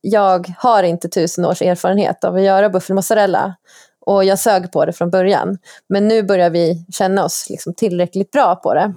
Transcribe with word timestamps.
jag 0.00 0.54
har 0.58 0.82
inte 0.82 1.08
tusen 1.08 1.44
års 1.44 1.62
erfarenhet 1.62 2.24
av 2.24 2.34
att 2.34 2.42
göra 2.42 2.68
buffelmozzarella. 2.70 3.54
Och 4.00 4.24
jag 4.24 4.38
sög 4.38 4.72
på 4.72 4.84
det 4.84 4.92
från 4.92 5.10
början. 5.10 5.58
Men 5.88 6.08
nu 6.08 6.22
börjar 6.22 6.50
vi 6.50 6.86
känna 6.92 7.24
oss 7.24 7.46
liksom 7.50 7.74
tillräckligt 7.74 8.30
bra 8.30 8.54
på 8.56 8.74
det. 8.74 8.94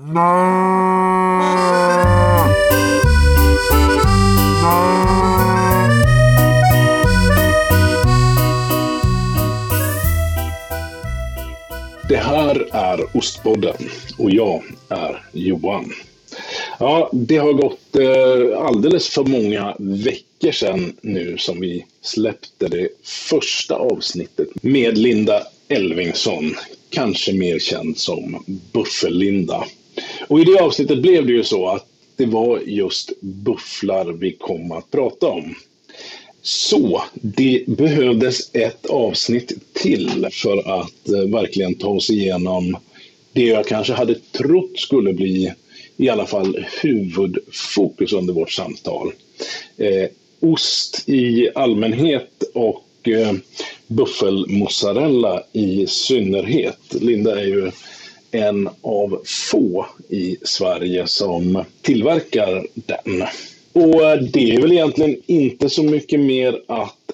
Det 12.10 12.18
här 12.18 12.76
är 12.76 13.18
Ostpodden 13.18 13.76
och 14.18 14.32
jag 14.32 14.64
är 14.90 15.24
Johan. 15.32 15.86
Ja, 16.82 17.10
det 17.14 17.38
har 17.38 17.54
gått 17.54 17.96
eh, 17.96 18.66
alldeles 18.66 19.10
för 19.10 19.24
många 19.24 19.76
veckor 19.80 20.52
sedan 20.52 20.94
nu 21.02 21.38
som 21.38 21.60
vi 21.60 21.86
släppte 22.02 22.68
det 22.68 22.90
första 23.04 23.76
avsnittet 23.76 24.48
med 24.62 24.98
Linda 24.98 25.44
Elvingsson, 25.68 26.56
kanske 26.90 27.34
mer 27.34 27.60
känd 27.60 27.98
som 27.98 28.44
Buffel-Linda. 28.74 29.66
Och 30.28 30.40
i 30.40 30.44
det 30.44 30.60
avsnittet 30.60 31.02
blev 31.02 31.26
det 31.26 31.34
ju 31.34 31.44
så 31.44 31.68
att 31.68 31.88
det 32.16 32.26
var 32.26 32.60
just 32.60 33.22
bufflar 33.22 34.06
vi 34.06 34.32
kom 34.32 34.72
att 34.72 34.92
prata 34.92 35.28
om. 35.28 35.56
Så 36.42 37.04
det 37.14 37.64
behövdes 37.68 38.56
ett 38.56 38.86
avsnitt 38.86 39.74
till 39.74 40.28
för 40.32 40.82
att 40.82 41.10
eh, 41.10 41.32
verkligen 41.32 41.76
ta 41.76 41.88
oss 41.88 42.10
igenom 42.10 42.78
det 43.34 43.46
jag 43.46 43.68
kanske 43.68 43.94
hade 43.94 44.16
trott 44.32 44.80
skulle 44.80 45.14
bli 45.14 45.54
i 46.02 46.10
alla 46.10 46.26
fall 46.26 46.66
huvudfokus 46.82 48.14
under 48.14 48.34
vårt 48.34 48.52
samtal. 48.52 49.12
Eh, 49.78 50.10
ost 50.40 51.10
i 51.10 51.50
allmänhet 51.56 52.44
och 52.54 53.08
eh, 53.08 53.34
buffelmozzarella 53.88 55.44
i 55.54 55.88
synnerhet. 55.88 56.80
Linda 57.02 57.42
är 57.42 57.46
ju 57.46 57.72
en 58.32 58.70
av 58.82 59.22
få 59.26 59.88
i 60.10 60.38
Sverige 60.44 61.08
som 61.08 61.64
tillverkar 61.82 62.68
den. 62.74 63.24
Och 63.74 64.04
eh, 64.04 64.22
det 64.22 64.52
är 64.52 64.62
väl 64.62 64.72
egentligen 64.72 65.22
inte 65.26 65.70
så 65.70 65.84
mycket 65.84 66.20
mer 66.20 66.62
att 66.68 67.12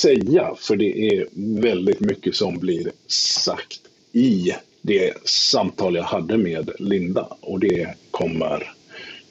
säga, 0.00 0.54
för 0.58 0.76
det 0.76 1.06
är 1.06 1.26
väldigt 1.60 2.00
mycket 2.00 2.36
som 2.36 2.58
blir 2.58 2.92
sagt 3.06 3.80
i 4.12 4.52
det 4.86 5.28
samtal 5.28 5.94
jag 5.94 6.02
hade 6.02 6.38
med 6.38 6.70
Linda 6.78 7.28
och 7.40 7.60
det 7.60 7.94
kommer 8.10 8.62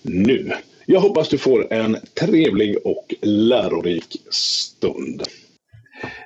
nu. 0.02 0.52
Jag 0.86 1.00
hoppas 1.00 1.30
du 1.30 1.38
får 1.38 1.74
en 1.74 1.98
trevlig 2.22 2.78
och 2.86 3.14
lärorik 3.22 4.16
stund. 4.30 5.22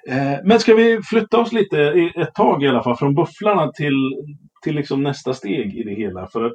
Eh, 0.07 0.37
men 0.43 0.59
ska 0.59 0.75
vi 0.75 0.99
flytta 1.03 1.39
oss 1.39 1.53
lite 1.53 2.11
ett 2.15 2.33
tag 2.33 2.63
i 2.63 2.67
alla 2.67 2.83
fall 2.83 2.97
från 2.97 3.15
bufflarna 3.15 3.71
till, 3.71 4.23
till 4.63 4.75
liksom 4.75 5.03
nästa 5.03 5.33
steg 5.33 5.77
i 5.77 5.83
det 5.83 5.93
hela. 5.93 6.27
För 6.27 6.45
att 6.45 6.53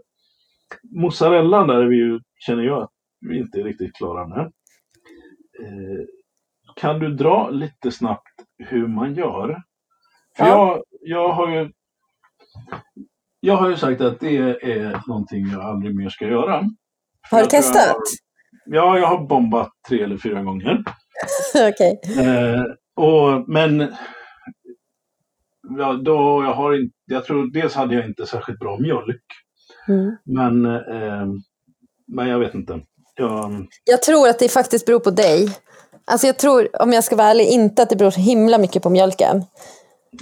mozzarella 0.83 1.67
där 1.67 1.75
är 1.75 1.87
vi 1.87 1.97
ju, 1.97 2.21
känner 2.39 2.63
jag 2.63 2.83
att 2.83 2.93
vi 3.21 3.39
inte 3.39 3.61
är 3.61 3.65
riktigt 3.65 3.97
klara 3.97 4.27
med. 4.27 4.53
Eh, 5.61 6.05
kan 6.77 6.99
du 6.99 7.09
dra 7.09 7.51
lite 7.51 7.91
snabbt 7.91 8.33
hur 8.59 8.87
man 8.87 9.15
gör? 9.15 9.63
För 10.37 10.45
ja. 10.45 10.49
jag, 10.49 10.83
jag 11.01 11.33
har 11.33 11.51
ju 11.51 11.71
jag 13.41 13.57
har 13.57 13.71
ju 13.71 13.77
sagt 13.77 14.01
att 14.01 14.21
det 14.21 14.37
är 14.37 15.09
någonting 15.09 15.47
jag 15.47 15.61
aldrig 15.61 15.97
mer 15.97 16.09
ska 16.09 16.25
göra. 16.27 16.63
Har 17.31 17.41
du 17.41 17.47
testat? 17.47 17.87
Har, 17.87 17.97
ja, 18.65 18.99
jag 18.99 19.07
har 19.07 19.27
bombat 19.27 19.71
tre 19.89 20.03
eller 20.03 20.17
fyra 20.17 20.43
gånger. 20.43 20.85
Okej. 21.55 22.01
Okay. 22.03 22.27
Eh, 22.27 23.45
men 23.47 23.95
ja, 25.79 25.93
då 25.93 26.45
jag 26.45 26.55
har 26.55 26.83
inte, 26.83 26.95
jag 27.05 27.25
tror 27.25 27.53
dels 27.53 27.75
hade 27.75 27.95
jag 27.95 28.07
inte 28.07 28.27
särskilt 28.27 28.59
bra 28.59 28.79
mjölk. 28.79 29.25
Mm. 29.89 30.17
Men, 30.25 30.67
eh, 30.67 31.27
men 32.07 32.29
jag 32.29 32.39
vet 32.39 32.55
inte. 32.55 32.81
Jag... 33.17 33.67
jag 33.85 34.03
tror 34.03 34.29
att 34.29 34.39
det 34.39 34.49
faktiskt 34.49 34.87
beror 34.87 35.01
på 35.01 35.11
dig. 35.11 35.49
Alltså 36.05 36.27
jag 36.27 36.39
tror, 36.39 36.83
om 36.83 36.93
jag 36.93 37.05
ska 37.05 37.17
vara 37.17 37.29
ärlig, 37.29 37.47
inte 37.47 37.83
att 37.83 37.91
det 37.91 37.97
beror 37.97 38.11
så 38.11 38.21
himla 38.21 38.59
mycket 38.59 38.83
på 38.83 38.91
mjölken. 38.91 39.43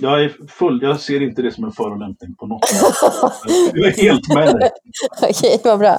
Jag 0.00 0.24
är 0.24 0.32
full, 0.48 0.82
jag 0.82 1.00
ser 1.00 1.22
inte 1.22 1.42
det 1.42 1.52
som 1.52 1.64
en 1.64 1.72
förolämpning 1.72 2.34
på 2.34 2.46
något 2.46 2.68
sätt. 2.68 2.94
Jag 3.74 3.86
är 3.86 4.02
helt 4.02 4.34
med 4.34 4.54
dig. 4.54 4.70
Okej, 5.22 5.60
vad 5.64 5.78
bra. 5.78 5.98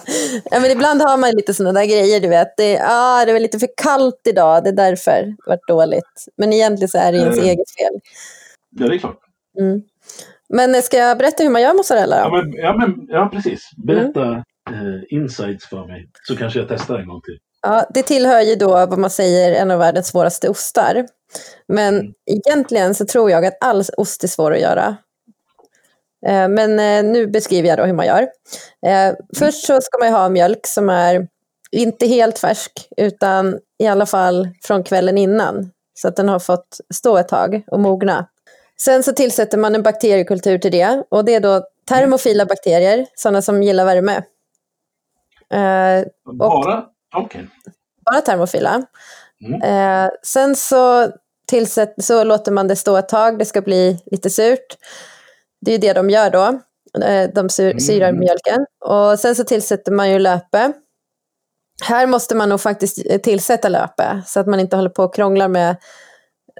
Ja, 0.51 0.59
men 0.59 0.71
ibland 0.71 1.01
har 1.01 1.17
man 1.17 1.31
lite 1.31 1.53
sådana 1.53 1.79
där 1.79 1.85
grejer, 1.85 2.19
du 2.19 2.27
vet. 2.27 2.57
Det, 2.57 2.81
ah, 2.83 3.25
det 3.25 3.33
var 3.33 3.39
lite 3.39 3.59
för 3.59 3.69
kallt 3.77 4.21
idag, 4.27 4.63
det 4.63 4.69
är 4.69 4.73
därför 4.73 5.21
det 5.21 5.35
varit 5.45 5.67
dåligt. 5.67 6.27
Men 6.37 6.53
egentligen 6.53 6.89
så 6.89 6.97
är 6.97 7.11
det 7.11 7.17
ens 7.17 7.37
mm. 7.37 7.49
eget 7.49 7.71
fel. 7.79 7.99
Ja, 8.69 8.87
det 8.87 8.95
är 8.95 8.99
klart. 8.99 9.19
Mm. 9.59 9.81
Men 10.49 10.81
ska 10.81 10.97
jag 10.97 11.17
berätta 11.17 11.43
hur 11.43 11.49
man 11.49 11.61
gör 11.61 11.73
mozzarella? 11.73 12.17
Ja, 12.17 12.29
men, 12.31 12.53
ja, 12.53 12.77
men, 12.77 13.07
ja 13.07 13.29
precis. 13.33 13.69
Berätta 13.77 14.23
mm. 14.23 14.43
eh, 14.67 15.01
insights 15.09 15.65
för 15.65 15.87
mig, 15.87 16.09
så 16.27 16.35
kanske 16.35 16.59
jag 16.59 16.67
testar 16.69 16.99
en 16.99 17.07
gång 17.07 17.21
till. 17.21 17.37
Ja, 17.61 17.85
det 17.93 18.03
tillhör 18.03 18.41
ju 18.41 18.55
då 18.55 18.67
vad 18.67 18.99
man 18.99 19.09
säger 19.09 19.61
en 19.61 19.71
av 19.71 19.79
världens 19.79 20.07
svåraste 20.07 20.49
ostar. 20.49 21.05
Men 21.67 21.95
mm. 21.99 22.13
egentligen 22.25 22.95
så 22.95 23.05
tror 23.05 23.31
jag 23.31 23.45
att 23.45 23.57
all 23.61 23.83
ost 23.97 24.23
är 24.23 24.27
svår 24.27 24.53
att 24.53 24.61
göra. 24.61 24.97
Eh, 26.25 26.47
men 26.47 26.79
eh, 26.79 27.11
nu 27.11 27.27
beskriver 27.27 27.69
jag 27.69 27.77
då 27.77 27.85
hur 27.85 27.93
man 27.93 28.05
gör. 28.05 28.27
Mm. 28.85 29.15
Först 29.37 29.65
så 29.65 29.81
ska 29.81 29.97
man 29.99 30.13
ha 30.13 30.29
mjölk 30.29 30.67
som 30.67 30.89
är 30.89 31.27
inte 31.71 32.07
helt 32.07 32.39
färsk 32.39 32.87
utan 32.97 33.59
i 33.79 33.87
alla 33.87 34.05
fall 34.05 34.49
från 34.63 34.83
kvällen 34.83 35.17
innan. 35.17 35.71
Så 35.93 36.07
att 36.07 36.15
den 36.15 36.29
har 36.29 36.39
fått 36.39 36.77
stå 36.93 37.17
ett 37.17 37.27
tag 37.27 37.63
och 37.67 37.79
mogna. 37.79 38.27
Sen 38.81 39.03
så 39.03 39.13
tillsätter 39.13 39.57
man 39.57 39.75
en 39.75 39.83
bakteriekultur 39.83 40.57
till 40.57 40.71
det 40.71 41.03
och 41.09 41.25
det 41.25 41.35
är 41.35 41.39
då 41.39 41.63
termofila 41.89 42.45
bakterier, 42.45 43.05
sådana 43.15 43.41
som 43.41 43.63
gillar 43.63 43.85
värme. 43.85 44.23
Bara? 46.33 46.85
Okay. 47.17 47.43
Bara 48.05 48.21
termofila. 48.21 48.83
Mm. 49.45 50.09
sen 50.23 50.55
så 50.55 51.11
tillsätt, 51.47 51.93
så 51.97 52.23
låter 52.23 52.51
man 52.51 52.67
det 52.67 52.75
stå 52.75 52.97
ett 52.97 53.09
tag, 53.09 53.39
det 53.39 53.45
ska 53.45 53.61
bli 53.61 54.03
lite 54.05 54.29
surt. 54.29 54.77
Det 55.65 55.73
är 55.73 55.77
det 55.77 55.93
de 55.93 56.09
gör 56.09 56.29
då, 56.29 56.59
eh, 57.03 57.29
de 57.35 57.49
syrar 57.49 58.09
mm. 58.09 58.19
mjölken. 58.19 58.65
Och 58.85 59.19
sen 59.19 59.35
så 59.35 59.43
tillsätter 59.43 59.91
man 59.91 60.11
ju 60.11 60.19
löpe. 60.19 60.73
Här 61.83 62.07
måste 62.07 62.35
man 62.35 62.49
nog 62.49 62.61
faktiskt 62.61 63.23
tillsätta 63.23 63.69
löpe, 63.69 64.21
så 64.25 64.39
att 64.39 64.47
man 64.47 64.59
inte 64.59 64.75
håller 64.75 64.89
på 64.89 65.03
och 65.03 65.15
krånglar 65.15 65.47
med 65.47 65.75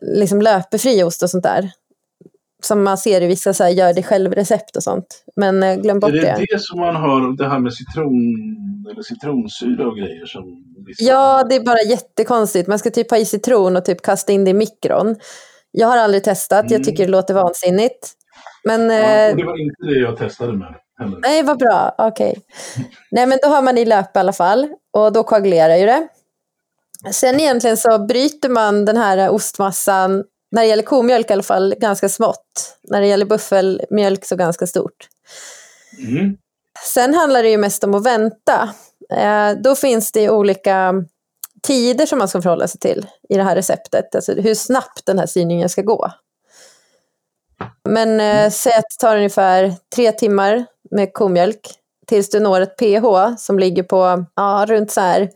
liksom 0.02 0.42
löpefri 0.42 1.04
ost 1.04 1.24
och 1.24 1.30
sånt 1.30 1.44
där. 1.44 1.72
Som 2.64 2.84
man 2.84 2.98
ser 2.98 3.22
i 3.22 3.28
vissa 3.28 3.54
så 3.54 3.64
här, 3.64 3.72
gör 3.72 3.94
det 3.94 4.04
själv-recept 4.04 4.76
och 4.76 4.84
sånt. 4.84 5.24
Men 5.36 5.64
eh, 5.64 5.76
glöm 5.76 6.00
bort 6.00 6.12
det. 6.12 6.28
Är 6.28 6.38
det 6.38 6.46
det 6.54 6.60
som 6.60 6.80
man 6.80 6.96
har, 6.96 7.38
det 7.38 7.50
här 7.50 7.60
med 7.60 7.74
citron, 7.74 8.14
eller 8.92 9.02
citronsyra 9.02 9.88
och 9.88 9.98
grejer? 9.98 10.26
Som 10.26 10.44
Ja, 11.00 11.44
det 11.50 11.56
är 11.56 11.66
bara 11.66 11.82
jättekonstigt. 11.82 12.68
Man 12.68 12.80
ska 12.80 12.90
typ 12.90 13.12
ha 13.12 13.18
i 13.18 13.26
citron 13.26 13.76
och 13.76 13.86
typ 13.86 14.02
kasta 14.02 14.32
in 14.32 14.46
det 14.46 14.52
i 14.52 14.54
mikron. 14.54 15.16
Jag 15.72 15.88
har 15.88 15.98
aldrig 15.98 16.24
testat, 16.24 16.62
mm. 16.62 16.74
jag 16.74 16.84
tycker 16.84 17.06
det 17.06 17.12
låter 17.12 17.34
vansinnigt. 17.34 18.12
Men, 18.64 18.90
ja, 18.90 18.98
eh, 18.98 19.36
det 19.36 19.44
var 19.44 19.62
inte 19.62 19.84
det 19.84 20.00
jag 20.00 20.18
testade 20.18 20.54
med. 20.54 20.76
Heller. 21.00 21.20
Nej, 21.22 21.44
vad 21.44 21.60
bra. 21.60 21.96
Okej. 21.98 22.30
Okay. 22.30 22.86
Nej, 23.12 23.28
men 23.28 23.40
då 23.42 23.48
har 23.48 23.62
man 23.62 23.78
i 23.78 23.86
löp 23.86 24.16
i 24.16 24.20
alla 24.20 24.34
fall. 24.34 24.68
Och 24.94 25.14
då 25.14 25.24
koagulerar 25.24 25.76
ju 25.76 25.86
det. 25.86 26.08
Sen 27.12 27.40
egentligen 27.40 27.78
så 27.78 28.06
bryter 28.06 28.50
man 28.50 28.86
den 28.86 28.98
här 28.98 29.30
ostmassan, 29.30 30.24
när 30.54 30.62
det 30.62 30.68
gäller 30.68 30.84
komjölk 30.84 31.30
i 31.30 31.34
alla 31.34 31.44
fall, 31.44 31.76
ganska 31.78 32.10
smått. 32.10 32.78
När 32.84 33.02
det 33.02 33.08
gäller 33.08 33.26
buffelmjölk 33.26 34.26
så 34.26 34.36
ganska 34.36 34.68
stort. 34.68 35.08
Mm. 36.00 36.38
Sen 36.94 37.14
handlar 37.14 37.44
det 37.44 37.50
ju 37.50 37.58
mest 37.58 37.84
om 37.84 37.96
att 37.96 38.06
vänta. 38.06 38.74
Eh, 39.14 39.52
då 39.64 39.76
finns 39.76 40.12
det 40.12 40.30
olika 40.30 40.94
tider 41.62 42.06
som 42.06 42.20
man 42.20 42.28
ska 42.28 42.42
förhålla 42.42 42.68
sig 42.68 42.80
till 42.80 43.06
i 43.30 43.36
det 43.36 43.44
här 43.44 43.56
receptet. 43.56 44.16
Alltså 44.16 44.34
hur 44.34 44.56
snabbt 44.56 45.06
den 45.06 45.20
här 45.20 45.26
syrningen 45.26 45.70
ska 45.70 45.82
gå. 45.82 46.12
Men 47.90 48.20
eh, 48.20 48.52
säg 48.52 48.74
att 48.74 48.86
det 48.90 49.08
tar 49.08 49.18
ungefär 49.18 49.74
tre 49.96 50.12
timmar 50.12 50.66
med 50.92 51.14
komjölk 51.14 51.72
tills 52.08 52.30
du 52.30 52.40
når 52.40 52.62
ett 52.62 52.78
pH 52.78 53.06
som 53.38 53.60
ligger 53.60 53.84
på 53.84 54.26
ja, 54.36 54.66
runt 54.68 54.92
så 54.92 55.02
här 55.02 55.30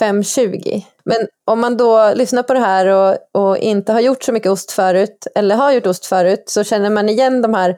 5,20. 0.00 0.82
Men 1.04 1.26
om 1.46 1.60
man 1.60 1.76
då 1.76 2.12
lyssnar 2.14 2.42
på 2.42 2.54
det 2.54 2.60
här 2.60 2.86
och, 2.86 3.18
och, 3.42 3.58
inte 3.58 3.92
har 3.92 4.00
gjort 4.00 4.22
så 4.22 4.32
mycket 4.32 4.50
ost 4.50 4.72
förut, 4.72 5.26
eller 5.34 5.56
har 5.56 5.72
gjort 5.72 5.86
ost 5.86 6.06
förut, 6.06 6.44
så 6.46 6.64
känner 6.64 6.90
man 6.90 7.08
igen 7.08 7.42
de 7.42 7.54
här 7.54 7.76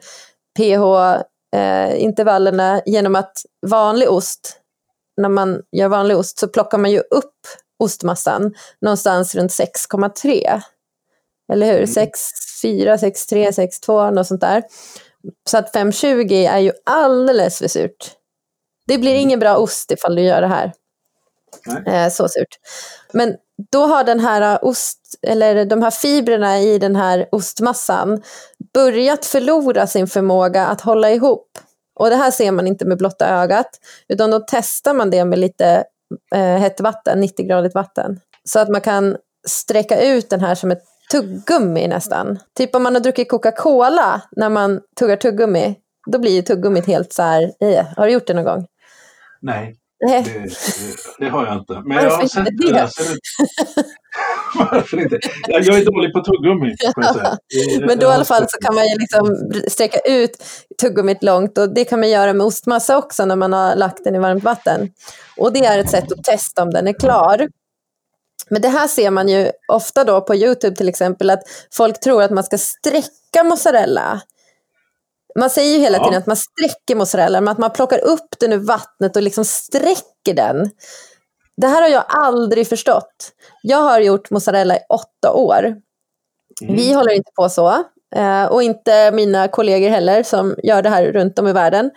pH-intervallerna 0.59 2.77
eh, 2.77 2.83
genom 2.85 3.15
att 3.15 3.37
vanlig 3.67 4.11
ost 4.11 4.61
när 5.21 5.29
man 5.29 5.61
gör 5.71 5.87
vanlig 5.87 6.17
ost 6.17 6.39
så 6.39 6.47
plockar 6.47 6.77
man 6.77 6.91
ju 6.91 6.99
upp 6.99 7.33
ostmassan 7.83 8.53
någonstans 8.81 9.35
runt 9.35 9.51
6,3. 9.51 10.61
Eller 11.53 11.73
hur? 11.73 11.85
6,4, 11.85 12.97
6,3, 12.97 13.51
6,2 13.51 14.11
något 14.11 14.27
sånt 14.27 14.41
där. 14.41 14.63
Så 15.49 15.57
att 15.57 15.75
5,20 15.75 16.49
är 16.49 16.59
ju 16.59 16.71
alldeles 16.85 17.57
för 17.57 17.67
surt. 17.67 18.15
Det 18.87 18.97
blir 18.97 19.15
ingen 19.15 19.39
bra 19.39 19.57
ost 19.57 19.91
ifall 19.91 20.15
du 20.15 20.21
gör 20.21 20.41
det 20.41 20.47
här. 20.47 20.73
Eh, 21.87 22.09
så 22.09 22.27
surt. 22.27 22.59
Men 23.13 23.35
då 23.71 23.85
har 23.85 24.03
den 24.03 24.19
här 24.19 24.65
ost, 24.65 24.99
eller 25.21 25.65
de 25.65 25.81
här 25.81 25.91
fibrerna 25.91 26.59
i 26.59 26.77
den 26.77 26.95
här 26.95 27.27
ostmassan 27.31 28.21
börjat 28.73 29.25
förlora 29.25 29.87
sin 29.87 30.07
förmåga 30.07 30.65
att 30.67 30.81
hålla 30.81 31.11
ihop. 31.11 31.47
Och 31.99 32.09
det 32.09 32.15
här 32.15 32.31
ser 32.31 32.51
man 32.51 32.67
inte 32.67 32.85
med 32.85 32.97
blotta 32.97 33.29
ögat, 33.29 33.69
utan 34.07 34.31
då 34.31 34.39
testar 34.47 34.93
man 34.93 35.09
det 35.09 35.25
med 35.25 35.39
lite 35.39 35.83
eh, 36.35 36.57
hett 36.57 36.81
vatten, 36.81 37.23
90-gradigt 37.23 37.75
vatten. 37.75 38.19
Så 38.43 38.59
att 38.59 38.69
man 38.69 38.81
kan 38.81 39.17
sträcka 39.47 40.01
ut 40.01 40.29
den 40.29 40.41
här 40.41 40.55
som 40.55 40.71
ett 40.71 40.83
tuggummi 41.11 41.87
nästan. 41.87 42.39
Typ 42.57 42.75
om 42.75 42.83
man 42.83 42.95
har 42.95 43.01
druckit 43.01 43.29
Coca-Cola 43.29 44.21
när 44.31 44.49
man 44.49 44.81
tuggar 44.99 45.15
tuggummi, 45.15 45.75
då 46.11 46.19
blir 46.19 46.31
ju 46.31 46.41
tuggummit 46.41 46.87
helt 46.87 47.13
så 47.13 47.21
här, 47.23 47.51
eh. 47.59 47.85
har 47.97 48.05
du 48.05 48.11
gjort 48.13 48.27
det 48.27 48.33
någon 48.33 48.45
gång? 48.45 48.67
Nej, 49.45 49.75
Nej. 50.05 50.23
det, 50.23 50.49
det, 51.25 51.29
har 51.29 51.45
jag 51.45 51.57
inte. 51.57 51.73
Men 51.73 51.83
Varför 51.97 52.03
jag 52.09 52.17
har 52.17 52.27
sett 52.27 52.45
det. 52.45 52.71
det? 52.73 52.89
Varför 54.71 55.01
inte? 55.01 55.19
Jag, 55.47 55.61
jag 55.63 55.77
är 55.77 55.85
dålig 55.85 56.13
på 56.13 56.19
tuggummi. 56.23 56.75
Det- 56.79 57.85
Men 57.85 57.99
då 57.99 58.07
i 58.07 58.09
alla 58.11 58.25
fall 58.25 58.45
så 58.49 58.57
kan 58.61 58.75
man 58.75 58.83
ju 58.83 58.95
liksom 58.99 59.35
sträcka 59.67 59.99
ut 59.99 60.43
tuggummit 60.81 61.23
långt 61.23 61.57
och 61.57 61.73
det 61.73 61.85
kan 61.85 61.99
man 61.99 62.09
göra 62.09 62.33
med 62.33 62.45
ostmassa 62.47 62.97
också 62.97 63.25
när 63.25 63.35
man 63.35 63.53
har 63.53 63.75
lagt 63.75 64.03
den 64.03 64.15
i 64.15 64.19
varmt 64.19 64.43
vatten. 64.43 64.89
Och 65.37 65.53
det 65.53 65.65
är 65.65 65.79
ett 65.79 65.89
sätt 65.89 66.11
att 66.11 66.23
testa 66.23 66.63
om 66.63 66.69
den 66.71 66.87
är 66.87 66.93
klar. 66.93 67.47
Men 68.49 68.61
det 68.61 68.67
här 68.69 68.87
ser 68.87 69.11
man 69.11 69.29
ju 69.29 69.51
ofta 69.67 70.03
då 70.03 70.21
på 70.21 70.35
Youtube 70.35 70.75
till 70.75 70.89
exempel 70.89 71.29
att 71.29 71.41
folk 71.73 71.99
tror 71.99 72.23
att 72.23 72.31
man 72.31 72.43
ska 72.43 72.57
sträcka 72.57 73.43
mozzarella. 73.43 74.21
Man 75.39 75.49
säger 75.49 75.75
ju 75.75 75.79
hela 75.81 75.97
Ja. 75.97 76.03
tiden 76.03 76.17
att 76.19 76.27
man 76.27 76.35
sträcker 76.37 76.95
mozzarella, 76.95 77.41
men 77.41 77.51
att 77.51 77.57
man 77.57 77.71
plockar 77.71 78.03
upp 78.05 78.39
den 78.39 78.53
ur 78.53 78.57
vattnet 78.57 79.15
och 79.15 79.21
liksom 79.21 79.45
sträcker 79.45 80.33
den. 80.33 80.69
Det 81.61 81.67
här 81.67 81.81
har 81.81 81.89
jag 81.89 82.03
aldrig 82.07 82.67
förstått. 82.67 83.31
Jag 83.61 83.77
har 83.77 83.99
gjort 83.99 84.29
mozzarella 84.29 84.75
i 84.75 84.79
åtta 84.89 85.31
år. 85.33 85.59
Mm. 86.63 86.75
Vi 86.75 86.93
håller 86.93 87.11
inte 87.13 87.31
på 87.35 87.49
så. 87.49 87.69
eh, 88.15 88.45
Och 88.45 88.63
inte 88.63 89.11
mina 89.11 89.47
kollegor 89.47 89.89
heller 89.89 90.23
som 90.23 90.55
gör 90.63 90.81
det 90.81 90.89
här 90.89 91.05
runt 91.11 91.39
om 91.39 91.47
i 91.47 91.53
världen. 91.53 91.91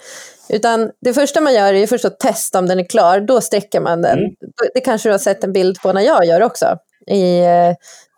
Utan 0.49 0.91
det 1.01 1.15
första 1.15 1.41
man 1.41 1.55
gör 1.55 1.75
är 1.75 1.87
först 1.87 2.05
att 2.05 2.21
testa 2.21 2.59
om 2.59 2.67
den 2.67 2.81
är 2.81 2.85
klar. 2.89 3.21
Då 3.21 3.41
sträcker 3.41 3.81
man 3.81 4.03
den. 4.03 4.19
Mm. 4.19 4.31
Det 4.75 4.81
kanske 4.81 5.09
du 5.09 5.13
har 5.13 5.19
sett 5.19 5.45
en 5.45 5.53
bild 5.53 5.81
på 5.83 5.93
när 5.93 6.01
jag 6.03 6.25
gör 6.25 6.43
också. 6.43 6.77
I, 7.07 7.39
eh, 7.41 7.75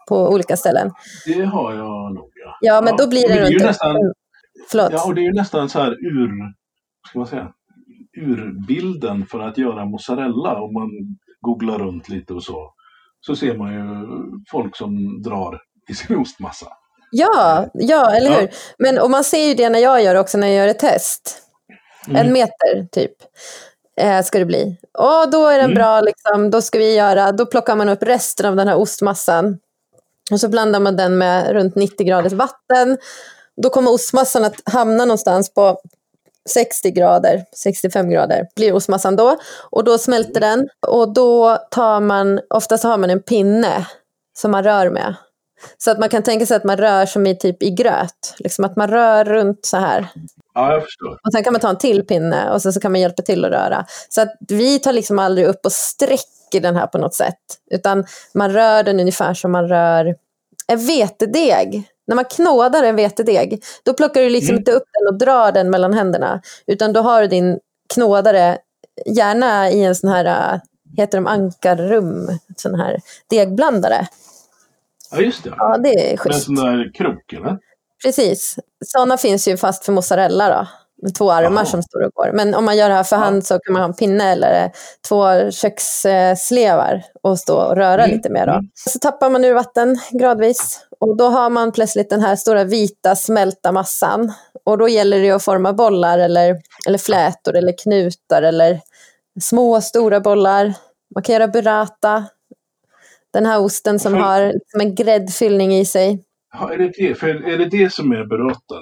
på 0.08 0.28
olika 0.28 0.56
ställen. 0.56 0.90
Det 1.26 1.42
har 1.44 1.74
jag 1.74 2.14
nog, 2.14 2.30
ja. 2.44 2.58
Ja, 2.60 2.80
men 2.80 2.96
då 2.96 3.06
blir 3.08 3.28
det 3.28 3.34
det 3.34 3.40
runt... 3.40 3.62
nästan, 3.62 3.96
Förlåt. 4.70 4.92
ja, 4.92 5.04
och 5.06 5.14
det 5.14 5.20
är 5.20 5.24
ju 5.24 5.32
nästan 5.32 5.68
så 5.68 5.78
här 5.80 5.90
ur, 5.92 6.30
ska 7.08 7.18
man 7.18 7.28
säga, 7.28 7.52
urbilden 8.16 9.26
för 9.26 9.40
att 9.40 9.58
göra 9.58 9.84
mozzarella. 9.84 10.60
Om 10.60 10.72
man 10.74 10.90
googlar 11.40 11.78
runt 11.78 12.08
lite 12.08 12.32
och 12.34 12.42
så, 12.42 12.74
så 13.20 13.36
ser 13.36 13.56
man 13.56 13.72
ju 13.74 14.08
folk 14.50 14.76
som 14.76 15.22
drar 15.22 15.60
i 15.90 15.94
sin 15.94 16.16
ostmassa. 16.16 16.66
Ja, 17.10 17.66
ja, 17.74 18.10
eller 18.10 18.30
Ja. 18.30 18.40
hur? 18.40 18.48
Men 18.78 18.98
och 18.98 19.10
man 19.10 19.24
ser 19.24 19.48
ju 19.48 19.54
det 19.54 19.68
när 19.70 19.78
jag 19.78 20.02
gör 20.02 20.14
också, 20.14 20.38
när 20.38 20.46
jag 20.46 20.56
gör 20.56 20.68
ett 20.68 20.78
test. 20.78 21.42
Mm. 22.08 22.26
En 22.26 22.32
meter 22.32 22.86
typ 22.92 23.12
eh, 24.00 24.22
ska 24.22 24.38
det 24.38 24.44
bli. 24.44 24.76
Och 24.98 25.30
då 25.30 25.46
är 25.46 25.56
den 25.56 25.64
Mm. 25.64 25.74
bra, 25.74 26.00
liksom, 26.00 26.50
då 26.50 26.62
ska 26.62 26.78
vi 26.78 26.94
göra, 26.96 27.32
då 27.32 27.46
plockar 27.46 27.76
man 27.76 27.88
upp 27.88 28.02
resten 28.02 28.46
av 28.46 28.56
den 28.56 28.68
här 28.68 28.76
ostmassan. 28.76 29.58
Och 30.32 30.40
så 30.40 30.48
blandar 30.48 30.80
man 30.80 30.96
den 30.96 31.18
med 31.18 31.52
runt 31.52 31.74
90 31.74 32.06
graders 32.06 32.32
vatten. 32.32 32.98
Då 33.62 33.70
kommer 33.70 33.92
ostmassan 33.92 34.44
att 34.44 34.54
hamna 34.64 35.04
någonstans 35.04 35.54
på 35.54 35.80
60 36.48 36.90
grader, 36.90 37.44
65 37.56 38.10
grader 38.10 38.46
blir 38.56 38.74
ostmassan 38.74 39.16
då. 39.16 39.36
Och 39.70 39.84
då 39.84 39.98
smälter 39.98 40.40
den. 40.40 40.68
Och 40.86 41.12
då 41.12 41.58
tar 41.70 42.00
man, 42.00 42.40
oftast 42.50 42.84
har 42.84 42.98
man 42.98 43.10
en 43.10 43.22
pinne 43.22 43.86
som 44.38 44.50
man 44.50 44.64
rör 44.64 44.90
med. 44.90 45.14
Så 45.78 45.90
att 45.90 45.98
man 45.98 46.08
kan 46.08 46.22
tänka 46.22 46.46
sig 46.46 46.56
att 46.56 46.64
man 46.64 46.76
rör 46.76 47.06
som 47.06 47.26
i 47.26 47.36
typ 47.36 47.62
i 47.62 47.70
gröt. 47.70 48.34
Liksom 48.38 48.64
att 48.64 48.76
man 48.76 48.90
rör 48.90 49.24
runt 49.24 49.66
så 49.66 49.76
här. 49.76 50.08
Ja, 50.54 50.72
jag 50.72 50.82
förstår. 50.82 51.12
Och 51.12 51.32
sen 51.32 51.44
kan 51.44 51.52
man 51.52 51.60
ta 51.60 51.68
en 51.68 51.78
till 51.78 52.06
pinne 52.06 52.50
och 52.50 52.62
sen 52.62 52.72
så 52.72 52.80
kan 52.80 52.92
man 52.92 53.00
hjälpa 53.00 53.22
till 53.22 53.44
att 53.44 53.50
röra. 53.50 53.86
Så 54.08 54.20
att 54.20 54.36
vi 54.48 54.78
tar 54.78 54.92
liksom 54.92 55.18
aldrig 55.18 55.46
upp 55.46 55.60
och 55.66 55.72
sträcker 55.72 56.60
den 56.60 56.76
här 56.76 56.86
på 56.86 56.98
något 56.98 57.14
sätt. 57.14 57.38
Utan 57.70 58.04
man 58.34 58.52
rör 58.52 58.82
den 58.82 59.00
ungefär 59.00 59.34
som 59.34 59.52
man 59.52 59.68
rör 59.68 60.14
en 60.66 60.86
vetedeg. 60.86 61.88
När 62.10 62.16
man 62.16 62.24
knådar 62.24 62.82
en 62.82 62.96
vetedeg, 62.96 63.62
då 63.82 63.94
plockar 63.94 64.20
du 64.20 64.30
liksom 64.30 64.50
Mm. 64.52 64.58
inte 64.60 64.72
upp 64.72 64.84
den 64.92 65.08
och 65.14 65.18
drar 65.18 65.52
den 65.52 65.70
mellan 65.70 65.92
händerna. 65.92 66.42
Utan 66.66 66.92
då 66.92 67.00
har 67.00 67.20
du 67.20 67.26
din 67.26 67.58
knådare, 67.94 68.58
gärna 69.06 69.70
i 69.70 69.84
en 69.84 69.94
sån 69.94 70.10
här, 70.10 70.24
äh, 70.54 70.60
heter 70.96 71.18
de 71.18 71.26
ankarrum, 71.26 72.38
sån 72.56 72.74
här 72.74 73.00
degblandare. 73.30 74.08
Ja, 75.10 75.20
just 75.20 75.44
det. 75.44 75.54
Ja, 75.56 75.76
det 75.78 75.88
är 75.88 75.94
Med 75.96 76.10
en 76.10 76.16
schysst. 76.18 76.44
sån 76.44 76.54
där 76.54 76.90
krok, 76.94 77.32
eller? 77.32 77.58
Precis. 78.04 78.56
Sådana 78.84 79.16
finns 79.16 79.48
ju 79.48 79.56
fast 79.56 79.84
för 79.84 79.92
mozzarella 79.92 80.48
då. 80.48 80.66
Med 81.02 81.14
två 81.14 81.30
armar 81.32 81.62
Jaha. 81.62 81.64
som 81.64 81.82
står 81.82 82.02
och 82.04 82.12
går. 82.14 82.30
Men 82.32 82.54
om 82.54 82.64
man 82.64 82.76
gör 82.76 82.88
det 82.88 82.94
här 82.94 83.02
för 83.02 83.16
hand 83.16 83.46
så 83.46 83.58
kan 83.58 83.72
man 83.72 83.82
ha 83.82 83.88
en 83.88 83.94
pinne 83.94 84.32
eller 84.32 84.70
två 85.08 85.50
köksslevar 85.50 87.02
och 87.22 87.38
stå 87.38 87.56
och 87.56 87.76
röra 87.76 88.04
Mm. 88.04 88.16
lite 88.16 88.30
mer. 88.30 88.46
Då. 88.46 88.52
Mm. 88.52 88.64
Så 88.74 88.98
tappar 88.98 89.30
man 89.30 89.44
ur 89.44 89.54
vatten 89.54 89.98
gradvis. 90.10 90.80
Och 91.00 91.16
då 91.16 91.28
har 91.28 91.50
man 91.50 91.72
plötsligt 91.72 92.10
den 92.10 92.20
här 92.20 92.36
stora 92.36 92.64
vita 92.64 93.16
smälta 93.16 93.72
massan. 93.72 94.32
Och 94.64 94.78
då 94.78 94.88
gäller 94.88 95.20
det 95.20 95.30
att 95.30 95.44
forma 95.44 95.72
bollar 95.72 96.18
eller, 96.18 96.56
eller 96.86 96.98
flätor 96.98 97.56
eller 97.56 97.74
knutar 97.84 98.42
eller 98.42 98.80
små 99.40 99.80
stora 99.80 100.20
bollar. 100.20 100.74
Man 101.14 101.22
kan 101.22 101.32
göra 101.32 101.48
burrata. 101.48 102.24
Den 103.32 103.46
här 103.46 103.60
osten 103.60 103.98
som 103.98 104.14
har 104.14 104.46
liksom 104.52 104.80
en 104.80 104.94
gräddfyllning 104.94 105.74
i 105.76 105.84
sig. 105.84 106.24
Ja, 106.52 106.72
är 106.72 106.78
det 106.78 106.92
det? 106.98 107.14
För 107.14 107.28
är 107.28 107.58
det 107.58 107.64
det 107.68 107.92
som 107.92 108.12
är 108.12 108.24
burrata? 108.24 108.74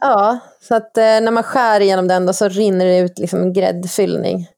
Ja, 0.00 0.38
så 0.60 0.74
att 0.74 0.98
eh, 0.98 1.02
när 1.02 1.30
man 1.30 1.42
skär 1.42 1.80
igenom 1.80 2.08
den 2.08 2.26
då 2.26 2.32
så 2.32 2.48
rinner 2.48 2.84
det 2.86 2.98
ut 2.98 3.18
liksom 3.18 3.42
en 3.42 3.52
gräddfyllning. 3.52 4.48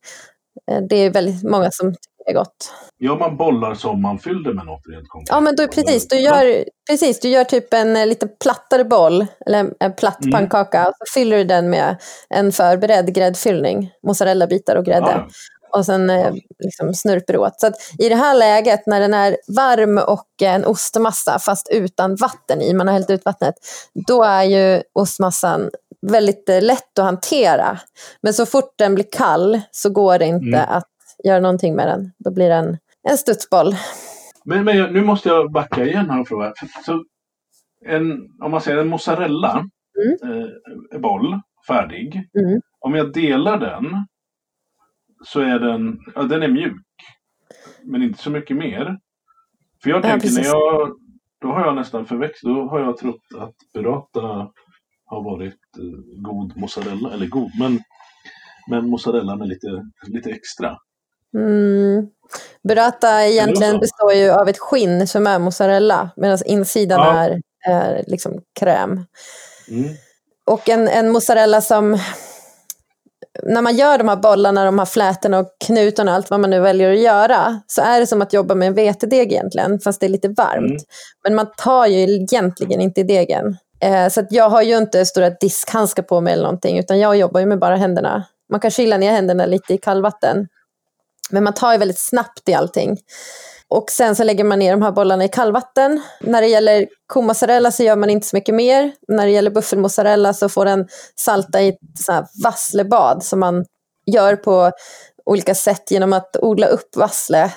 Eh, 0.70 0.82
det 0.88 0.96
är 0.96 1.10
väldigt 1.10 1.42
många 1.42 1.70
som 1.70 1.92
tycker 1.92 2.24
det 2.24 2.30
är 2.30 2.34
gott. 2.34 2.72
Gör 3.00 3.16
man 3.18 3.36
bollar 3.36 3.74
som 3.74 4.02
man 4.02 4.18
fyllde 4.18 4.54
med 4.54 4.66
något 4.66 4.82
rent 4.88 5.08
konkret? 5.08 5.28
Ja, 5.30 5.40
men 5.40 5.56
då, 5.56 5.68
precis, 5.68 6.08
du 6.08 6.20
gör, 6.20 6.64
precis, 6.90 7.20
du 7.20 7.28
gör 7.28 7.44
typ 7.44 7.74
en 7.74 7.96
eh, 7.96 8.06
lite 8.06 8.26
plattare 8.28 8.84
boll, 8.84 9.26
eller 9.46 9.58
en, 9.58 9.74
en 9.80 9.92
platt 9.94 10.24
Mm. 10.24 10.32
pannkaka, 10.32 10.88
och 10.88 10.94
så 10.98 11.12
fyller 11.20 11.36
du 11.36 11.44
den 11.44 11.70
med 11.70 11.96
en 12.28 12.52
förberedd 12.52 13.14
gräddfyllning, 13.14 13.90
mozzarella-bitar 14.02 14.76
och 14.76 14.84
grädde. 14.84 15.10
Ja, 15.10 15.28
Och 15.72 15.86
sen 15.86 16.10
eh, 16.10 16.32
liksom 16.58 16.94
snurper 16.94 17.36
åt. 17.36 17.60
Så 17.60 17.66
att 17.66 17.74
i 17.98 18.08
det 18.08 18.14
här 18.16 18.34
läget 18.34 18.86
när 18.86 19.00
den 19.00 19.14
är 19.14 19.36
varm 19.56 19.98
och 19.98 20.26
en 20.42 20.64
ostmassa 20.64 21.38
fast 21.38 21.68
utan 21.72 22.16
vatten 22.16 22.60
i, 22.62 22.74
man 22.74 22.86
har 22.86 22.92
hällt 22.94 23.10
ut 23.10 23.24
vattnet, 23.24 23.54
då 24.06 24.22
är 24.22 24.42
ju 24.42 24.82
ostmassan 24.92 25.70
väldigt 26.06 26.48
eh, 26.48 26.62
lätt 26.62 26.98
att 26.98 27.04
hantera. 27.04 27.78
Men 28.20 28.34
så 28.34 28.46
fort 28.46 28.74
den 28.78 28.94
blir 28.94 29.06
kall 29.12 29.60
så 29.70 29.90
går 29.90 30.18
det 30.18 30.26
inte 30.26 30.58
Mm. 30.58 30.68
att 30.76 30.88
göra 31.24 31.40
någonting 31.40 31.74
med 31.76 31.86
den. 31.88 32.12
Då 32.18 32.30
blir 32.30 32.48
den 32.48 32.78
en 33.08 33.18
studsboll. 33.18 33.76
Men, 34.44 34.64
men 34.64 34.76
jag- 34.76 34.92
nu 34.92 35.00
måste 35.04 35.28
jag 35.28 35.52
backa 35.52 35.84
igen 35.84 36.10
här 36.10 36.20
och 36.20 36.28
fråga. 36.28 36.52
Så 36.86 37.04
en, 37.86 38.18
om 38.42 38.50
man 38.50 38.60
säger 38.60 38.78
en 38.78 38.88
mozzarella 38.88 39.64
eh, 40.92 41.00
boll, 41.00 41.40
färdig. 41.66 42.28
Mm. 42.38 42.60
Om 42.80 42.94
jag 42.94 43.12
delar 43.12 43.58
den 43.58 43.84
så 45.24 45.40
är 45.40 45.58
den, 45.58 45.98
ja, 46.14 46.22
den 46.22 46.42
är 46.42 46.48
mjuk. 46.48 46.82
Men 47.82 48.02
inte 48.02 48.22
så 48.22 48.30
mycket 48.30 48.56
mer. 48.56 48.98
För 49.82 49.90
jag 49.90 49.98
Ja, 49.98 50.02
tänker 50.02 50.30
när 50.30 50.44
jag, 50.44 50.96
då 51.40 51.48
har 51.48 51.60
jag 51.66 51.74
nästan 51.74 52.06
förväxlat, 52.06 52.54
då 52.54 52.68
har 52.68 52.80
jag 52.80 52.96
trott 52.96 53.22
att 53.38 53.54
burrata 53.74 54.20
har 55.04 55.22
varit 55.24 55.54
eh, 55.78 56.22
god 56.22 56.56
mozzarella, 56.56 57.12
eller 57.12 57.26
god, 57.26 57.50
men, 57.58 57.80
men 58.70 58.90
mozzarella 58.90 59.36
med 59.36 59.48
lite, 59.48 59.66
lite 60.06 60.30
extra. 60.30 60.76
Mm. 61.34 62.06
Burrata 62.68 63.26
egentligen 63.26 63.78
består 63.80 64.12
ju 64.12 64.30
av 64.30 64.48
ett 64.48 64.58
skinn 64.58 65.06
som 65.06 65.26
är 65.26 65.38
mozzarella 65.38 66.10
medan 66.16 66.38
insidan 66.46 66.98
Ja. 66.98 67.14
är, 67.14 67.40
är 67.68 68.04
liksom 68.06 68.42
kräm. 68.60 68.90
Mm. 69.70 69.94
Och 70.46 70.68
en, 70.68 70.88
en 70.88 71.10
mozzarella 71.10 71.60
som, 71.60 71.98
när 73.42 73.62
man 73.62 73.76
gör 73.76 73.98
de 73.98 74.08
här 74.08 74.16
bollarna, 74.16 74.64
de 74.64 74.78
här 74.78 74.86
flätorna 74.86 75.38
och 75.38 75.46
knutarna, 75.66 76.14
allt 76.14 76.30
vad 76.30 76.40
man 76.40 76.50
nu 76.50 76.60
väljer 76.60 76.92
att 76.92 77.00
göra, 77.00 77.60
så 77.66 77.82
är 77.82 78.00
det 78.00 78.06
som 78.06 78.22
att 78.22 78.32
jobba 78.32 78.54
med 78.54 78.68
en 78.68 78.74
vetedeg 78.74 79.32
egentligen, 79.32 79.80
fast 79.80 80.00
det 80.00 80.06
är 80.06 80.10
lite 80.10 80.28
varmt. 80.28 80.70
Mm. 80.70 80.82
Men 81.24 81.34
man 81.34 81.46
tar 81.56 81.86
ju 81.86 81.98
egentligen 81.98 82.80
inte 82.80 83.00
i 83.00 83.04
degen. 83.04 83.56
Eh, 83.80 84.08
så 84.08 84.20
att 84.20 84.32
jag 84.32 84.50
har 84.50 84.62
ju 84.62 84.76
inte 84.76 85.06
stora 85.06 85.30
diskhandskar 85.30 86.02
på 86.02 86.20
mig 86.20 86.32
eller 86.32 86.42
någonting, 86.42 86.78
utan 86.78 86.98
jag 86.98 87.16
jobbar 87.16 87.40
ju 87.40 87.46
med 87.46 87.58
bara 87.58 87.76
händerna. 87.76 88.24
Man 88.50 88.60
kan 88.60 88.70
kyla 88.70 88.96
ner 88.96 89.12
händerna 89.12 89.46
lite 89.46 89.74
i 89.74 89.78
kallvatten. 89.78 90.48
Men 91.30 91.44
man 91.44 91.52
tar 91.52 91.72
ju 91.72 91.78
väldigt 91.78 91.98
snabbt 91.98 92.48
i 92.48 92.54
allting. 92.54 92.96
Och 93.70 93.90
sen 93.90 94.16
så 94.16 94.24
lägger 94.24 94.44
man 94.44 94.58
ner 94.58 94.72
de 94.72 94.82
här 94.82 94.92
bollarna 94.92 95.24
i 95.24 95.28
kallvatten. 95.28 96.00
När 96.20 96.40
det 96.40 96.46
gäller 96.46 96.88
komozzarella 97.06 97.70
så 97.70 97.82
gör 97.82 97.96
man 97.96 98.10
inte 98.10 98.26
så 98.26 98.36
mycket 98.36 98.54
mer. 98.54 98.92
När 99.08 99.26
det 99.26 99.32
gäller 99.32 99.50
buffelmozzarella 99.50 100.32
så 100.32 100.48
får 100.48 100.64
den 100.64 100.88
salta 101.14 101.62
i 101.62 101.68
ett 101.68 101.78
så 101.98 102.12
här 102.12 102.26
vasslebad 102.42 103.24
som 103.24 103.40
man 103.40 103.64
gör 104.06 104.36
på 104.36 104.72
olika 105.24 105.54
sätt 105.54 105.90
genom 105.90 106.12
att 106.12 106.36
odla 106.36 106.66
upp 106.66 106.96
vassle 106.96 107.52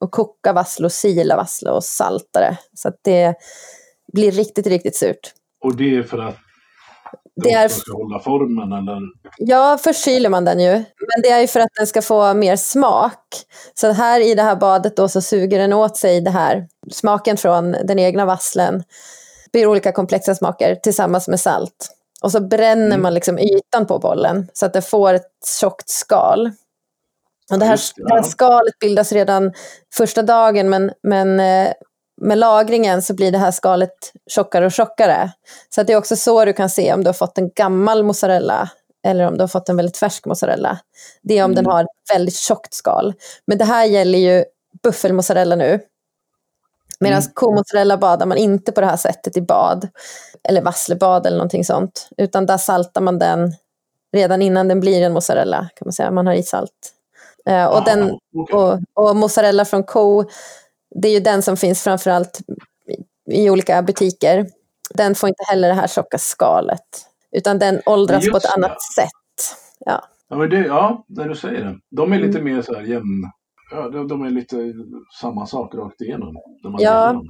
och 0.00 0.10
koka 0.10 0.52
vassle 0.52 0.86
och 0.86 0.92
sila 0.92 1.36
vassle 1.36 1.70
och 1.70 1.84
salta 1.84 2.40
det. 2.40 2.56
Så 2.74 2.88
att 2.88 2.98
det 3.02 3.34
blir 4.12 4.32
riktigt, 4.32 4.66
riktigt 4.66 4.96
surt. 4.96 5.32
Och 5.64 5.76
det 5.76 5.96
är 5.96 6.02
för 6.02 6.18
att 6.18 6.36
det 7.36 7.52
är- 7.52 7.68
ska 7.68 7.92
hålla 7.96 8.18
formen 8.20 8.72
eller? 8.72 9.00
Ja, 9.38 9.78
först 9.84 10.04
kyler 10.04 10.28
man 10.28 10.44
den 10.44 10.60
ju. 10.60 10.70
Men 10.72 11.22
det 11.22 11.28
är 11.30 11.40
ju 11.40 11.46
för 11.46 11.60
att 11.60 11.68
den 11.78 11.86
ska 11.86 12.02
få 12.02 12.34
mer 12.34 12.56
smak. 12.56 13.24
Så 13.74 13.92
här 13.92 14.20
i 14.20 14.34
det 14.34 14.42
här 14.42 14.56
badet 14.56 14.96
då 14.96 15.08
så 15.08 15.20
suger 15.20 15.58
den 15.58 15.72
åt 15.72 15.96
sig 15.96 16.20
det 16.20 16.30
här 16.30 16.66
smaken 16.92 17.36
från 17.36 17.72
den 17.72 17.98
egna 17.98 18.24
vasslen. 18.24 18.78
Det 19.44 19.58
blir 19.58 19.66
olika 19.66 19.92
komplexa 19.92 20.34
smaker 20.34 20.74
tillsammans 20.74 21.28
med 21.28 21.40
salt. 21.40 21.90
Och 22.22 22.32
så 22.32 22.40
bränner 22.40 22.86
Mm. 22.86 23.02
man 23.02 23.14
liksom 23.14 23.38
ytan 23.38 23.86
på 23.86 23.98
bollen 23.98 24.48
så 24.52 24.66
att 24.66 24.72
det 24.72 24.82
får 24.82 25.14
ett 25.14 25.30
tjockt 25.60 25.88
skal. 25.88 26.50
Och 27.52 27.58
det, 27.58 27.64
här, 27.64 27.80
det, 27.96 28.14
här 28.14 28.22
skalet 28.22 28.78
bildas 28.78 29.12
redan 29.12 29.52
första 29.94 30.22
dagen 30.22 30.70
men, 30.70 30.92
men 31.02 31.40
eh, 31.40 31.72
med 32.20 32.38
lagringen 32.38 33.02
så 33.02 33.14
blir 33.14 33.32
det 33.32 33.38
här 33.38 33.50
skalet 33.50 34.12
tjockare 34.30 34.66
och 34.66 34.72
tjockare. 34.72 35.32
Så 35.74 35.80
att 35.80 35.86
det 35.86 35.92
är 35.92 35.96
också 35.96 36.16
så 36.16 36.44
du 36.44 36.52
kan 36.52 36.70
se 36.70 36.92
om 36.92 37.04
du 37.04 37.08
har 37.08 37.12
fått 37.14 37.38
en 37.38 37.50
gammal 37.50 38.02
mozzarella 38.02 38.70
eller 39.06 39.26
om 39.26 39.34
du 39.36 39.42
har 39.42 39.48
fått 39.48 39.68
en 39.68 39.76
väldigt 39.76 39.96
färsk 39.96 40.26
mozzarella. 40.26 40.78
Det 41.22 41.38
är 41.38 41.44
om 41.44 41.54
den 41.54 41.64
Mm. 41.64 41.72
har 41.72 41.82
ett 41.82 42.14
väldigt 42.14 42.36
tjockt 42.36 42.74
skal. 42.74 43.14
Men 43.46 43.58
det 43.58 43.64
här 43.64 43.84
gäller 43.84 44.18
ju 44.18 44.44
buffelmozzarella 44.82 45.56
nu. 45.56 45.80
Medan 47.00 47.18
Mm. 47.18 47.30
komozzarella 47.34 47.96
badar 47.96 48.26
man 48.26 48.38
inte 48.38 48.72
på 48.72 48.80
det 48.80 48.86
här 48.86 48.96
sättet 48.96 49.36
i 49.36 49.40
bad. 49.42 49.88
Eller 50.48 50.62
vasslebad 50.62 51.26
eller 51.26 51.36
någonting 51.36 51.64
sånt. 51.64 52.08
Utan 52.16 52.46
där 52.46 52.58
saltar 52.58 53.00
man 53.00 53.18
den 53.18 53.52
redan 54.16 54.42
innan 54.42 54.68
den 54.68 54.80
blir 54.80 55.02
en 55.02 55.12
mozzarella. 55.12 55.68
kan 55.74 55.86
man 55.86 55.92
säga. 55.92 56.10
Man 56.10 56.26
har 56.26 56.34
i 56.34 56.42
salt. 56.42 56.92
Eh, 57.46 57.64
och, 57.66 57.84
den, 57.84 58.18
okej. 58.36 58.56
och, 58.56 58.78
och 59.08 59.16
mozzarella 59.16 59.64
från 59.64 59.84
ko, 59.84 60.24
det 60.94 61.08
är 61.08 61.12
ju 61.12 61.20
den 61.20 61.42
som 61.42 61.56
finns 61.56 61.82
framförallt 61.84 62.40
i, 63.30 63.50
olika 63.50 63.82
butiker. 63.82 64.46
Den 64.94 65.14
får 65.14 65.28
inte 65.28 65.44
heller 65.48 65.68
det 65.68 65.74
här 65.74 65.86
tjocka 65.88 66.18
skalet. 66.18 67.06
Utan 67.32 67.58
den 67.58 67.80
åldras 67.86 68.30
på 68.30 68.36
ett 68.36 68.42
det. 68.42 68.48
annat 68.48 68.82
sätt. 68.82 69.56
Ja. 69.78 70.04
Ja, 70.28 70.36
men 70.36 70.50
det, 70.50 70.56
ja, 70.58 71.04
när 71.08 71.28
du 71.28 71.34
säger 71.36 71.64
det. 71.64 71.78
De 71.90 72.12
är 72.12 72.18
lite 72.18 72.38
Mm. 72.38 72.54
mer 72.54 72.62
så 72.62 72.74
här 72.74 72.82
jämn... 72.82 73.24
Ja, 73.72 73.88
de, 73.88 74.08
de 74.08 74.22
är 74.22 74.30
lite 74.30 74.56
samma 75.20 75.46
sak 75.46 75.74
rakt 75.74 76.00
igenom. 76.00 76.36
Ja. 76.78 77.12
dem? 77.12 77.26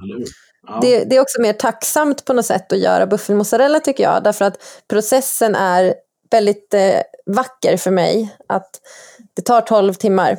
Ja. 0.67 0.79
Det, 0.81 1.03
det 1.03 1.15
är 1.15 1.21
också 1.21 1.41
mer 1.41 1.53
tacksamt 1.53 2.25
på 2.25 2.33
något 2.33 2.45
sätt 2.45 2.71
att 2.73 2.79
göra 2.79 3.07
buffelmozzarella 3.07 3.79
tycker 3.79 4.03
jag. 4.03 4.23
Därför 4.23 4.45
att 4.45 4.57
processen 4.87 5.55
är 5.55 5.93
väldigt 6.31 6.73
eh, 6.73 6.99
vacker 7.25 7.77
för 7.77 7.91
mig. 7.91 8.35
Att 8.47 8.69
det 9.33 9.41
tar 9.41 9.61
12 9.61 9.93
timmar 9.93 10.37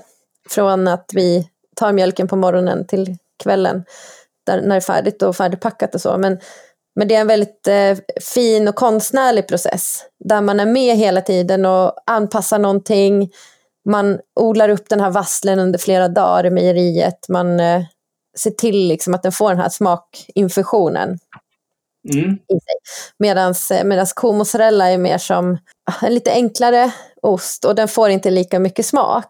från 0.50 0.88
att 0.88 1.10
vi 1.14 1.48
tar 1.76 1.92
mjölken 1.92 2.28
på 2.28 2.36
morgonen 2.36 2.86
till 2.86 3.16
kvällen. 3.42 3.84
Där, 4.46 4.60
när 4.60 4.68
det 4.68 4.74
är 4.74 4.80
färdigt 4.80 5.22
och 5.22 5.36
färdigpackat 5.36 5.94
och 5.94 6.00
så. 6.00 6.18
Men, 6.18 6.38
men 6.96 7.08
det 7.08 7.14
är 7.14 7.20
en 7.20 7.26
väldigt 7.26 7.68
eh, 7.68 7.98
fin 8.20 8.68
och 8.68 8.74
konstnärlig 8.74 9.48
process. 9.48 10.04
Där 10.24 10.40
man 10.40 10.60
är 10.60 10.66
med 10.66 10.96
hela 10.96 11.20
tiden 11.20 11.66
och 11.66 11.94
anpassar 12.06 12.58
någonting. 12.58 13.32
Man 13.88 14.18
odlar 14.40 14.68
upp 14.68 14.88
den 14.88 15.00
här 15.00 15.10
vasslen 15.10 15.58
under 15.58 15.78
flera 15.78 16.08
dagar 16.08 16.46
i 16.46 16.50
mejeriet. 16.50 17.28
Man 17.28 17.60
eh, 17.60 17.82
ser 18.38 18.50
till 18.50 18.88
liksom 18.88 19.14
att 19.14 19.22
den 19.22 19.32
får 19.32 19.48
den 19.48 19.58
här 19.60 19.68
smakinfusionen 19.68 21.18
Mm. 22.10 22.38
Medan 23.18 24.06
komozzarella 24.14 24.90
är 24.90 24.98
mer 24.98 25.18
som 25.18 25.58
ah, 25.90 26.06
en 26.06 26.14
lite 26.14 26.32
enklare 26.32 26.92
ost 27.22 27.64
och 27.64 27.74
den 27.74 27.88
får 27.88 28.10
inte 28.10 28.30
lika 28.30 28.58
mycket 28.58 28.86
smak. 28.86 29.28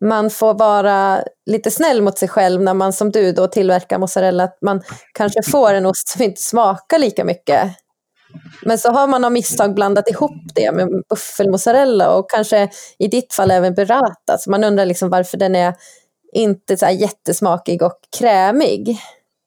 Man 0.00 0.30
får 0.30 0.54
vara 0.54 1.22
lite 1.46 1.70
snäll 1.70 2.02
mot 2.02 2.18
sig 2.18 2.28
själv 2.28 2.62
när 2.62 2.74
man 2.74 2.92
som 2.92 3.10
du 3.10 3.32
då 3.32 3.46
tillverkar 3.46 3.98
mozzarella. 3.98 4.44
Att 4.44 4.58
man 4.62 4.82
kanske 5.14 5.42
får 5.42 5.74
en 5.74 5.86
ost 5.86 6.08
som 6.08 6.22
inte 6.22 6.42
smakar 6.42 6.98
lika 6.98 7.24
mycket. 7.24 7.76
Men 8.62 8.78
så 8.78 8.90
har 8.92 9.06
man 9.06 9.24
av 9.24 9.32
misstag 9.32 9.74
blandat 9.74 10.10
ihop 10.10 10.36
det 10.54 10.72
med 10.72 10.88
buffelmozzarella 11.08 12.14
och 12.14 12.30
kanske 12.30 12.68
i 12.98 13.08
ditt 13.08 13.32
fall 13.34 13.50
även 13.50 13.74
burrata. 13.74 14.38
Så 14.38 14.50
man 14.50 14.64
undrar 14.64 14.86
liksom 14.86 15.10
varför 15.10 15.38
den 15.38 15.54
är 15.56 15.74
inte 16.32 16.76
så 16.76 16.86
jättesmakig 16.86 17.82
och 17.82 17.98
krämig. 18.18 18.98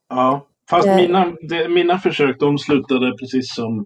Ja, 0.09 0.47
fast 0.69 0.87
Eh. 0.87 0.95
mina, 0.95 1.25
det, 1.49 1.69
mina 1.69 1.99
försök 1.99 2.39
de 2.39 2.57
slutade 2.57 3.11
precis 3.19 3.55
som 3.55 3.85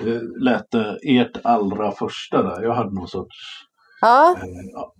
eh, 0.00 0.42
lät 0.42 0.70
det 0.70 0.98
ert 1.02 1.36
allra 1.44 1.92
första 1.92 2.42
där. 2.42 2.62
Jag 2.62 2.74
hade 2.74 2.94
någon 2.94 3.08
sorts... 3.08 3.36
Ja, 4.00 4.36
Eh, 4.38 4.48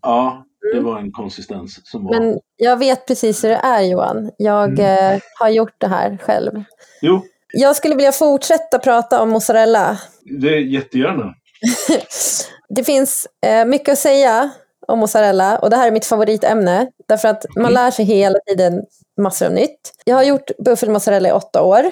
ja, 0.02 0.44
det 0.72 0.80
var 0.80 0.98
en 0.98 1.12
konsistens 1.12 1.80
som 1.84 2.04
var... 2.04 2.14
Mm. 2.14 2.28
Men 2.28 2.38
jag 2.56 2.76
vet 2.76 3.06
precis 3.06 3.44
hur 3.44 3.48
det 3.48 3.60
är 3.64 3.80
Johan. 3.82 4.30
Jag 4.36 4.78
Mm. 4.78 5.14
eh, 5.14 5.20
har 5.40 5.48
gjort 5.48 5.74
det 5.78 5.86
här 5.88 6.18
själv. 6.22 6.64
Jo, 7.02 7.22
Jag 7.52 7.76
skulle 7.76 7.94
vilja 7.94 8.12
fortsätta 8.12 8.78
prata 8.78 9.22
om 9.22 9.30
mozzarella. 9.30 9.98
det 10.40 10.48
är 10.48 10.58
jättegärna. 10.58 11.34
Det 12.68 12.84
finns 12.84 13.26
eh, 13.46 13.64
mycket 13.64 13.92
att 13.92 13.98
säga 13.98 14.50
om 14.88 14.98
mozzarella 14.98 15.58
och 15.58 15.70
det 15.70 15.76
här 15.76 15.86
är 15.86 15.90
mitt 15.90 16.04
favoritämne. 16.06 16.86
Därför 17.08 17.28
att 17.28 17.44
man 17.56 17.64
Mm. 17.64 17.72
lär 17.74 17.90
sig 17.90 18.04
hela 18.04 18.38
tiden 18.46 18.82
massor 19.20 19.46
av 19.46 19.52
nytt. 19.52 19.92
Jag 20.04 20.16
har 20.16 20.22
gjort 20.22 20.50
buffelmozzarella 20.64 21.28
i 21.28 21.32
åtta 21.32 21.62
år. 21.62 21.84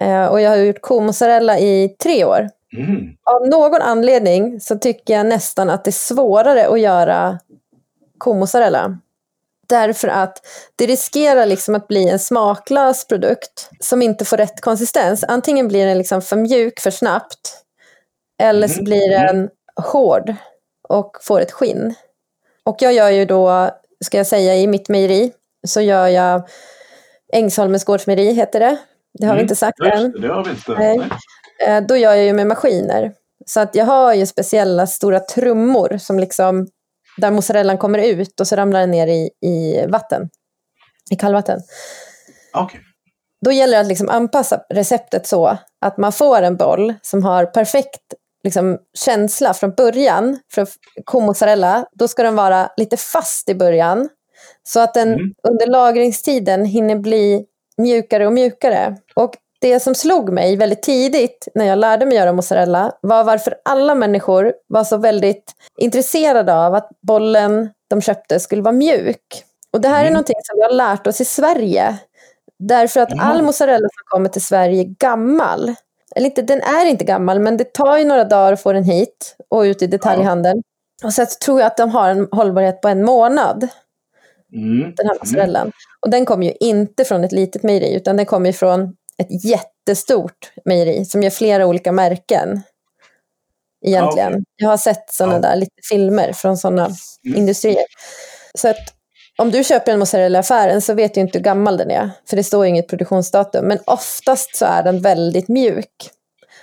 Eh, 0.00 0.24
och 0.26 0.40
jag 0.40 0.50
har 0.50 0.56
gjort 0.56 0.80
komozzarella 0.80 1.58
i 1.58 1.88
tre 2.02 2.24
år. 2.24 2.48
Mm. 2.76 2.96
Av 3.24 3.48
någon 3.48 3.82
anledning 3.82 4.60
så 4.60 4.78
tycker 4.78 5.14
jag 5.14 5.26
nästan 5.26 5.70
att 5.70 5.84
det 5.84 5.90
är 5.90 5.92
svårare 5.92 6.66
att 6.68 6.80
göra 6.80 7.38
komozzarella. 8.22 8.98
Därför 9.68 10.08
att 10.08 10.38
det 10.76 10.86
riskerar 10.86 11.46
liksom 11.46 11.74
att 11.74 11.88
bli 11.88 12.08
en 12.08 12.18
smaklös 12.18 13.06
produkt 13.06 13.70
som 13.80 14.02
inte 14.02 14.24
får 14.24 14.36
rätt 14.36 14.60
konsistens. 14.60 15.24
Antingen 15.28 15.68
blir 15.68 15.86
den 15.86 15.98
liksom 15.98 16.22
för 16.22 16.36
mjuk 16.36 16.80
för 16.80 16.90
snabbt 16.90 17.64
eller 18.42 18.68
så 18.68 18.74
Mhm. 18.76 18.84
blir 18.84 19.10
den 19.10 19.50
hård 19.76 20.34
och 20.88 21.16
får 21.22 21.40
ett 21.40 21.52
skinn. 21.52 21.94
Och 22.64 22.76
jag 22.80 22.92
gör 22.92 23.10
ju 23.10 23.24
då, 23.24 23.70
ska 24.04 24.16
jag 24.16 24.26
säga, 24.26 24.56
i 24.56 24.66
mitt 24.66 24.88
mejeri 24.88 25.32
så 25.66 25.80
gör 25.80 26.06
jag 26.08 26.42
Ängsholmens 27.32 27.84
gårdsmejeri 27.84 28.32
heter 28.32 28.60
det. 28.60 28.76
Det 29.18 29.26
har 29.26 29.34
vi 29.34 29.38
Mm. 29.40 29.44
inte 29.44 29.56
sagt 29.56 29.78
Ja, 29.78 29.92
än. 29.92 30.02
just 30.10 30.22
det, 30.22 30.28
har 30.28 30.44
vi 30.44 30.50
inte. 30.50 30.72
Nej. 30.72 30.98
Nej. 30.98 31.08
Eh, 31.76 31.82
då 31.86 31.96
gör 31.96 32.14
jag 32.14 32.24
ju 32.24 32.32
med 32.32 32.46
maskiner. 32.46 33.12
Så 33.46 33.60
att 33.60 33.74
jag 33.74 33.84
har 33.84 34.14
ju 34.14 34.26
speciella 34.26 34.86
stora 34.86 35.20
trummor 35.20 35.98
som 35.98 36.18
liksom, 36.18 36.68
där 37.16 37.30
mozzarellan 37.30 37.78
kommer 37.78 37.98
ut 37.98 38.40
och 38.40 38.46
så 38.46 38.56
ramlar 38.56 38.80
den 38.80 38.90
ner 38.90 39.06
i, 39.06 39.30
i 39.40 39.86
vatten, 39.86 40.28
i 41.10 41.16
kallvatten. 41.16 41.60
Okej. 42.54 42.80
Då 43.44 43.52
gäller 43.52 43.76
det 43.76 43.80
att 43.80 43.86
liksom 43.86 44.08
anpassa 44.08 44.62
receptet 44.74 45.26
så 45.26 45.58
att 45.80 45.96
man 45.96 46.12
får 46.12 46.42
en 46.42 46.56
boll 46.56 46.94
som 47.02 47.24
har 47.24 47.46
perfekt 47.46 48.14
liksom, 48.44 48.78
känsla 48.98 49.54
från 49.54 49.70
början. 49.74 50.38
För 50.54 50.68
komozzarella, 51.04 51.86
då 51.92 52.08
ska 52.08 52.22
den 52.22 52.34
vara 52.34 52.70
lite 52.76 52.96
fast 52.96 53.48
i 53.48 53.54
början. 53.54 54.08
Så 54.62 54.80
att 54.80 54.94
den 54.94 55.08
Mm. 55.12 55.34
under 55.48 55.66
lagringstiden 55.66 56.64
hinner 56.64 56.96
bli 56.96 57.44
mjukare 57.76 58.26
och 58.26 58.32
mjukare. 58.32 58.96
Och 59.14 59.34
det 59.62 59.80
som 59.80 59.94
slog 59.94 60.32
mig 60.32 60.56
väldigt 60.56 60.82
tidigt 60.82 61.48
när 61.54 61.64
jag 61.64 61.78
lärde 61.78 62.06
mig 62.06 62.16
göra 62.16 62.32
mozzarella 62.32 62.92
var 63.00 63.24
varför 63.24 63.54
alla 63.64 63.94
människor 63.94 64.52
var 64.66 64.84
så 64.84 64.96
väldigt 64.96 65.52
intresserade 65.78 66.54
av 66.54 66.74
att 66.74 66.88
bollen 67.02 67.70
de 67.90 68.00
köpte 68.00 68.40
skulle 68.40 68.62
vara 68.62 68.72
mjuk. 68.72 69.44
Och 69.72 69.80
det 69.80 69.88
här 69.88 69.96
är 69.98 70.00
Mm. 70.02 70.12
någonting 70.12 70.36
som 70.42 70.56
vi 70.56 70.62
har 70.62 70.70
lärt 70.72 71.06
oss 71.06 71.20
i 71.20 71.24
Sverige. 71.24 71.96
Därför 72.58 73.00
att 73.00 73.20
all 73.20 73.42
mozzarella 73.42 73.88
som 73.88 74.04
kommer 74.06 74.28
till 74.28 74.44
Sverige 74.44 74.80
är 74.82 74.94
gammal. 74.98 75.74
Eller 76.16 76.26
inte, 76.26 76.42
den 76.42 76.60
är 76.62 76.86
inte 76.86 77.04
gammal, 77.04 77.40
men 77.40 77.56
det 77.56 77.72
tar 77.72 77.98
ju 77.98 78.04
några 78.04 78.24
dagar 78.24 78.52
att 78.52 78.62
få 78.62 78.72
den 78.72 78.84
hit 78.84 79.36
och 79.50 79.60
ut 79.60 79.82
i 79.82 79.86
detaljhandeln. 79.86 80.62
Och 81.04 81.12
så 81.14 81.26
tror 81.44 81.60
jag 81.60 81.66
att 81.66 81.76
de 81.76 81.90
har 81.90 82.08
en 82.10 82.28
hållbarhet 82.32 82.80
på 82.80 82.88
en 82.88 83.04
månad, 83.04 83.68
Mm. 84.54 84.94
den 84.96 85.06
här 85.06 85.16
mozzarellan. 85.20 85.72
Och 86.00 86.10
den 86.10 86.24
kommer 86.24 86.46
ju 86.46 86.52
inte 86.60 87.04
från 87.04 87.24
ett 87.24 87.32
litet 87.32 87.62
mejeri, 87.62 87.94
utan 87.94 88.16
den 88.16 88.26
kommer 88.26 88.46
ju 88.46 88.52
från 88.52 88.96
ett 89.22 89.44
jättestort 89.44 90.52
mejeri 90.64 91.04
som 91.04 91.22
gör 91.22 91.30
flera 91.30 91.66
olika 91.66 91.92
märken. 91.92 92.62
Egentligen. 93.86 94.32
Ja, 94.32 94.36
okej. 94.38 94.44
Jag 94.56 94.68
har 94.68 94.76
sett 94.76 95.12
sådana 95.12 95.34
Ja. 95.34 95.40
där 95.40 95.56
lite 95.56 95.72
filmer 95.88 96.32
från 96.32 96.56
sådana 96.56 96.84
Mm. 97.26 97.38
industrier. 97.38 97.84
Så 98.58 98.68
att 98.68 98.76
om 99.38 99.50
du 99.50 99.64
köper 99.64 99.92
en 99.92 99.98
mozzarella 99.98 100.38
i 100.38 100.40
affären 100.40 100.80
så 100.82 100.94
vet 100.94 101.14
du 101.14 101.20
inte 101.20 101.38
hur 101.38 101.44
gammal 101.44 101.76
den 101.76 101.90
är, 101.90 102.10
för 102.28 102.36
det 102.36 102.44
står 102.44 102.66
inget 102.66 102.88
produktionsdatum. 102.88 103.64
Men 103.68 103.78
oftast 103.86 104.56
så 104.56 104.64
är 104.64 104.82
den 104.82 105.00
väldigt 105.00 105.48
mjuk. 105.48 106.10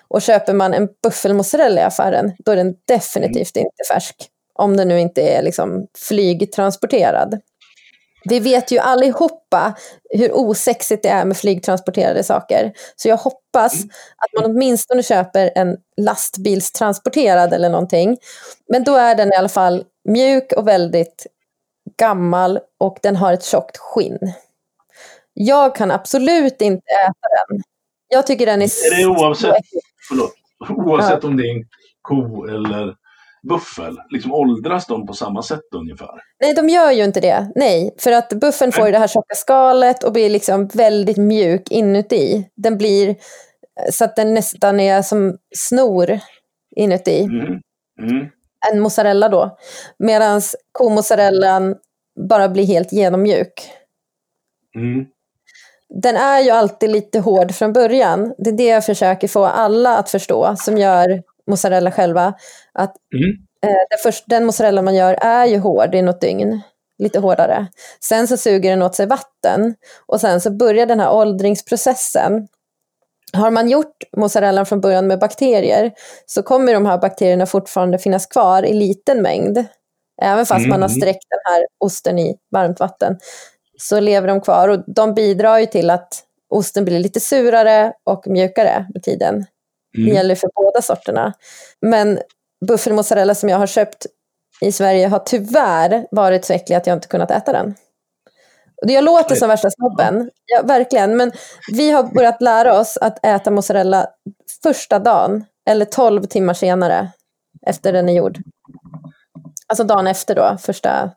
Och 0.07 0.21
köper 0.21 0.53
man 0.53 0.73
en 0.73 0.87
buffelmozzarella 1.03 1.81
i 1.81 1.83
affären, 1.83 2.31
då 2.45 2.51
är 2.51 2.55
den 2.55 2.75
definitivt 2.87 3.55
inte 3.57 3.83
färsk. 3.93 4.15
Om 4.53 4.77
den 4.77 4.87
nu 4.87 4.99
inte 4.99 5.21
är 5.21 5.41
liksom 5.41 5.87
flygtransporterad. 5.97 7.39
Vi 8.29 8.39
vet 8.39 8.71
ju 8.71 8.79
allihopa 8.79 9.73
hur 10.09 10.31
osexigt 10.33 11.03
det 11.03 11.09
är 11.09 11.25
med 11.25 11.37
flygtransporterade 11.37 12.23
saker. 12.23 12.73
Så 12.95 13.09
jag 13.09 13.17
hoppas 13.17 13.83
att 14.17 14.41
man 14.41 14.51
åtminstone 14.51 15.03
köper 15.03 15.51
en 15.55 15.77
lastbilstransporterad 16.01 17.53
eller 17.53 17.69
någonting. 17.69 18.17
Men 18.71 18.83
då 18.83 18.95
är 18.95 19.15
den 19.15 19.33
i 19.33 19.35
alla 19.35 19.49
fall 19.49 19.83
mjuk 20.09 20.53
och 20.57 20.67
väldigt 20.67 21.27
gammal 21.99 22.59
och 22.79 22.97
den 23.01 23.15
har 23.15 23.33
ett 23.33 23.43
tjockt 23.43 23.77
skinn. 23.77 24.33
Jag 25.33 25.75
kan 25.75 25.91
absolut 25.91 26.61
inte 26.61 26.91
äta 26.91 27.27
den. 27.47 27.61
Jag 28.07 28.27
tycker 28.27 28.45
den 28.45 28.61
är... 28.61 28.65
Är 28.65 28.97
det 28.97 29.05
oavsett, 29.05 29.55
förlåt, 30.07 30.33
oavsett 30.69 31.19
ja. 31.21 31.27
om 31.27 31.37
det 31.37 31.43
är 31.43 31.55
en 31.55 31.65
ko 32.01 32.47
eller 32.47 32.95
buffel? 33.41 33.97
Liksom 34.09 34.33
åldras 34.33 34.87
de 34.87 35.07
på 35.07 35.13
samma 35.13 35.41
sätt 35.41 35.73
ungefär? 35.75 36.21
Nej, 36.41 36.53
de 36.53 36.69
gör 36.69 36.91
ju 36.91 37.03
inte 37.03 37.19
det. 37.19 37.51
Nej, 37.55 37.95
för 37.99 38.11
att 38.11 38.29
buffeln 38.29 38.71
får 38.71 38.85
ju 38.85 38.91
det 38.91 38.99
här 38.99 39.07
tjocka 39.07 39.35
skalet 39.35 40.03
och 40.03 40.13
blir 40.13 40.29
liksom 40.29 40.67
väldigt 40.67 41.17
mjuk 41.17 41.71
inuti. 41.71 42.49
Den 42.55 42.77
blir 42.77 43.15
så 43.91 44.05
att 44.05 44.15
den 44.15 44.33
nästan 44.33 44.79
är 44.79 45.01
som 45.01 45.37
snor 45.55 46.19
inuti. 46.75 47.23
Mm. 47.23 47.45
Mm. 48.01 48.27
En 48.71 48.79
mozzarella 48.79 49.29
då. 49.29 49.57
Medan 49.99 50.41
komozzarellan 50.71 51.75
bara 52.29 52.49
blir 52.49 52.65
helt 52.65 52.93
genommjuk. 52.93 53.71
Mm. 54.75 55.05
Den 56.03 56.17
är 56.17 56.39
ju 56.39 56.49
alltid 56.49 56.89
lite 56.89 57.19
hård 57.19 57.51
från 57.51 57.73
början. 57.73 58.33
Det 58.37 58.49
är 58.49 58.57
det 58.57 58.67
jag 58.67 58.85
försöker 58.85 59.27
få 59.27 59.45
alla 59.45 59.97
att 59.97 60.09
förstå 60.09 60.55
som 60.57 60.77
gör 60.77 61.23
mozzarella 61.49 61.91
själva. 61.91 62.33
Att 62.73 62.95
mm. 63.13 63.29
eh, 63.63 63.79
den, 63.89 63.99
först, 64.03 64.23
den 64.27 64.45
mozzarella 64.45 64.81
man 64.81 64.95
gör 64.95 65.13
är 65.13 65.45
ju 65.45 65.57
hård 65.57 65.95
i 65.95 66.01
något 66.01 66.21
dygn. 66.21 66.61
Lite 66.97 67.19
hårdare. 67.19 67.67
Sen 68.03 68.27
så 68.27 68.37
suger 68.37 68.69
den 68.69 68.81
åt 68.81 68.95
sig 68.95 69.07
vatten. 69.07 69.75
Och 70.05 70.21
sen 70.21 70.41
så 70.41 70.51
börjar 70.51 70.85
den 70.85 70.99
här 70.99 71.13
åldringsprocessen. 71.13 72.47
Har 73.33 73.51
man 73.51 73.69
gjort 73.69 73.95
mozzarellan 74.17 74.65
från 74.65 74.81
början 74.81 75.07
med 75.07 75.19
bakterier 75.19 75.91
så 76.25 76.43
kommer 76.43 76.73
de 76.73 76.85
här 76.85 76.97
bakterierna 76.97 77.45
fortfarande 77.45 77.97
finnas 77.99 78.25
kvar 78.25 78.63
i 78.63 78.73
liten 78.73 79.21
mängd. 79.21 79.65
Även 80.21 80.45
fast 80.45 80.59
mm. 80.59 80.69
man 80.69 80.81
har 80.81 80.89
mm. 80.89 81.01
sträckt 81.01 81.25
den 81.29 81.53
här 81.53 81.65
osten 81.79 82.19
i 82.19 82.37
varmt 82.51 82.79
vatten 82.79 83.17
så 83.81 83.99
lever 83.99 84.27
de 84.27 84.41
kvar 84.41 84.69
och 84.69 84.83
de 84.87 85.13
bidrar 85.13 85.59
ju 85.59 85.65
till 85.65 85.89
att 85.89 86.23
osten 86.49 86.85
blir 86.85 86.99
lite 86.99 87.19
surare 87.19 87.93
och 88.03 88.27
mjukare 88.27 88.85
med 88.93 89.03
tiden. 89.03 89.45
Mm. 89.99 90.09
Det 90.09 90.15
gäller 90.15 90.35
för 90.35 90.49
båda 90.55 90.81
sorterna. 90.81 91.33
Men 91.81 92.19
buffelmozzarella 92.67 93.35
som 93.35 93.49
jag 93.49 93.57
har 93.57 93.67
köpt 93.67 94.05
i 94.61 94.71
Sverige 94.71 95.07
har 95.07 95.19
tyvärr 95.19 96.07
varit 96.11 96.45
så 96.45 96.53
äcklig 96.53 96.75
att 96.75 96.87
jag 96.87 96.97
inte 96.97 97.07
kunnat 97.07 97.31
äta 97.31 97.51
den. 97.51 97.75
Jag 98.81 99.03
låter 99.03 99.35
som 99.35 99.47
värsta 99.47 99.69
snobben, 99.69 100.29
ja, 100.45 100.61
verkligen. 100.63 101.17
Men 101.17 101.31
vi 101.71 101.91
har 101.91 102.03
börjat 102.03 102.41
lära 102.41 102.79
oss 102.79 102.97
att 102.97 103.25
äta 103.25 103.51
mozzarella 103.51 104.07
första 104.63 104.99
dagen, 104.99 105.45
eller 105.69 105.85
tolv 105.85 106.23
timmar 106.23 106.53
senare, 106.53 107.11
efter 107.67 107.93
den 107.93 108.09
är 108.09 108.13
gjord. 108.13 108.37
Alltså 109.67 109.83
dagen 109.83 110.07
efter 110.07 110.35
då, 110.35 110.57
första 110.61 111.11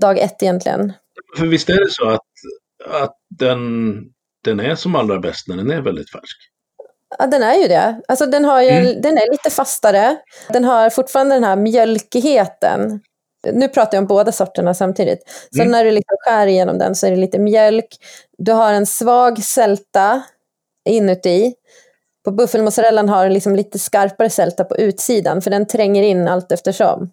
dag 0.00 0.18
ett 0.18 0.42
egentligen. 0.42 0.92
För 1.38 1.46
visst 1.46 1.68
är 1.68 1.84
det 1.84 1.90
så 1.90 2.08
att, 2.08 2.20
att 3.02 3.16
den, 3.38 3.92
den 4.44 4.60
är 4.60 4.74
som 4.74 4.94
allra 4.94 5.18
bäst 5.18 5.48
när 5.48 5.56
den 5.56 5.70
är 5.70 5.80
väldigt 5.80 6.10
färsk? 6.10 6.51
Ja, 7.18 7.26
den 7.26 7.42
är 7.42 7.54
ju 7.54 7.68
det. 7.68 8.00
Alltså, 8.08 8.26
den, 8.26 8.44
har 8.44 8.62
ju, 8.62 8.70
mm. 8.70 9.00
den 9.00 9.18
är 9.18 9.30
lite 9.30 9.50
fastare. 9.50 10.16
Den 10.48 10.64
har 10.64 10.90
fortfarande 10.90 11.34
den 11.34 11.44
här 11.44 11.56
mjölkigheten. 11.56 13.00
Nu 13.52 13.68
pratar 13.68 13.96
jag 13.96 14.02
om 14.02 14.06
båda 14.06 14.32
sorterna 14.32 14.74
samtidigt. 14.74 15.20
Så 15.50 15.60
mm. 15.60 15.72
när 15.72 15.84
du 15.84 15.90
liksom 15.90 16.16
skär 16.20 16.46
igenom 16.46 16.78
den 16.78 16.94
så 16.94 17.06
är 17.06 17.10
det 17.10 17.16
lite 17.16 17.38
mjölk. 17.38 17.96
Du 18.38 18.52
har 18.52 18.72
en 18.72 18.86
svag 18.86 19.38
sälta 19.38 20.22
inuti. 20.88 21.54
På 22.24 22.30
buffelmozzarellan 22.30 23.08
har 23.08 23.24
du 23.24 23.30
liksom 23.30 23.56
lite 23.56 23.78
skarpare 23.78 24.30
sälta 24.30 24.64
på 24.64 24.76
utsidan, 24.76 25.42
för 25.42 25.50
den 25.50 25.66
tränger 25.66 26.02
in 26.02 26.28
allt 26.28 26.52
eftersom. 26.52 27.10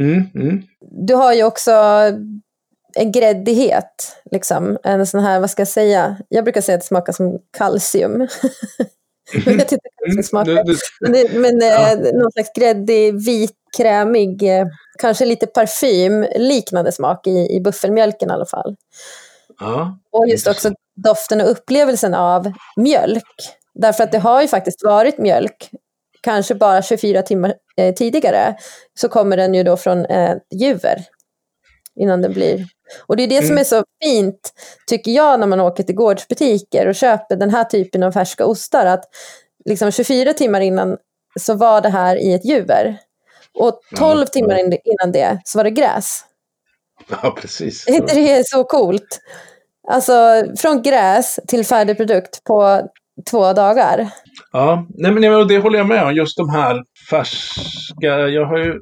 Mm, 0.00 0.22
mm. 0.34 0.62
Du 0.80 1.14
har 1.14 1.32
ju 1.32 1.44
också 1.44 1.72
en 2.96 3.12
gräddighet. 3.12 4.16
Liksom. 4.30 4.78
En 4.82 5.06
sån 5.06 5.20
här, 5.20 5.40
vad 5.40 5.50
ska 5.50 5.60
jag 5.60 5.68
säga? 5.68 6.16
Jag 6.28 6.44
brukar 6.44 6.60
säga 6.60 6.74
att 6.74 6.80
det 6.80 6.86
smakar 6.86 7.12
som 7.12 7.38
kalcium. 7.58 8.20
jag 9.32 9.52
vet 9.52 9.72
inte 9.72 9.88
hur 9.96 10.16
det 10.16 10.22
smakar. 10.22 10.64
Men, 11.00 11.40
men 11.40 11.60
ja. 11.60 11.92
eh, 11.92 11.98
någon 11.98 12.32
slags 12.32 12.50
gräddig, 12.56 13.24
vit, 13.26 13.56
krämig, 13.76 14.42
eh, 14.42 14.66
kanske 14.98 15.24
lite 15.24 15.46
parfymliknande 15.46 16.92
smak 16.92 17.26
i, 17.26 17.56
i 17.56 17.60
buffelmjölken 17.60 18.30
i 18.30 18.32
alla 18.32 18.46
fall. 18.46 18.76
Ja, 19.60 19.98
och 20.12 20.28
just 20.28 20.46
också 20.46 20.70
doften 20.96 21.40
och 21.40 21.50
upplevelsen 21.50 22.14
av 22.14 22.52
mjölk. 22.76 23.24
Därför 23.74 24.04
att 24.04 24.12
det 24.12 24.18
har 24.18 24.42
ju 24.42 24.48
faktiskt 24.48 24.84
varit 24.84 25.18
mjölk, 25.18 25.70
kanske 26.20 26.54
bara 26.54 26.82
24 26.82 27.22
timmar 27.22 27.54
eh, 27.76 27.94
tidigare, 27.94 28.56
så 29.00 29.08
kommer 29.08 29.36
den 29.36 29.54
ju 29.54 29.62
då 29.62 29.76
från 29.76 30.04
eh, 30.06 30.36
juver 30.50 31.04
innan 32.00 32.22
den 32.22 32.32
blir 32.32 32.66
och 33.06 33.16
det 33.16 33.22
är 33.22 33.26
det 33.26 33.36
mm. 33.36 33.48
som 33.48 33.58
är 33.58 33.64
så 33.64 33.84
fint, 34.04 34.52
tycker 34.86 35.10
jag, 35.10 35.40
när 35.40 35.46
man 35.46 35.60
åker 35.60 35.82
till 35.82 35.94
gårdsbutiker 35.94 36.88
och 36.88 36.94
köper 36.94 37.36
den 37.36 37.50
här 37.50 37.64
typen 37.64 38.02
av 38.02 38.12
färska 38.12 38.46
ostar. 38.46 38.86
Att 38.86 39.04
liksom 39.64 39.90
24 39.90 40.32
timmar 40.32 40.60
innan 40.60 40.96
så 41.40 41.54
var 41.54 41.80
det 41.80 41.88
här 41.88 42.16
i 42.16 42.32
ett 42.32 42.44
juver. 42.44 42.96
Och 43.58 43.80
12 43.96 44.20
ja, 44.20 44.26
timmar 44.26 44.58
innan 44.58 45.12
det 45.12 45.40
så 45.44 45.58
var 45.58 45.64
det 45.64 45.70
gräs. 45.70 46.24
Ja, 47.08 47.36
precis. 47.40 47.86
Är 47.88 47.92
inte 47.92 48.14
det 48.14 48.46
så 48.46 48.64
coolt? 48.64 49.20
Alltså 49.88 50.44
från 50.56 50.82
gräs 50.82 51.40
till 51.48 51.64
färdig 51.64 51.96
produkt 51.96 52.44
på 52.44 52.88
två 53.30 53.52
dagar. 53.52 54.08
Ja, 54.52 54.86
nej 54.94 55.12
men 55.12 55.48
det 55.48 55.58
håller 55.58 55.78
jag 55.78 55.88
med 55.88 56.04
om. 56.04 56.14
Just 56.14 56.36
de 56.36 56.50
här 56.50 56.82
färska, 57.10 58.28
jag 58.28 58.46
har 58.46 58.58
ju, 58.58 58.80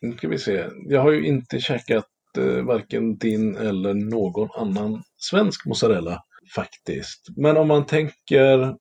nu 0.00 0.16
ska 0.16 0.28
vi 0.28 0.38
se, 0.38 0.64
jag 0.88 1.00
har 1.00 1.10
ju 1.10 1.26
inte 1.26 1.58
käkat 1.58 2.04
eh, 2.38 2.64
varken 2.64 3.16
din 3.16 3.56
eller 3.56 3.94
någon 3.94 4.48
annan 4.56 5.02
svensk 5.16 5.66
mozzarella 5.66 6.22
faktiskt. 6.54 7.26
Men 7.36 7.56
om 7.56 7.68
man 7.68 7.86
tänker 7.86 8.76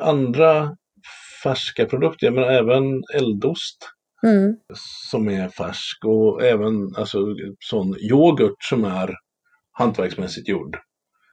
andra 0.00 0.76
färska 1.42 1.86
produkter, 1.86 2.30
men 2.30 2.44
även 2.44 3.02
eldost 3.14 3.88
mm. 4.26 4.56
som 5.10 5.28
är 5.28 5.48
färsk 5.48 6.04
och 6.04 6.42
även 6.44 6.96
alltså, 6.96 7.18
sån 7.58 7.98
yoghurt 7.98 8.64
som 8.64 8.84
är 8.84 9.14
hantverksmässigt 9.72 10.48
gjord. 10.48 10.76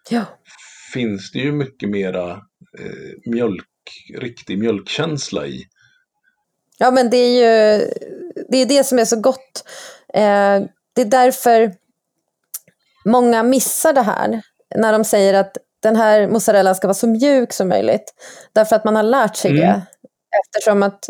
Ja. 0.09 0.25
Finns 0.93 1.31
det 1.31 1.39
ju 1.39 1.51
mycket 1.51 1.89
mera 1.89 2.31
eh, 2.79 3.31
mjölk, 3.31 3.67
riktig 4.17 4.59
mjölkkänsla 4.59 5.47
i. 5.47 5.65
Ja 6.77 6.91
men 6.91 7.09
det 7.09 7.17
är 7.17 7.33
ju 7.33 7.85
det, 8.49 8.57
är 8.57 8.65
det 8.65 8.83
som 8.83 8.99
är 8.99 9.05
så 9.05 9.19
gott. 9.21 9.63
Eh, 10.13 10.61
det 10.95 11.01
är 11.01 11.05
därför 11.05 11.73
många 13.05 13.43
missar 13.43 13.93
det 13.93 14.01
här 14.01 14.41
när 14.75 14.93
de 14.93 15.03
säger 15.03 15.33
att 15.33 15.57
den 15.81 15.95
här 15.95 16.27
mozzarellan 16.27 16.75
ska 16.75 16.87
vara 16.87 16.93
så 16.93 17.07
mjuk 17.07 17.53
som 17.53 17.69
möjligt. 17.69 18.13
Därför 18.53 18.75
att 18.75 18.85
man 18.85 18.95
har 18.95 19.03
lärt 19.03 19.35
sig 19.35 19.51
mm. 19.51 19.61
det. 19.61 19.81
Eftersom 20.45 20.83
att 20.83 21.09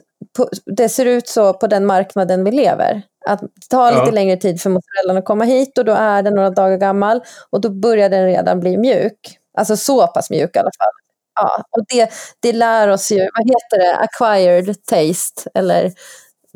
det 0.65 0.89
ser 0.89 1.05
ut 1.05 1.27
så 1.27 1.53
på 1.53 1.67
den 1.67 1.85
marknaden 1.85 2.43
vi 2.43 2.51
lever. 2.51 3.01
Att 3.25 3.39
det 3.41 3.67
tar 3.69 3.91
lite 3.91 4.05
ja. 4.05 4.11
längre 4.11 4.37
tid 4.37 4.61
för 4.61 4.69
mozzarellan 4.69 5.17
att 5.17 5.25
komma 5.25 5.43
hit 5.43 5.77
och 5.77 5.85
då 5.85 5.91
är 5.91 6.23
den 6.23 6.35
några 6.35 6.49
dagar 6.49 6.77
gammal 6.77 7.21
och 7.49 7.61
då 7.61 7.69
börjar 7.69 8.09
den 8.09 8.25
redan 8.25 8.59
bli 8.59 8.77
mjuk. 8.77 9.37
Alltså 9.57 9.77
så 9.77 10.07
pass 10.07 10.29
mjuk 10.29 10.55
i 10.55 10.59
alla 10.59 10.71
fall. 10.79 10.91
Ja, 11.35 11.63
och 11.71 11.85
det, 11.87 12.11
det 12.39 12.53
lär 12.53 12.87
oss 12.87 13.11
ju, 13.11 13.19
vad 13.19 13.47
heter 13.47 13.77
det, 13.77 13.95
acquired 13.95 14.85
taste, 14.85 15.49
eller 15.53 15.91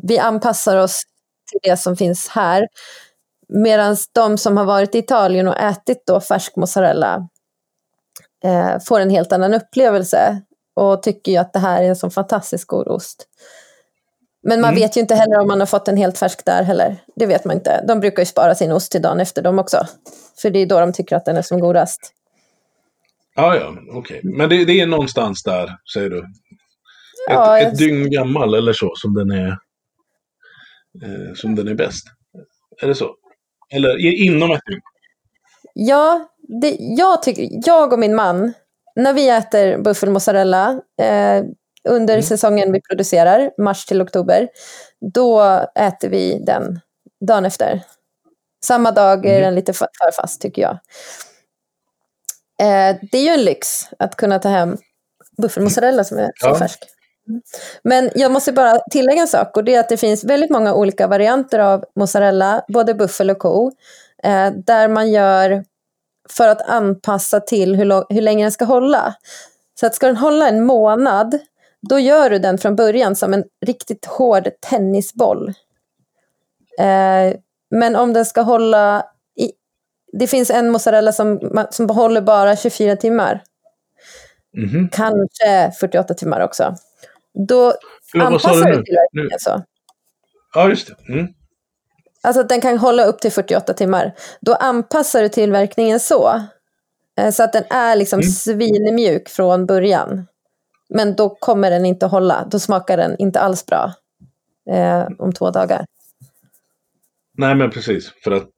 vi 0.02 0.18
anpassar 0.18 0.76
oss 0.76 1.02
till 1.50 1.70
det 1.70 1.76
som 1.76 1.96
finns 1.96 2.28
här. 2.28 2.68
Medan 3.48 3.96
de 4.12 4.38
som 4.38 4.56
har 4.56 4.64
varit 4.64 4.94
i 4.94 4.98
Italien 4.98 5.48
och 5.48 5.56
ätit 5.56 6.02
då 6.06 6.20
färsk 6.20 6.56
mozzarella 6.56 7.28
eh, 8.44 8.78
får 8.88 9.00
en 9.00 9.10
helt 9.10 9.32
annan 9.32 9.54
upplevelse 9.54 10.42
och 10.74 11.02
tycker 11.02 11.32
ju 11.32 11.38
att 11.38 11.52
det 11.52 11.58
här 11.58 11.82
är 11.82 11.88
en 11.88 11.96
så 11.96 12.10
fantastiskt 12.10 12.66
god 12.66 12.88
ost. 12.88 13.28
Men 14.42 14.60
man 14.60 14.70
mm. 14.70 14.80
vet 14.80 14.96
ju 14.96 15.00
inte 15.00 15.14
heller 15.14 15.38
om 15.38 15.48
man 15.48 15.60
har 15.60 15.66
fått 15.66 15.88
en 15.88 15.96
helt 15.96 16.18
färsk 16.18 16.44
där 16.44 16.62
heller. 16.62 16.96
Det 17.16 17.26
vet 17.26 17.44
man 17.44 17.56
inte. 17.56 17.84
De 17.88 18.00
brukar 18.00 18.22
ju 18.22 18.26
spara 18.26 18.54
sin 18.54 18.72
ost 18.72 18.92
till 18.92 19.02
dagen 19.02 19.20
efter 19.20 19.42
dem 19.42 19.58
också. 19.58 19.86
För 20.42 20.50
det 20.50 20.58
är 20.58 20.66
då 20.66 20.80
de 20.80 20.92
tycker 20.92 21.16
att 21.16 21.24
den 21.24 21.36
är 21.36 21.42
som 21.42 21.60
godast. 21.60 22.12
Ja, 23.34 23.56
ja, 23.56 23.74
okej. 23.92 24.18
Okay. 24.18 24.20
Men 24.36 24.48
det, 24.48 24.64
det, 24.64 24.80
är 24.80 24.86
någonstans 24.86 25.42
där, 25.42 25.76
säger 25.94 26.10
du? 26.10 26.18
Ett, 26.18 26.24
ja, 27.28 27.58
ett 27.58 27.78
dygn 27.78 28.10
gammal 28.10 28.54
eller 28.54 28.72
så, 28.72 28.92
som 28.96 29.14
den 29.14 29.30
är, 29.30 29.48
eh, 31.02 31.34
som 31.34 31.54
den 31.54 31.68
är 31.68 31.74
bäst? 31.74 32.06
Är 32.82 32.86
det 32.86 32.94
så? 32.94 33.14
Eller 33.74 34.22
inom 34.22 34.50
ett 34.50 34.60
dygn? 34.66 34.80
Ja, 35.74 36.28
det, 36.60 36.76
jag, 36.78 37.22
tycker, 37.22 37.48
jag 37.50 37.92
och 37.92 37.98
min 37.98 38.14
man, 38.14 38.52
när 38.96 39.12
vi 39.12 39.28
äter 39.28 39.78
buffelmozzarella 39.78 40.80
eh, 41.02 41.44
under 41.88 42.14
mm. 42.14 42.22
säsongen 42.22 42.72
vi 42.72 42.80
producerar, 42.80 43.50
mars 43.58 43.86
till 43.86 44.02
oktober, 44.02 44.48
då 45.14 45.42
äter 45.74 46.08
vi 46.08 46.38
den 46.46 46.80
dagen 47.26 47.44
efter. 47.44 47.82
Samma 48.64 48.90
dag 48.90 49.26
är 49.26 49.30
mm. 49.30 49.42
den 49.42 49.54
lite 49.54 49.72
för, 49.72 49.88
för 49.98 50.22
fast 50.22 50.40
tycker 50.40 50.62
jag. 50.62 50.78
Eh, 52.60 52.96
det 53.12 53.18
är 53.18 53.22
ju 53.22 53.30
en 53.30 53.44
lyx 53.44 53.68
att 53.98 54.16
kunna 54.16 54.38
ta 54.38 54.48
hem 54.48 54.76
buffelmozzarella 55.42 56.04
som 56.04 56.18
är 56.18 56.30
så 56.34 56.46
ja. 56.46 56.58
färsk. 56.58 56.84
Men 57.82 58.10
jag 58.14 58.32
måste 58.32 58.52
bara 58.52 58.78
tillägga 58.90 59.20
en 59.20 59.28
sak 59.28 59.56
och 59.56 59.64
det 59.64 59.74
är 59.74 59.80
att 59.80 59.88
det 59.88 59.96
finns 59.96 60.24
väldigt 60.24 60.50
många 60.50 60.74
olika 60.74 61.06
varianter 61.06 61.58
av 61.58 61.84
mozzarella, 61.96 62.64
både 62.68 62.94
buffel 62.94 63.30
och 63.30 63.38
ko. 63.38 63.72
eh, 64.22 64.50
där 64.50 64.88
man 64.88 65.10
gör 65.10 65.64
för 66.28 66.48
att 66.48 66.68
anpassa 66.68 67.40
till 67.40 67.76
hur, 67.76 68.14
hur 68.14 68.20
länge 68.22 68.44
den 68.44 68.52
ska 68.52 68.64
hålla. 68.64 69.14
Så 69.80 69.86
att 69.86 69.94
ska 69.94 70.06
den 70.06 70.16
hålla 70.16 70.48
en 70.48 70.64
månad, 70.64 71.38
då 71.88 71.98
gör 71.98 72.30
du 72.30 72.38
den 72.38 72.58
från 72.58 72.76
början 72.76 73.16
som 73.16 73.34
en 73.34 73.44
riktigt 73.66 74.06
hård 74.06 74.48
tennisboll. 74.70 75.48
Eh, 76.78 77.36
men 77.70 77.96
om 77.96 78.12
den 78.12 78.24
ska 78.24 78.40
hålla... 78.40 79.06
I, 79.36 79.52
det 80.12 80.26
finns 80.26 80.50
en 80.50 80.70
mozzarella 80.70 81.12
som, 81.12 81.40
som 81.70 81.90
håller 81.90 82.20
bara 82.20 82.56
24 82.56 82.96
timmar. 82.96 83.42
Mm 84.56 84.68
-hmm. 84.68 84.88
Kanske 84.92 85.72
48 85.80 86.14
timmar 86.14 86.40
också. 86.40 86.74
Då 87.48 87.74
Förlåt, 88.10 88.26
anpassar 88.26 88.70
du 88.70 88.82
tillverkningen 88.82 89.38
så. 89.38 89.62
Ja, 90.54 90.68
just 90.68 90.88
det. 90.88 91.12
Mm. 91.12 91.26
Alltså 92.22 92.40
att 92.40 92.48
den 92.48 92.60
kan 92.60 92.78
hålla 92.78 93.04
upp 93.04 93.18
till 93.18 93.32
48 93.32 93.74
timmar. 93.74 94.12
Då 94.40 94.54
anpassar 94.54 95.22
du 95.22 95.28
tillverkningen 95.28 96.00
så. 96.00 96.42
Eh, 97.18 97.30
så 97.30 97.42
att 97.42 97.52
den 97.52 97.64
är 97.70 97.96
liksom 97.96 98.18
mm. 98.20 98.30
svinmjuk 98.30 99.28
från 99.28 99.66
början. 99.66 100.26
Men 100.88 101.16
då 101.16 101.28
kommer 101.28 101.70
den 101.70 101.86
inte 101.86 102.06
hålla. 102.06 102.48
Då 102.50 102.58
smakar 102.58 102.96
den 102.96 103.16
inte 103.18 103.40
alls 103.40 103.66
bra 103.66 103.92
eh, 104.70 105.06
om 105.18 105.32
två 105.32 105.50
dagar. 105.50 105.86
Nej, 107.38 107.54
men 107.54 107.70
precis. 107.70 108.12
För 108.24 108.30
att 108.30 108.50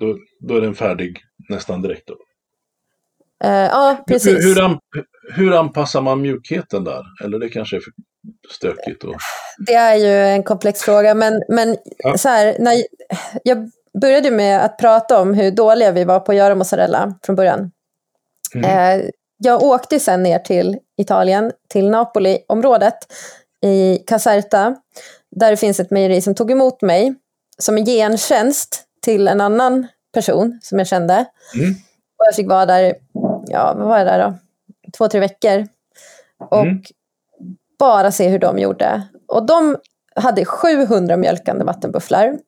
då, 0.00 0.18
då 0.40 0.56
är 0.56 0.60
den 0.60 0.74
färdig 0.74 1.20
nästan 1.48 1.82
direkt. 1.82 2.06
Då. 2.08 2.16
Eh, 3.44 3.50
ja, 3.50 4.04
precis. 4.06 4.38
Hur, 4.38 4.54
hur, 4.54 4.62
an, 4.62 4.78
hur, 5.32 5.52
anpassar 5.52 6.00
man 6.00 6.22
mjukheten 6.22 6.84
där? 6.84 7.02
Eller 7.24 7.38
det 7.38 7.48
kanske 7.48 7.76
är 7.76 7.80
för 7.80 7.92
stökigt? 8.50 9.04
Och... 9.04 9.14
Det 9.66 9.74
är 9.74 9.94
ju 9.94 10.26
en 10.26 10.42
komplex 10.42 10.80
fråga, 10.80 11.14
men, 11.14 11.42
men 11.48 11.76
ja. 11.98 12.18
så 12.18 12.28
här, 12.28 12.56
när 12.58 12.84
jag 13.42 13.70
började 14.00 14.30
med 14.30 14.64
att 14.64 14.78
prata 14.78 15.20
om 15.20 15.34
hur 15.34 15.50
dåliga 15.50 15.92
vi 15.92 16.04
var 16.04 16.20
på 16.20 16.32
att 16.32 16.38
göra 16.38 16.54
mozzarella 16.54 17.18
från 17.22 17.36
början. 17.36 17.70
Mm. 18.54 19.00
Eh, 19.00 19.06
jag 19.36 19.62
åkte 19.62 20.00
sen 20.00 20.22
ner 20.22 20.38
till 20.38 20.78
Italien, 20.96 21.52
till 21.68 21.90
Napoli-området 21.90 22.98
i 23.62 23.98
Caserta, 24.06 24.76
där 25.30 25.50
det 25.50 25.56
finns 25.56 25.80
ett 25.80 25.90
mejeri 25.90 26.20
som 26.20 26.34
tog 26.34 26.50
emot 26.50 26.82
mig 26.82 27.14
som 27.58 27.76
en 27.76 27.84
gentjänst 27.84 28.84
till 29.02 29.28
en 29.28 29.40
annan 29.40 29.86
person 30.14 30.60
som 30.62 30.78
jag 30.78 30.88
kände. 30.88 31.14
Mm. 31.54 31.70
Och 32.18 32.26
jag 32.26 32.34
fick 32.34 32.48
vara 32.48 32.66
där, 32.66 32.94
ja 33.46 33.74
vad 33.78 33.88
var 33.88 33.98
jag 33.98 34.06
där 34.06 34.18
då? 34.18 34.34
Två, 34.96 35.08
tre 35.08 35.20
veckor. 35.20 35.66
Och 36.50 36.62
mm. 36.62 36.82
Bara 37.78 38.12
se 38.12 38.28
hur 38.28 38.38
de 38.38 38.58
gjorde. 38.58 39.02
Och 39.28 39.46
de 39.46 39.76
hade 40.16 40.44
700 40.44 41.16
mjölkande 41.16 41.64
vattenbufflar 41.64 42.38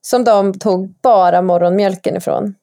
som 0.00 0.24
de 0.24 0.58
tog 0.58 0.94
bara 1.02 1.42
morgonmjölken 1.42 2.16
ifrån. 2.16 2.54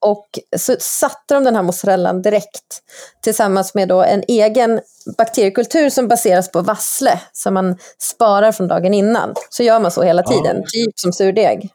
Och 0.00 0.28
så 0.56 0.76
satte 0.80 1.34
de 1.34 1.44
den 1.44 1.56
här 1.56 1.62
mozzarellan 1.62 2.22
direkt 2.22 2.82
tillsammans 3.22 3.74
med 3.74 3.88
då 3.88 4.02
en 4.02 4.22
egen 4.28 4.80
bakteriekultur 5.18 5.90
som 5.90 6.08
baseras 6.08 6.52
på 6.52 6.60
vassle 6.60 7.20
som 7.32 7.54
man 7.54 7.78
sparar 7.98 8.52
från 8.52 8.68
dagen 8.68 8.94
innan. 8.94 9.34
Så 9.50 9.62
gör 9.62 9.80
man 9.80 9.90
så 9.90 10.02
hela 10.02 10.22
tiden, 10.22 10.56
ja. 10.56 10.66
typ 10.72 10.98
som 10.98 11.12
surdeg. 11.12 11.70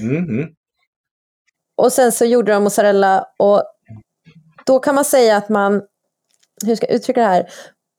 Mm 0.00 0.24
-hmm. 0.24 0.46
Och 1.76 1.92
sen 1.92 2.12
så 2.12 2.24
gjorde 2.24 2.52
de 2.52 2.62
mozzarella 2.62 3.26
och 3.38 3.62
då 4.66 4.78
kan 4.78 4.94
man 4.94 5.04
säga 5.04 5.36
att 5.36 5.48
man, 5.48 5.82
hur 6.66 6.76
ska 6.76 6.86
jag 6.86 6.94
uttrycka 6.94 7.20
det 7.20 7.26
här, 7.26 7.50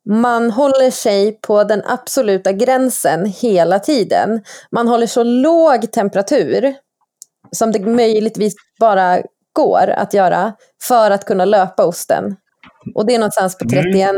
man 0.09 0.51
håller 0.51 0.91
sig 0.91 1.39
på 1.41 1.63
den 1.63 1.81
absoluta 1.85 2.51
gränsen 2.51 3.25
hela 3.25 3.79
tiden. 3.79 4.43
Man 4.71 4.87
håller 4.87 5.07
så 5.07 5.23
låg 5.23 5.91
temperatur 5.91 6.75
som 7.51 7.71
det 7.71 7.79
möjligtvis 7.79 8.53
bara 8.79 9.21
går 9.53 9.89
att 9.89 10.13
göra 10.13 10.53
för 10.83 11.11
att 11.11 11.25
kunna 11.25 11.45
löpa 11.45 11.85
osten. 11.85 12.35
Och 12.95 13.05
det 13.05 13.15
är 13.15 13.19
någonstans 13.19 13.57
på 13.57 13.69
31, 13.69 14.15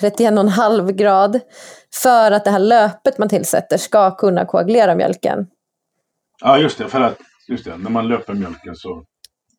31,5 0.00 0.92
grad 0.92 1.40
för 1.94 2.30
att 2.32 2.44
det 2.44 2.50
här 2.50 2.58
löpet 2.58 3.18
man 3.18 3.28
tillsätter 3.28 3.78
ska 3.78 4.16
kunna 4.16 4.46
koagulera 4.46 4.94
mjölken. 4.94 5.46
Ja, 6.40 6.58
just 6.58 6.78
det. 6.78 6.88
För 6.88 7.00
att, 7.00 7.18
just 7.48 7.64
det, 7.64 7.76
när 7.76 7.90
man 7.90 8.08
löper 8.08 8.34
mjölken 8.34 8.76
så... 8.76 9.04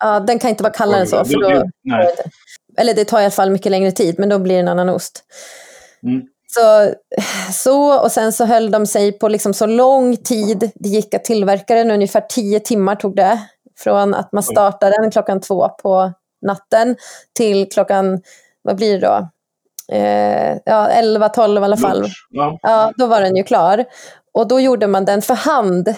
Ja, 0.04 0.20
den 0.20 0.40
kan 0.40 0.50
inte 0.50 0.64
vara 0.64 0.74
kallare 0.74 1.02
än 1.02 1.08
så. 1.08 1.26
För 1.26 1.42
då, 1.42 1.64
Nej. 1.84 2.16
Eller 2.78 2.94
det 2.94 3.06
tar 3.06 3.20
i 3.20 3.24
alla 3.24 3.32
fall 3.32 3.50
mycket 3.50 3.72
längre 3.72 3.92
tid, 3.92 4.20
men 4.20 4.30
då 4.30 4.40
blir 4.40 4.56
det 4.56 4.62
en 4.62 4.68
annan 4.68 4.90
ost. 4.90 5.24
Mm. 6.04 6.22
Så, 6.48 6.94
så, 7.54 8.00
och 8.00 8.12
sen 8.12 8.34
så 8.34 8.46
höll 8.46 8.72
de 8.72 8.86
sig 8.86 9.12
på 9.12 9.28
liksom 9.28 9.54
så 9.54 9.66
lång 9.66 10.18
tid 10.18 10.72
det 10.76 10.90
gick 10.90 11.14
att 11.14 11.24
tillverka 11.24 11.76
den, 11.76 11.92
ungefär 11.92 12.22
10 12.22 12.60
timmar 12.60 12.96
tog 12.96 13.16
det 13.16 13.40
från 13.80 14.14
att 14.14 14.32
man 14.32 14.44
startar 14.44 15.02
den 15.02 15.12
klockan 15.12 15.42
två 15.42 15.70
på 15.70 16.12
natten 16.42 16.96
till 17.34 17.70
klockan, 17.70 18.22
vad 18.62 18.76
blir 18.76 19.00
det 19.00 19.08
då? 19.08 19.28
Eh, 19.96 20.58
ja, 20.66 20.88
11, 20.88 21.30
12 21.30 21.62
i 21.62 21.66
alla 21.66 21.78
fall. 21.78 22.08
Ja. 22.30 22.60
ja, 22.62 22.92
då 22.98 23.08
var 23.08 23.22
den 23.22 23.36
ju 23.36 23.44
klar. 23.44 23.86
Och 24.34 24.48
då 24.48 24.60
gjorde 24.60 24.88
man 24.88 25.06
den 25.06 25.22
för 25.22 25.36
hand. 25.36 25.96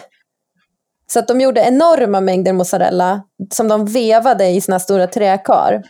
Så 1.08 1.20
att 1.20 1.28
de 1.28 1.42
gjorde 1.42 1.62
enorma 1.62 2.22
mängder 2.22 2.54
mozzarella 2.54 3.24
som 3.52 3.68
de 3.68 3.86
vevade 3.86 4.48
i 4.48 4.62
sina 4.62 4.80
stora 4.80 5.08
träkar 5.08 5.84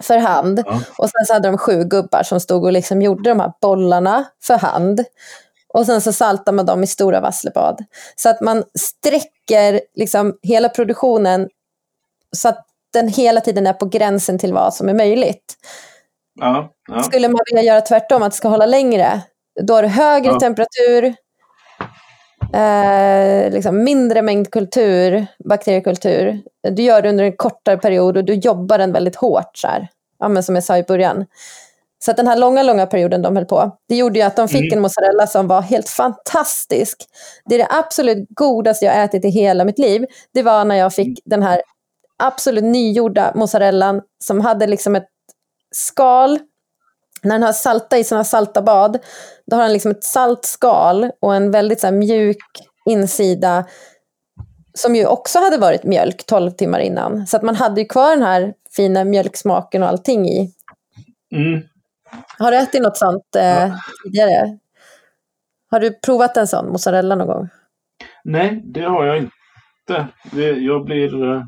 för 0.00 0.18
hand. 0.18 0.62
Ja. 0.66 0.80
Och 0.98 1.10
sen 1.10 1.26
så 1.26 1.32
hade 1.32 1.48
de 1.48 1.58
sju 1.58 1.84
gubbar 1.84 2.22
som 2.22 2.40
stod 2.40 2.64
och 2.64 2.72
liksom 2.72 3.02
gjorde 3.02 3.30
de 3.30 3.40
här 3.40 3.52
bollarna 3.60 4.24
för 4.42 4.58
hand. 4.58 5.04
Och 5.74 5.86
sen 5.86 6.00
så 6.00 6.12
saltar 6.12 6.52
man 6.52 6.66
dem 6.66 6.82
i 6.82 6.86
stora 6.86 7.20
vasslebad. 7.20 7.84
Så 8.16 8.28
att 8.28 8.40
man 8.40 8.64
sträcker 8.78 9.80
liksom 9.94 10.38
hela 10.42 10.68
produktionen 10.68 11.48
så 12.36 12.48
att 12.48 12.66
den 12.92 13.08
hela 13.08 13.40
tiden 13.40 13.66
är 13.66 13.72
på 13.72 13.86
gränsen 13.86 14.38
till 14.38 14.52
vad 14.52 14.74
som 14.74 14.88
är 14.88 14.94
möjligt. 14.94 15.54
Ja, 16.34 16.72
ja. 16.88 17.02
Skulle 17.02 17.28
man 17.28 17.40
vilja 17.46 17.62
göra 17.62 17.80
tvärtom, 17.80 18.22
att 18.22 18.32
det 18.32 18.36
ska 18.36 18.48
hålla 18.48 18.66
längre, 18.66 19.20
då 19.60 19.76
är 19.76 19.82
det 19.82 19.88
högre 19.88 20.40
temperatur, 20.40 21.14
eh, 22.54 23.52
liksom 23.52 23.84
mindre 23.84 24.22
mängd 24.22 24.50
kultur, 24.50 25.26
bakteriekultur. 25.44 26.40
Du 26.70 26.82
gör 26.82 27.02
det 27.02 27.08
under 27.08 27.24
en 27.24 27.36
kortare 27.36 27.76
period 27.76 28.16
och 28.16 28.24
du 28.24 28.34
jobbar 28.34 28.78
den 28.78 28.92
väldigt 28.92 29.16
hårt, 29.16 29.50
så 29.56 29.68
här. 29.68 29.88
Ja, 30.18 30.28
men 30.28 30.42
som 30.42 30.54
jag 30.54 30.64
sa 30.64 30.78
i 30.78 30.82
början. 30.82 31.24
Så 32.04 32.10
att 32.10 32.16
den 32.16 32.26
här 32.26 32.36
långa, 32.36 32.62
långa 32.62 32.86
perioden 32.86 33.22
de 33.22 33.36
höll 33.36 33.44
på, 33.44 33.76
det 33.88 33.96
gjorde 33.96 34.18
ju 34.18 34.24
att 34.24 34.36
de 34.36 34.48
fick 34.48 34.72
mm. 34.72 34.76
en 34.76 34.82
mozzarella 34.82 35.26
som 35.26 35.48
var 35.48 35.62
helt 35.62 35.88
fantastisk. 35.88 37.04
Det 37.44 37.54
är 37.54 37.58
det 37.58 37.68
absolut 37.70 38.26
godaste 38.30 38.84
jag 38.84 39.04
ätit 39.04 39.24
i 39.24 39.28
hela 39.28 39.64
mitt 39.64 39.78
liv. 39.78 40.06
Det 40.34 40.42
var 40.42 40.64
när 40.64 40.74
jag 40.74 40.94
fick 40.94 41.06
mm. 41.06 41.16
den 41.24 41.42
här 41.42 41.62
absolut 42.18 42.64
nygjorda 42.64 43.32
mozzarellan 43.34 44.02
som 44.24 44.40
hade 44.40 44.66
liksom 44.66 44.96
ett 44.96 45.08
skal. 45.74 46.38
När 47.22 47.34
den 47.34 47.42
har 47.42 47.52
salta 47.52 47.98
i 47.98 48.04
sina 48.04 48.24
salta 48.24 48.62
bad, 48.62 48.98
då 49.46 49.56
har 49.56 49.62
den 49.62 49.72
liksom 49.72 49.90
ett 49.90 50.04
salt 50.04 50.44
skal 50.44 51.10
och 51.20 51.34
en 51.34 51.50
väldigt 51.50 51.80
så 51.80 51.92
mjuk 51.92 52.38
insida 52.84 53.64
som 54.74 54.94
ju 54.94 55.06
också 55.06 55.38
hade 55.38 55.58
varit 55.58 55.84
mjölk 55.84 56.26
12 56.26 56.50
timmar 56.50 56.80
innan. 56.80 57.26
Så 57.26 57.36
att 57.36 57.42
man 57.42 57.56
hade 57.56 57.80
ju 57.80 57.86
kvar 57.86 58.10
den 58.10 58.22
här 58.22 58.54
fina 58.76 59.04
mjölksmaken 59.04 59.82
och 59.82 59.88
allting 59.88 60.28
i. 60.28 60.52
Mm. 61.34 61.62
Har 62.38 62.50
du 62.50 62.56
ätit 62.56 62.82
något 62.82 62.96
sånt 62.96 63.36
eh, 63.36 63.42
ja. 63.42 63.78
tidigare? 64.04 64.58
Har 65.70 65.80
du 65.80 66.00
provat 66.00 66.36
en 66.36 66.46
sån 66.46 66.68
mozzarella 66.68 67.14
någon 67.14 67.26
gång? 67.26 67.48
Nej, 68.24 68.62
det 68.64 68.82
har 68.82 69.04
jag 69.04 69.18
inte. 69.18 70.08
Det, 70.32 70.50
jag, 70.50 70.84
blir, 70.84 71.24
eh, 71.24 71.42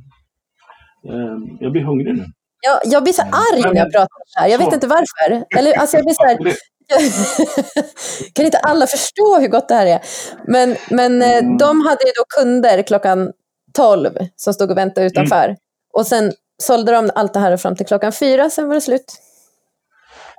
eh 1.08 1.36
jag 1.60 1.72
blir 1.72 1.82
hungrig 1.82 2.14
nu. 2.14 2.24
Ja, 2.66 2.80
jag 2.84 3.02
blir 3.02 3.12
så 3.12 3.22
arg 3.22 3.60
när 3.60 3.76
jag 3.76 3.92
pratar 3.92 4.16
om 4.16 4.24
det 4.34 4.40
här. 4.40 4.48
Jag 4.48 4.58
vet 4.58 4.72
inte 4.72 4.86
varför. 4.86 5.44
Eller, 5.58 5.78
alltså 5.78 5.96
jag 5.96 6.04
blir 6.04 6.14
så 6.14 6.24
här, 6.24 6.38
kan 8.34 8.44
inte 8.44 8.58
alla 8.58 8.86
förstå 8.86 9.38
hur 9.40 9.48
gott 9.48 9.68
det 9.68 9.74
här 9.74 9.86
är? 9.86 10.00
Men, 10.46 10.76
men 10.90 11.22
eh, 11.22 11.38
mm. 11.38 11.58
de 11.58 11.80
hade 11.80 12.04
ju 12.04 12.12
då 12.16 12.24
kunder 12.36 12.82
klockan 12.82 13.32
12 13.72 14.10
som 14.36 14.54
stod 14.54 14.70
och 14.70 14.76
väntade 14.76 15.06
utanför. 15.06 15.44
Mm. 15.44 15.56
Och 15.92 16.06
sen 16.06 16.32
sålde 16.62 16.92
de 16.92 17.10
allt 17.14 17.34
det 17.34 17.40
här 17.40 17.56
fram 17.56 17.76
till 17.76 17.86
klockan 17.86 18.12
fyra, 18.12 18.50
sen 18.50 18.68
var 18.68 18.74
det 18.74 18.80
slut. 18.80 19.20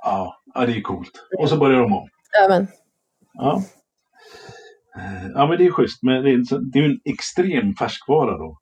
Ja, 0.02 0.42
det 0.54 0.72
är 0.72 0.82
coolt. 0.82 1.12
Och 1.38 1.48
så 1.48 1.56
börjar 1.56 1.80
de 1.80 1.92
om. 1.92 2.08
Amen. 2.44 2.68
Ja. 3.32 3.62
Eh, 4.96 5.30
ja, 5.34 5.46
men 5.46 5.58
det 5.58 5.66
är 5.66 5.70
schysst. 5.70 6.02
Men 6.02 6.22
det 6.22 6.30
är, 6.30 6.70
det 6.72 6.78
är 6.78 6.82
ju 6.82 6.90
en 6.90 7.00
extrem 7.04 7.74
färskvara 7.74 8.38
då. 8.38 8.58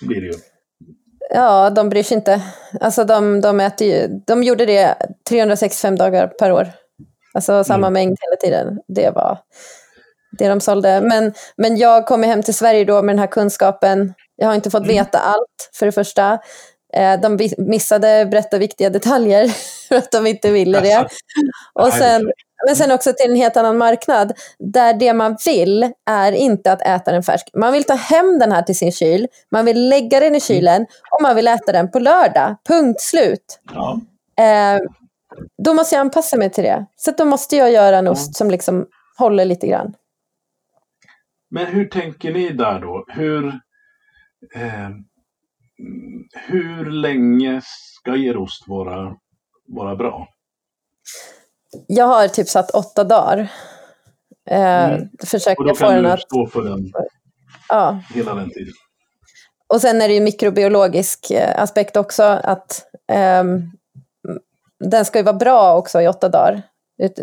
Det 0.00 0.06
blir 0.06 0.20
det 0.20 0.26
ju. 0.26 0.51
Ja, 1.34 1.70
de 1.70 1.88
bryr 1.88 2.02
sig 2.02 2.16
inte. 2.16 2.40
Alltså 2.80 3.04
de, 3.04 3.40
de 3.40 3.60
äter 3.60 3.86
ju, 3.88 4.08
de 4.26 4.42
gjorde 4.42 4.66
det 4.66 4.94
365 5.28 5.96
dagar 5.96 6.26
per 6.26 6.52
år. 6.52 6.72
Alltså 7.34 7.64
samma 7.64 7.86
mm. 7.86 7.92
mängd 7.92 8.18
hela 8.20 8.36
tiden. 8.36 8.80
Det 8.88 9.10
var 9.10 9.38
det 10.38 10.48
de 10.48 10.60
sålde. 10.60 11.00
Men, 11.00 11.32
men 11.56 11.76
jag 11.76 12.06
kommer 12.06 12.28
hem 12.28 12.42
till 12.42 12.54
Sverige 12.54 12.84
då 12.84 13.02
med 13.02 13.14
den 13.14 13.18
här 13.18 13.26
kunskapen. 13.26 14.14
Jag 14.36 14.46
har 14.46 14.54
inte 14.54 14.70
fått 14.70 14.82
mm. 14.82 14.96
veta 14.96 15.18
allt, 15.18 15.70
för 15.74 15.86
det 15.86 15.92
första. 15.92 16.38
Eh, 16.94 17.20
de 17.20 17.38
missade 17.58 18.26
berätta 18.26 18.58
viktiga 18.58 18.90
detaljer 18.90 19.48
för 19.88 19.96
att 19.96 20.10
de 20.10 20.26
inte 20.26 20.50
ville 20.50 20.80
det. 20.80 21.08
Och 21.72 21.92
sen, 21.92 22.32
men 22.66 22.76
sen 22.76 22.90
också 22.90 23.12
till 23.12 23.30
en 23.30 23.36
helt 23.36 23.56
annan 23.56 23.78
marknad, 23.78 24.32
där 24.58 24.94
det 24.94 25.12
man 25.12 25.36
vill 25.46 25.92
är 26.10 26.32
inte 26.32 26.72
att 26.72 26.82
äta 26.82 27.12
den 27.12 27.22
färsk. 27.22 27.50
Man 27.54 27.72
vill 27.72 27.84
ta 27.84 27.94
hem 27.94 28.38
den 28.38 28.52
här 28.52 28.62
till 28.62 28.78
sin 28.78 28.92
kyl, 28.92 29.28
man 29.50 29.64
vill 29.64 29.88
lägga 29.88 30.20
den 30.20 30.34
i 30.34 30.40
kylen 30.40 30.82
och 30.82 31.22
man 31.22 31.36
vill 31.36 31.48
äta 31.48 31.72
den 31.72 31.90
på 31.90 31.98
lördag. 31.98 32.56
Punkt 32.68 33.00
slut. 33.00 33.60
Ja. 33.74 34.00
Eh, 34.44 34.80
då 35.64 35.74
måste 35.74 35.94
jag 35.94 36.00
anpassa 36.00 36.36
mig 36.36 36.50
till 36.50 36.64
det. 36.64 36.86
Så 36.96 37.10
då 37.10 37.24
måste 37.24 37.56
jag 37.56 37.72
göra 37.72 37.98
en 37.98 38.08
ost 38.08 38.36
som 38.36 38.50
liksom 38.50 38.86
håller 39.18 39.44
lite 39.44 39.66
grann. 39.66 39.94
Men 41.50 41.66
hur 41.66 41.84
tänker 41.84 42.32
ni 42.32 42.48
där 42.48 42.80
då? 42.80 43.04
Hur, 43.08 43.46
eh, 44.54 44.90
hur 46.32 46.90
länge 46.90 47.60
ska 47.64 48.16
er 48.16 48.36
ost 48.36 48.68
vara, 48.68 49.16
vara 49.68 49.96
bra? 49.96 50.28
Jag 51.86 52.04
har 52.06 52.28
typ 52.28 52.48
satt 52.48 52.70
åtta 52.70 53.04
dagar. 53.04 53.38
Eh, 54.50 54.84
Mm. 54.84 55.08
Och 55.22 55.28
Försöker 55.28 55.64
då 55.64 55.74
få 55.74 55.84
kan 55.84 55.94
den 55.94 56.02
du 56.04 56.10
att... 56.10 56.20
stå 56.20 56.46
för 56.46 56.62
den 56.62 56.92
Ja. 57.68 58.00
hela 58.14 58.34
den 58.34 58.50
tiden. 58.50 58.72
Och 59.66 59.80
sen 59.80 60.02
är 60.02 60.08
det 60.08 60.14
ju 60.14 60.20
mikrobiologisk 60.20 61.30
eh, 61.30 61.62
aspekt 61.62 61.96
också. 61.96 62.22
att 62.22 62.82
ehm, 63.12 63.62
Den 64.84 65.04
ska 65.04 65.18
ju 65.18 65.24
vara 65.24 65.36
bra 65.36 65.76
också 65.76 66.00
i 66.00 66.08
åtta 66.08 66.28
dagar. 66.28 66.62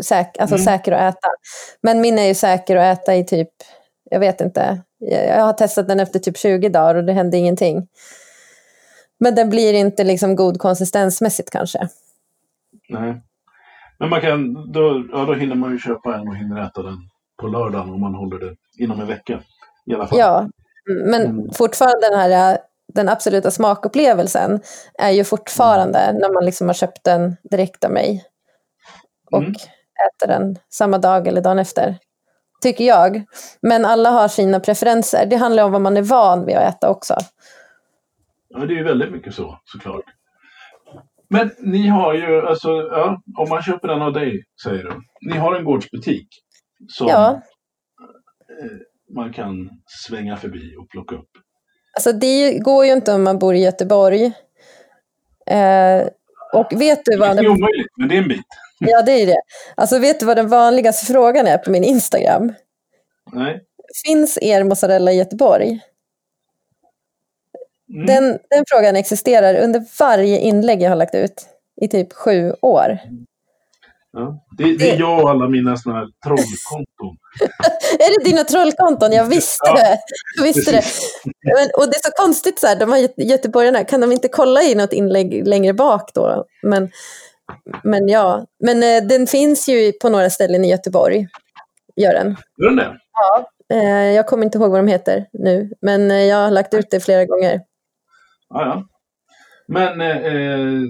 Säk, 0.02 0.38
alltså 0.40 0.56
Mm. 0.56 0.66
säker 0.66 0.92
att 0.92 1.16
äta. 1.16 1.28
Men 1.82 2.02
min 2.02 2.20
är 2.20 2.24
ju 2.28 2.36
säker 2.36 2.76
att 2.76 3.00
äta 3.00 3.16
i 3.16 3.26
typ, 3.26 3.50
jag 4.12 4.20
vet 4.20 4.42
inte. 4.42 4.82
Jag 5.00 5.44
har 5.46 5.54
testat 5.54 5.88
den 5.88 6.00
efter 6.00 6.20
typ 6.20 6.38
20 6.38 6.70
dagar 6.70 6.96
och 6.96 7.04
det 7.04 7.14
hände 7.14 7.38
ingenting. 7.38 7.88
Men 9.20 9.36
den 9.36 9.50
blir 9.50 9.74
inte 9.74 10.04
liksom 10.04 10.36
god 10.36 10.60
konsistensmässigt 10.60 11.50
kanske. 11.50 11.88
Nej. 12.90 13.22
Men 14.00 14.10
man 14.10 14.22
kan, 14.22 14.72
då, 14.72 15.04
ja, 15.12 15.26
då 15.26 15.34
hinner 15.34 15.56
man 15.56 15.72
ju 15.72 15.80
köpa 15.80 16.16
en 16.16 16.28
och 16.28 16.36
hinner 16.36 16.62
äta 16.62 16.84
den 16.84 16.98
på 17.42 17.48
lördagen 17.48 17.90
om 17.94 18.02
man 18.02 18.16
håller 18.16 18.40
det 18.40 18.56
inom 18.84 19.02
en 19.02 19.08
vecka. 19.08 19.40
I 19.86 19.94
alla 19.94 20.08
fall. 20.08 20.20
Ja, 20.20 20.50
men 21.06 21.22
Mm. 21.22 21.50
fortfarande 21.54 22.10
den 22.10 22.20
här 22.20 22.58
den 22.94 23.10
absoluta 23.10 23.52
smakupplevelsen 23.52 24.62
är 25.00 25.10
ju 25.12 25.24
fortfarande 25.24 26.12
när 26.14 26.34
man 26.34 26.46
liksom 26.46 26.68
har 26.68 26.74
köpt 26.74 27.04
den 27.04 27.38
direkt 27.52 27.84
av 27.84 27.92
mig 27.92 28.26
och 29.32 29.38
Mm. 29.44 29.52
äter 29.52 30.28
den 30.28 30.56
samma 30.70 30.98
dag 30.98 31.28
eller 31.28 31.42
dagen 31.42 31.60
efter. 31.60 31.98
Tycker 32.62 32.84
jag. 32.84 33.24
Men 33.62 33.86
alla 33.86 34.10
har 34.10 34.28
sina 34.28 34.60
preferenser. 34.60 35.26
Det 35.26 35.36
handlar 35.36 35.64
om 35.64 35.72
vad 35.72 35.82
man 35.82 35.98
är 35.98 36.02
van 36.02 36.46
vid 36.46 36.56
att 36.56 36.76
äta 36.76 36.90
också. 36.90 37.16
Ja, 38.50 38.60
det 38.60 38.74
är 38.74 38.78
ju 38.78 38.84
väldigt 38.84 39.12
mycket 39.12 39.34
så, 39.34 39.60
såklart. 39.66 40.04
Men 41.30 41.52
ni 41.60 41.88
har 41.88 42.14
ju, 42.14 42.48
alltså, 42.48 42.70
ja, 42.70 43.22
om 43.38 43.50
man 43.50 43.62
köper 43.62 43.88
den 43.88 44.02
av 44.02 44.14
dig, 44.14 44.44
säger 44.64 44.84
du. 44.84 44.92
Ni 45.32 45.38
har 45.38 45.56
en 45.56 45.64
gårdsbutik 45.66 46.28
som 46.88 47.08
Ja. 47.08 47.42
eh, 48.62 49.16
man 49.16 49.34
kan 49.34 49.70
svänga 50.08 50.38
förbi 50.38 50.76
och 50.80 50.90
plocka 50.90 51.16
upp. 51.16 51.30
Alltså 51.94 52.12
det 52.12 52.60
går 52.60 52.86
ju 52.86 52.92
inte 52.94 53.14
om 53.14 53.24
man 53.24 53.40
bor 53.40 53.56
i 53.56 53.60
Göteborg. 53.64 54.26
Eh, 55.46 56.08
och 56.54 56.82
vet 56.82 57.06
du 57.06 57.12
Det 57.12 57.18
vad 57.18 57.30
är 57.30 57.36
den 57.36 57.48
omöjligt, 57.48 57.92
men 57.98 58.10
det 58.10 58.16
är 58.16 58.22
en 58.22 58.28
bit. 58.28 58.46
Ja, 58.80 59.02
det 59.02 59.12
är 59.12 59.28
det. 59.28 59.42
Alltså, 59.76 60.00
vet 60.00 60.20
du 60.20 60.26
vad 60.26 60.38
den 60.38 60.50
vanligaste 60.50 61.06
frågan 61.06 61.48
är 61.48 61.58
på 61.58 61.72
min 61.72 61.84
Instagram? 61.84 62.54
Nej. 63.32 63.62
Finns 64.06 64.38
er 64.42 64.64
mozzarella 64.64 65.12
i 65.12 65.18
Göteborg? 65.18 65.80
Mm. 67.94 68.06
Den, 68.06 68.40
den 68.50 68.64
frågan 68.68 68.96
existerar 68.96 69.56
under 69.64 69.84
varje 70.00 70.40
inlägg 70.40 70.82
jag 70.82 70.90
har 70.90 70.96
lagt 70.96 71.16
ut 71.16 71.48
i 71.82 71.88
typ 71.88 72.14
sju 72.14 72.54
år. 72.62 73.00
Ja. 74.12 74.46
Det, 74.58 74.78
det 74.78 74.92
är 74.92 75.00
jag 75.00 75.24
och 75.24 75.30
alla 75.30 75.48
mina 75.50 75.78
såna 75.78 75.96
här 75.96 76.08
trollkonton. 76.26 77.18
Är 78.00 78.20
det 78.20 78.30
dina 78.30 78.44
trollkonton? 78.44 79.12
Jag 79.12 79.26
visste 79.26 79.62
Ja, 79.66 79.74
det. 79.76 79.98
Jag 80.38 80.44
visste 80.44 80.72
det. 80.72 80.84
Men, 81.44 81.70
och 81.78 81.92
det 81.92 81.96
är 81.96 82.10
så 82.10 82.24
konstigt, 82.24 82.60
så 82.60 82.68
här, 82.68 82.76
de 82.76 82.92
här 82.92 83.00
göte- 83.00 83.24
göteborgarna, 83.24 83.84
kan 83.84 84.02
de 84.02 84.12
inte 84.12 84.28
kolla 84.28 84.62
i 84.64 84.76
något 84.76 84.94
inlägg 84.94 85.48
längre 85.48 85.74
bak 85.74 86.12
då? 86.14 86.46
Men, 86.64 86.92
men 87.84 88.08
ja, 88.08 88.46
men 88.64 88.84
eh, 88.84 89.08
den 89.08 89.28
finns 89.28 89.70
ju 89.70 89.92
på 89.92 90.10
några 90.10 90.30
ställen 90.30 90.66
i 90.66 90.70
Göteborg. 90.70 91.28
Gör 91.96 92.14
den. 92.14 92.38
Gör 92.58 92.70
den 92.70 92.76
det? 92.76 92.98
Eh, 93.74 94.16
jag 94.16 94.28
kommer 94.28 94.44
inte 94.46 94.58
ihåg 94.58 94.72
vad 94.72 94.80
de 94.80 94.88
heter 94.88 95.26
nu, 95.34 95.72
men 95.82 96.12
eh, 96.12 96.18
jag 96.24 96.38
har 96.38 96.52
lagt 96.52 96.74
ut 96.74 96.92
det 96.92 97.00
flera 97.00 97.26
gånger. 97.26 97.62
Ja, 98.50 98.66
ja. 98.66 98.84
Men 99.68 100.02
eh, 100.02 100.18
eh, 100.18 100.82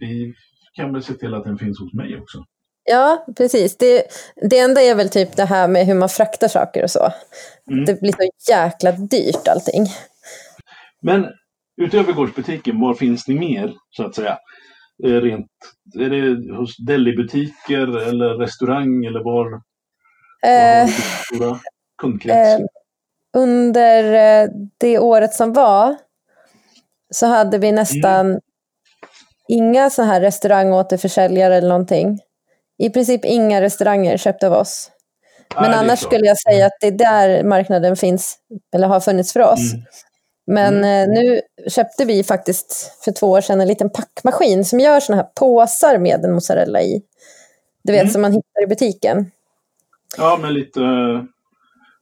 vi 0.00 0.34
kan 0.74 0.92
väl 0.92 1.02
se 1.02 1.14
till 1.14 1.34
att 1.34 1.44
den 1.44 1.58
finns 1.58 1.80
hos 1.80 1.92
mig 1.94 2.20
också. 2.20 2.44
Ja, 2.84 3.26
precis. 3.36 3.76
Det, 3.76 4.02
det 4.50 4.58
enda 4.58 4.82
är 4.82 4.94
väl 4.94 5.08
typ 5.08 5.36
det 5.36 5.44
här 5.44 5.68
med 5.68 5.86
hur 5.86 5.94
man 5.94 6.08
fraktar 6.08 6.48
saker 6.48 6.82
och 6.82 6.90
så. 6.90 7.12
Mm. 7.70 7.84
Det 7.84 8.00
blir 8.00 8.12
så 8.12 8.50
jäkla 8.52 8.92
dyrt 8.92 9.48
allting. 9.48 9.86
Men 11.02 11.26
utöver 11.76 12.12
gårdsbutiken, 12.12 12.80
var 12.80 12.94
finns 12.94 13.28
ni 13.28 13.34
mer 13.34 13.72
så 13.90 14.04
att 14.06 14.14
säga? 14.14 14.38
Eh, 15.04 15.12
Rent, 15.20 15.46
är 15.98 16.10
det 16.10 16.54
hos 16.54 16.76
delibutiker 16.76 17.98
eller 18.08 18.34
restaurang 18.34 19.04
eller 19.04 19.20
var? 19.24 19.50
var 19.50 19.60
Eh, 20.50 20.86
stora 21.26 21.58
kundkrets? 21.98 22.60
eh, 22.60 22.66
under 23.36 24.04
eh, 24.44 24.50
det 24.78 24.98
året 24.98 25.34
som 25.34 25.52
var 25.52 25.96
så 27.10 27.26
hade 27.26 27.58
vi 27.58 27.72
nästan 27.72 28.40
inga 29.48 29.90
så 29.90 30.02
här 30.02 30.20
restaurangåterförsäljare 30.20 31.56
eller 31.56 31.68
någonting. 31.68 32.18
I 32.78 32.90
princip 32.90 33.24
inga 33.24 33.60
restauranger 33.60 34.16
köpte 34.16 34.46
av 34.46 34.52
oss. 34.52 34.90
Men 35.54 35.64
är 35.70 35.76
annars 35.76 35.98
skulle 36.00 36.26
jag 36.26 36.38
säga 36.40 36.66
att 36.66 36.72
det 36.80 36.86
är 36.86 36.90
där 36.90 37.44
marknaden 37.44 37.96
finns, 37.96 38.38
eller 38.74 38.88
har 38.88 39.00
funnits 39.00 39.32
för 39.32 39.40
oss. 39.40 39.72
Mm. 39.72 39.84
Men 40.46 40.74
eh, 40.84 41.08
nu 41.14 41.40
köpte 41.68 42.04
vi 42.04 42.24
faktiskt 42.24 42.92
för 43.04 43.12
två 43.12 43.30
år 43.30 43.40
sedan 43.40 43.60
en 43.60 43.68
liten 43.68 43.90
packmaskin 43.90 44.64
som 44.64 44.80
gör 44.80 45.00
såna 45.00 45.16
här 45.16 45.28
påsar 45.34 45.98
med 45.98 46.24
en 46.24 46.32
mozzarella 46.32 46.82
i. 46.82 47.02
Du 47.84 47.92
vet, 47.92 48.00
Mm. 48.02 48.12
som 48.12 48.22
man 48.22 48.32
hittar 48.32 48.62
i 48.62 48.66
butiken. 48.66 49.30
Ja, 50.16 50.38
men 50.42 50.54
lite... 50.54 50.80
eh, 50.80 51.22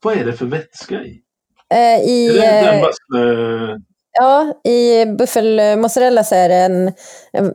Vad 0.03 0.19
är 0.19 0.25
det 0.25 0.33
för 0.33 0.47
vätska 0.47 0.95
i? 0.95 1.21
Eh, 1.71 1.79
Är 1.79 2.09
I, 2.09 2.29
det 2.29 2.41
den 2.41 2.75
eh, 2.75 2.83
vassle... 2.83 3.83
ja, 4.13 4.53
i 4.71 5.07
buffelmozzarella 5.07 6.25
så 6.25 6.35
är 6.35 6.49
det 6.49 6.55
en, 6.55 6.93
en, 7.33 7.55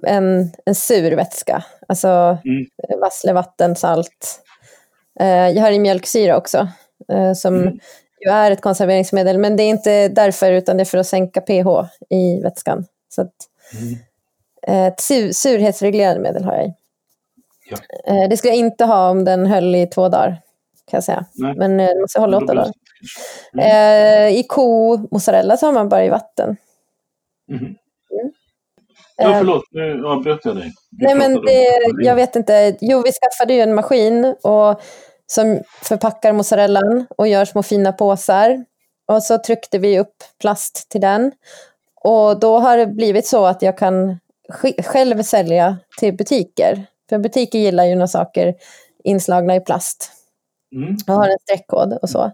en, 0.65 0.75
sur 0.75 1.11
vätska. 1.15 1.63
Alltså 1.87 2.07
Mm. 2.45 2.65
vassle, 3.01 3.33
vatten, 3.33 3.75
salt. 3.75 4.41
Eh, 5.19 5.49
jag 5.49 5.61
har 5.61 5.71
i 5.71 5.79
mjölksyra 5.79 6.37
också, 6.37 6.67
eh, 7.11 7.33
som 7.33 7.55
Mm. 7.55 7.79
ju 8.25 8.31
är 8.31 8.51
ett 8.51 8.61
konserveringsmedel. 8.61 9.37
Men 9.37 9.55
det 9.55 9.63
är 9.63 9.69
inte 9.69 10.07
därför, 10.07 10.51
utan 10.51 10.77
det 10.77 10.83
är 10.83 10.85
för 10.85 10.97
att 10.97 11.07
sänka 11.07 11.41
pH 11.41 11.67
i 12.09 12.41
vätskan. 12.41 12.85
Så 13.09 13.21
att, 13.21 13.33
Mm. 13.81 13.95
eh, 14.67 14.87
ett 14.87 14.99
sur, 15.01 15.31
surhetsreglerande 15.31 16.21
medel 16.21 16.43
har 16.43 16.53
jag 16.55 16.65
i. 16.65 16.73
Ja. 17.69 18.27
Det 18.29 18.37
skulle 18.37 18.51
jag 18.53 18.59
inte 18.59 18.85
ha 18.85 19.09
om 19.09 19.25
den 19.25 19.45
höll 19.45 19.75
i 19.75 19.87
två 19.87 20.09
dagar, 20.09 20.29
kan 20.91 20.97
jag 20.97 21.03
säga. 21.03 21.25
Nej. 21.33 21.55
Men 21.57 21.77
det 21.77 22.01
måste 22.01 22.19
hålla 22.19 22.37
åtta 22.37 22.53
dagar. 22.53 22.71
Det- 23.53 23.61
Eh, 23.63 24.39
I 24.39 24.43
ko-mozzarella 24.43 25.57
så 25.57 25.65
har 25.65 25.73
man 25.73 25.89
bara 25.89 26.05
i 26.05 26.09
vatten. 26.09 26.57
Mhm. 27.51 27.75
Ja, 29.17 29.29
Eh, 29.31 29.37
förlåt, 29.37 29.63
nu 29.71 30.05
avbröt 30.07 30.39
jag 30.45 30.55
dig. 30.55 30.71
Vi 30.91 31.05
Nej, 31.05 31.15
men 31.15 31.33
det, 31.45 31.79
jag 32.03 32.15
vet 32.15 32.35
inte. 32.35 32.77
Jo, 32.81 33.01
vi 33.01 33.11
skaffade 33.11 33.53
ju 33.53 33.61
en 33.61 33.75
maskin 33.75 34.25
och, 34.43 34.81
som 35.27 35.61
förpackar 35.83 36.33
mozzarellan 36.33 37.05
och 37.17 37.27
gör 37.27 37.45
små 37.45 37.63
fina 37.63 37.91
påsar. 37.91 38.65
Och 39.07 39.23
så 39.23 39.37
tryckte 39.37 39.77
vi 39.77 39.99
upp 39.99 40.15
plast 40.41 40.89
till 40.89 41.01
den. 41.01 41.31
Och 42.01 42.39
då 42.39 42.59
har 42.59 42.77
det 42.77 42.87
blivit 42.87 43.27
så 43.27 43.45
att 43.45 43.61
jag 43.61 43.77
kan 43.77 44.19
själv 44.83 45.23
sälja 45.23 45.77
till 45.99 46.13
butiker. 46.17 46.85
För 47.09 47.17
butiker 47.17 47.59
gillar 47.59 47.83
ju 47.85 47.95
några 47.95 48.07
saker 48.07 48.55
inslagna 49.03 49.55
i 49.55 49.59
plast. 49.59 50.11
Mm. 50.75 50.95
och 51.07 51.13
har 51.13 51.27
en 51.29 51.37
streckkod 51.41 51.93
och 52.01 52.09
så. 52.09 52.31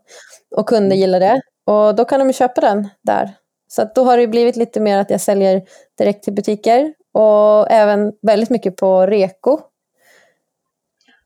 Och 0.55 0.69
kunder 0.69 0.95
gillar 0.95 1.19
det. 1.19 1.41
Och 1.65 1.95
då 1.95 2.05
kan 2.05 2.27
de 2.27 2.33
köpa 2.33 2.61
den 2.61 2.89
där. 3.03 3.33
Så 3.67 3.91
då 3.95 4.03
har 4.03 4.17
det 4.17 4.27
blivit 4.27 4.55
lite 4.55 4.79
mer 4.79 4.97
att 4.97 5.09
jag 5.09 5.21
säljer 5.21 5.61
direkt 5.97 6.23
till 6.23 6.33
butiker. 6.33 6.93
Och 7.13 7.71
även 7.71 8.13
väldigt 8.21 8.49
mycket 8.49 8.75
på 8.75 9.05
Reko. 9.05 9.59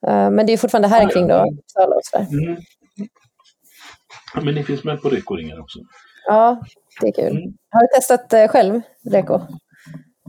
Eh, 0.08 0.30
Men 0.30 0.46
det 0.46 0.54
är 0.54 0.58
fortfarande 0.58 0.88
här 0.88 1.10
kring 1.10 1.28
då, 1.28 1.36
Uppsala 1.36 1.96
och 1.96 2.02
sådär. 2.04 2.28
Mm. 2.32 2.62
Men 4.42 4.56
ni 4.56 4.64
finns 4.64 4.84
med 4.84 5.02
på 5.02 5.10
Rekoringar 5.10 5.60
också? 5.60 5.80
Ja, 6.28 6.62
det 7.02 7.08
är 7.08 7.12
kul. 7.12 7.38
Mm. 7.38 7.54
Har 7.70 7.82
du 7.82 7.88
testat 7.96 8.34
eh, 8.34 8.48
själv, 8.48 8.82
Reko? 9.12 9.40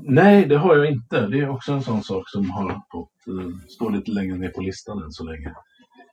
Nej, 0.07 0.47
det 0.47 0.57
har 0.57 0.77
jag 0.77 0.87
inte. 0.87 1.27
Det 1.27 1.39
är 1.39 1.51
också 1.51 1.73
en 1.73 1.83
sån 1.83 2.03
sak 2.03 2.29
som 2.31 2.51
har 2.51 2.83
fått 2.93 3.29
uh, 3.29 3.49
stå 3.69 3.89
lite 3.89 4.11
längre 4.11 4.37
ner 4.37 4.49
på 4.49 4.61
listan 4.61 5.03
än 5.03 5.13
så 5.13 5.25
länge. 5.25 5.55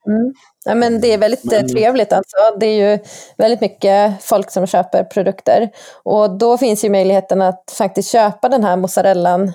Mm. 0.08 0.34
Ja, 0.66 0.76
men 0.76 1.02
det 1.02 1.14
är 1.14 1.18
väldigt 1.18 1.54
eh, 1.54 1.60
Men- 1.62 1.70
trevligt 1.70 2.14
alltså. 2.14 2.38
Det 2.60 2.66
är 2.66 2.90
ju 2.92 3.00
väldigt 3.38 3.62
mycket 3.62 4.24
folk 4.24 4.52
som 4.52 4.68
köper 4.68 5.04
produkter. 5.04 5.70
Och 6.04 6.38
då 6.38 6.58
finns 6.58 6.86
ju 6.86 6.90
möjligheten 6.90 7.42
att 7.42 7.74
faktiskt 7.78 8.12
köpa 8.12 8.50
den 8.50 8.64
här 8.64 8.78
mozzarellan. 8.78 9.54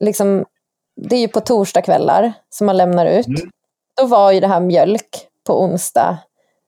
Liksom, 0.00 0.44
det 0.96 1.16
är 1.16 1.20
ju 1.20 1.28
på 1.28 1.40
torsdagskvällar 1.40 2.32
som 2.50 2.66
man 2.66 2.76
lämnar 2.76 3.06
ut. 3.06 3.26
Mm. 3.26 3.50
då 4.00 4.06
var 4.06 4.32
ju 4.32 4.40
det 4.40 4.46
här 4.46 4.60
mjölk 4.60 5.28
på 5.46 5.62
onsdag. 5.62 6.18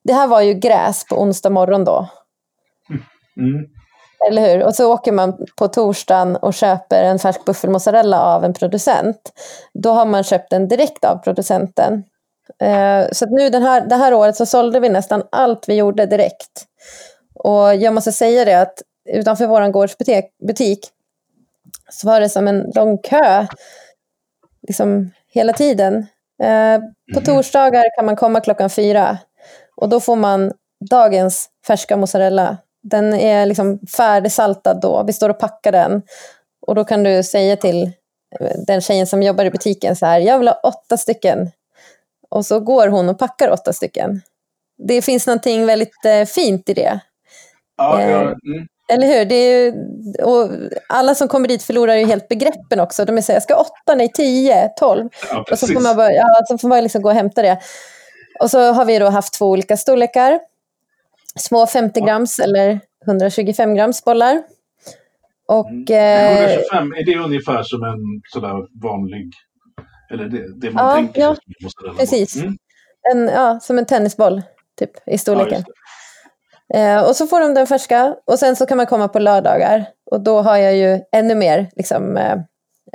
Det 0.04 0.12
här 0.12 0.26
var 0.26 0.40
ju 0.40 0.54
gräs 0.54 1.04
på 1.04 1.20
onsdag 1.22 1.50
morgon 1.50 1.84
då. 1.84 2.08
Mm. 3.36 3.64
Eller 4.28 4.42
hur? 4.48 4.64
Och 4.64 4.74
så 4.74 4.92
åker 4.92 5.12
man 5.12 5.46
på 5.58 5.68
torsdagen 5.68 6.36
och 6.36 6.54
köper 6.54 7.02
en 7.04 7.18
färsk 7.18 7.44
buffelmozzarella 7.44 8.20
av 8.22 8.44
en 8.44 8.52
producent. 8.52 9.32
Då 9.74 9.90
har 9.92 10.06
man 10.06 10.24
köpt 10.24 10.50
den 10.50 10.68
direkt 10.68 11.04
av 11.04 11.16
producenten. 11.16 12.04
Eh, 12.62 13.06
så 13.12 13.26
nu 13.26 13.50
den 13.50 13.62
här, 13.62 13.80
det 13.80 13.96
här 13.96 14.14
året 14.14 14.36
så 14.36 14.46
sålde 14.46 14.80
vi 14.80 14.88
nästan 14.88 15.22
allt 15.32 15.68
vi 15.68 15.74
gjorde 15.74 16.06
direkt. 16.06 16.64
Och 17.34 17.74
jag 17.74 17.94
måste 17.94 18.12
säga 18.12 18.44
det 18.44 18.60
att 18.60 18.82
utanför 19.08 19.46
vår 19.46 19.68
gårdsbutik 19.68 20.24
butik, 20.46 20.88
så 21.90 22.06
var 22.06 22.20
det 22.20 22.28
som 22.28 22.48
en 22.48 22.70
lång 22.74 22.98
kö 22.98 23.46
liksom 24.68 25.10
hela 25.32 25.52
tiden. 25.52 26.06
Eh, 26.42 26.78
på 27.14 27.20
Mhm. 27.20 27.24
torsdagar 27.24 27.84
kan 27.96 28.06
man 28.06 28.16
komma 28.16 28.40
klockan 28.40 28.70
fyra 28.70 29.18
och 29.76 29.88
då 29.88 30.00
får 30.00 30.16
man 30.16 30.52
dagens 30.90 31.48
färska 31.66 31.96
mozzarella. 31.96 32.56
Den 32.82 33.14
är 33.14 33.46
liksom 33.46 33.78
färdigsaltad 33.96 34.80
då. 34.80 35.02
Vi 35.06 35.12
står 35.12 35.28
och 35.28 35.38
packar 35.38 35.72
den. 35.72 36.02
Och 36.66 36.74
då 36.74 36.84
kan 36.84 37.02
du 37.02 37.22
säga 37.22 37.56
till 37.56 37.82
eh, 38.40 38.50
den 38.66 38.80
tjejen 38.80 39.06
som 39.06 39.22
jobbar 39.22 39.44
i 39.44 39.50
butiken 39.50 39.96
så 39.96 40.06
här, 40.06 40.20
jag 40.20 40.38
vill 40.38 40.48
ha 40.48 40.60
åtta 40.62 40.96
stycken. 40.96 41.50
Och 42.36 42.46
så 42.46 42.60
går 42.60 42.88
hon 42.88 43.08
och 43.08 43.18
packar 43.18 43.50
åtta 43.50 43.72
stycken. 43.72 44.20
Det 44.78 45.02
finns 45.02 45.26
någonting 45.26 45.66
väldigt 45.66 46.04
eh, 46.04 46.24
fint 46.24 46.68
i 46.68 46.74
det. 46.74 47.00
Ja, 47.76 48.00
Eh, 48.00 48.10
ja, 48.10 48.20
mm. 48.20 48.66
Eller 48.88 49.06
hur? 49.06 49.24
Det 49.24 49.34
är 49.34 49.64
ju, 49.64 49.72
och 50.22 50.50
alla 50.88 51.14
som 51.14 51.28
kommer 51.28 51.48
dit 51.48 51.62
förlorar 51.62 51.94
ju 51.94 52.06
helt 52.06 52.28
begreppen 52.28 52.80
också. 52.80 53.04
De 53.04 53.12
här, 53.12 53.32
jag 53.34 53.42
ska 53.42 53.56
åtta, 53.56 53.94
nej 53.96 54.12
tio, 54.12 54.68
tolv. 54.68 55.08
ja 55.30 55.44
Och 55.50 55.58
så 55.58 55.66
får 55.66 55.80
man, 55.80 55.96
bara, 55.96 56.12
ja, 56.12 56.42
så 56.48 56.58
får 56.58 56.68
man 56.68 56.82
liksom 56.82 57.02
gå 57.02 57.08
och 57.08 57.14
hämta 57.14 57.42
det. 57.42 57.58
Och 58.40 58.50
så 58.50 58.72
har 58.72 58.84
vi 58.84 58.98
då 58.98 59.06
haft 59.08 59.34
två 59.34 59.46
olika 59.50 59.76
storlekar. 59.76 60.38
Små 61.36 61.66
50 61.66 62.00
grams 62.00 62.38
eller 62.38 62.80
125 63.06 63.74
grams 63.74 64.04
bollar. 64.04 64.42
Och 65.48 65.68
Mm. 65.68 66.36
eh, 66.36 66.50
125, 66.50 66.92
är 66.92 67.04
det 67.04 67.24
ungefär 67.24 67.62
som 67.62 67.82
en 67.84 68.20
sådär 68.32 68.82
vanlig, 68.82 69.30
eller 70.10 70.24
det, 70.24 70.60
det 70.60 70.70
man 70.70 70.86
Ja, 70.88 70.94
tänker 70.94 71.20
ja, 71.20 71.34
sig 71.34 71.96
precis. 71.98 72.36
Mm. 72.36 72.56
en, 73.12 73.28
ja, 73.28 73.60
som 73.62 73.78
en 73.78 73.86
tennisboll 73.86 74.42
typ, 74.78 74.96
i 74.96 75.00
Ja, 75.04 75.18
storleken. 75.18 75.64
det. 76.68 76.78
Eh, 76.80 77.08
och 77.08 77.16
så 77.16 77.26
får 77.26 77.40
de 77.40 77.54
den 77.54 77.66
färska 77.66 78.16
och 78.24 78.38
sen 78.38 78.56
så 78.56 78.66
kan 78.66 78.76
man 78.76 78.86
komma 78.86 79.08
på 79.08 79.18
lördagar. 79.18 79.84
Och 80.10 80.20
då 80.20 80.42
har 80.42 80.56
jag 80.56 80.76
ju 80.76 81.00
ännu 81.12 81.34
mer 81.34 81.70
liksom, 81.76 82.16
eh, 82.16 82.32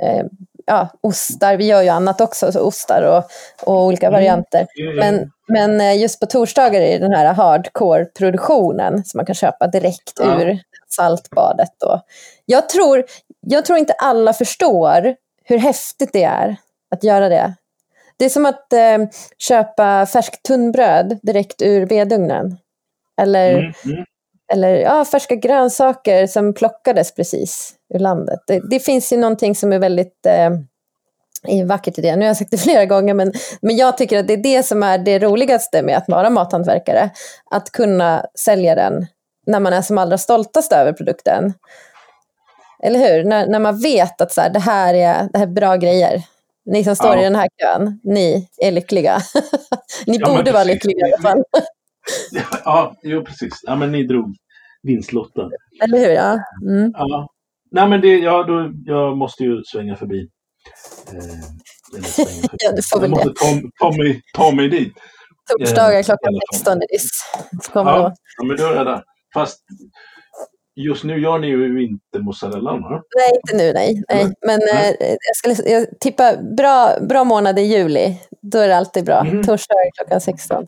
eh, 0.02 0.24
ja, 0.66 0.88
ostar. 1.00 1.56
Vi 1.56 1.66
gör 1.66 1.82
ju 1.82 1.88
annat 1.88 2.20
också, 2.20 2.52
så 2.52 2.60
ostar 2.60 3.02
och, 3.02 3.24
och 3.68 3.82
olika 3.84 4.06
Mm. 4.06 4.18
varianter. 4.20 4.66
Ja, 4.74 4.84
ja. 4.92 4.94
Men, 5.00 5.30
men 5.48 5.80
eh, 5.80 6.00
just 6.00 6.20
på 6.20 6.26
torsdagar 6.26 6.80
är 6.80 6.92
det 6.92 6.98
den 6.98 7.14
här 7.14 7.34
hardcore-produktionen 7.34 9.04
som 9.04 9.18
man 9.18 9.26
kan 9.26 9.34
köpa 9.34 9.66
direkt 9.66 10.12
Ja. 10.20 10.40
ur 10.42 10.58
saltbadet. 10.88 11.70
Då. 11.80 12.00
Jag, 12.44 12.68
tror, 12.68 13.04
jag 13.40 13.64
tror 13.64 13.78
inte 13.78 13.92
alla 13.92 14.32
förstår 14.32 15.14
hur 15.44 15.58
häftigt 15.58 16.10
det 16.12 16.24
är 16.24 16.56
att 16.92 17.04
göra 17.04 17.28
det. 17.28 17.54
Det 18.16 18.24
är 18.24 18.28
som 18.28 18.46
att 18.46 18.72
eh, 18.72 18.98
köpa 19.38 20.06
färskt 20.06 20.42
tunnbröd 20.42 21.18
direkt 21.22 21.62
ur 21.62 21.86
vedugnen. 21.86 22.56
Eller, 23.20 23.52
Mm, 23.58 23.72
mm. 23.84 24.04
eller 24.52 24.74
ja, 24.74 25.04
färska 25.04 25.34
grönsaker 25.34 26.26
som 26.26 26.54
plockades 26.54 27.14
precis 27.14 27.74
ur 27.94 27.98
landet. 27.98 28.40
Det, 28.46 28.60
det 28.70 28.80
finns 28.80 29.12
ju 29.12 29.16
någonting 29.16 29.54
som 29.54 29.72
är 29.72 29.78
väldigt 29.78 30.26
eh, 30.26 30.50
vackert 31.66 31.98
i 31.98 32.02
det. 32.02 32.16
Nu 32.16 32.22
har 32.22 32.26
jag 32.26 32.36
sagt 32.36 32.50
det 32.50 32.58
flera 32.68 32.84
gånger, 32.84 33.14
men, 33.14 33.32
men 33.60 33.76
jag 33.76 33.98
tycker 33.98 34.18
att 34.18 34.26
det 34.26 34.32
är 34.32 34.42
det 34.42 34.62
som 34.62 34.82
är 34.82 34.98
det 34.98 35.18
roligaste 35.18 35.82
med 35.82 35.96
att 35.96 36.08
vara 36.08 36.30
mathantverkare. 36.30 37.10
Att 37.50 37.70
kunna 37.70 38.26
sälja 38.38 38.74
den 38.74 39.06
när 39.46 39.60
man 39.60 39.72
är 39.72 39.82
som 39.82 39.98
allra 39.98 40.18
stoltast 40.18 40.72
över 40.72 40.92
produkten. 40.92 41.54
Eller 42.82 42.98
hur? 42.98 43.24
När, 43.24 43.46
när 43.46 43.58
man 43.58 43.80
vet 43.80 44.20
att 44.20 44.32
så 44.32 44.40
här, 44.40 44.50
det, 44.50 44.58
här 44.58 44.94
är, 44.94 45.28
det 45.32 45.38
här 45.38 45.46
är 45.46 45.50
bra 45.50 45.76
grejer. 45.76 46.22
Ni 46.64 46.84
som 46.84 46.96
står 46.96 47.14
Ja. 47.14 47.20
i 47.20 47.24
den 47.24 47.34
här 47.34 47.48
kön, 47.62 48.00
ni 48.04 48.48
är 48.62 48.72
lyckliga. 48.72 49.18
ni 50.06 50.16
Ja, 50.20 50.36
borde 50.36 50.52
vara 50.52 50.64
lyckliga 50.64 51.06
i 51.08 51.12
alla 51.12 51.22
fall. 51.22 51.42
Ja, 52.64 52.94
jo 53.02 53.24
precis. 53.24 53.60
Ja, 53.62 53.76
men 53.76 53.92
ni 53.92 54.06
drog 54.06 54.36
vinstlotten. 54.82 55.50
Eller 55.84 55.98
hur? 55.98 56.08
Ja. 56.10 56.38
Mm. 56.68 56.90
Ja. 56.94 57.28
Nej, 57.70 57.88
men 57.88 58.00
det, 58.00 58.18
ja, 58.18 58.42
då, 58.42 58.72
jag 58.84 59.16
måste 59.16 59.42
ju 59.44 59.62
svänga 59.64 59.96
förbi. 59.96 60.28
Eh, 61.08 61.94
eller 61.94 62.08
svänga 62.08 62.28
förbi. 62.48 62.56
Ja, 62.58 62.72
du 62.76 62.82
får 62.82 63.00
väl 63.00 63.10
jag 63.10 63.26
måste 63.26 63.44
ta, 63.44 63.60
ta, 63.90 63.96
mig, 63.96 64.22
ta 64.34 64.50
mig 64.50 64.68
dit. 64.68 64.92
Torsdagar 65.58 65.98
Eh, 65.98 66.02
klockan 66.02 66.34
i 66.34 66.36
alla 66.36 66.40
fall. 66.52 66.80
16 66.80 66.82
är 66.82 67.72
kommer 67.72 67.90
Ja, 67.92 68.14
ja, 68.38 68.44
men 68.44 68.56
då 68.56 68.64
är 68.66 68.74
jag 68.76 68.86
där. 68.86 69.02
Fast 69.34 69.60
just 70.74 71.04
nu 71.04 71.20
gör 71.20 71.38
ni 71.38 71.46
ju 71.46 71.84
inte 71.84 72.18
mozzarellan, 72.18 72.82
va? 72.82 73.02
Nej, 73.16 73.30
inte 73.34 73.56
nu, 73.56 73.72
nej. 73.72 74.02
nej. 74.08 74.34
Men 74.46 74.60
Nej. 74.72 74.96
eh, 75.00 75.06
jag 75.08 75.36
skulle 75.36 75.70
jag 75.70 76.00
tippar 76.00 76.56
bra, 76.56 77.00
bra 77.08 77.24
månad 77.24 77.58
i 77.58 77.62
juli. 77.62 78.18
Då 78.42 78.58
är 78.58 78.68
det 78.68 78.76
alltid 78.76 79.04
bra. 79.04 79.20
Mm. 79.20 79.42
Torsdagar 79.42 79.90
klockan 79.98 80.20
16. 80.20 80.66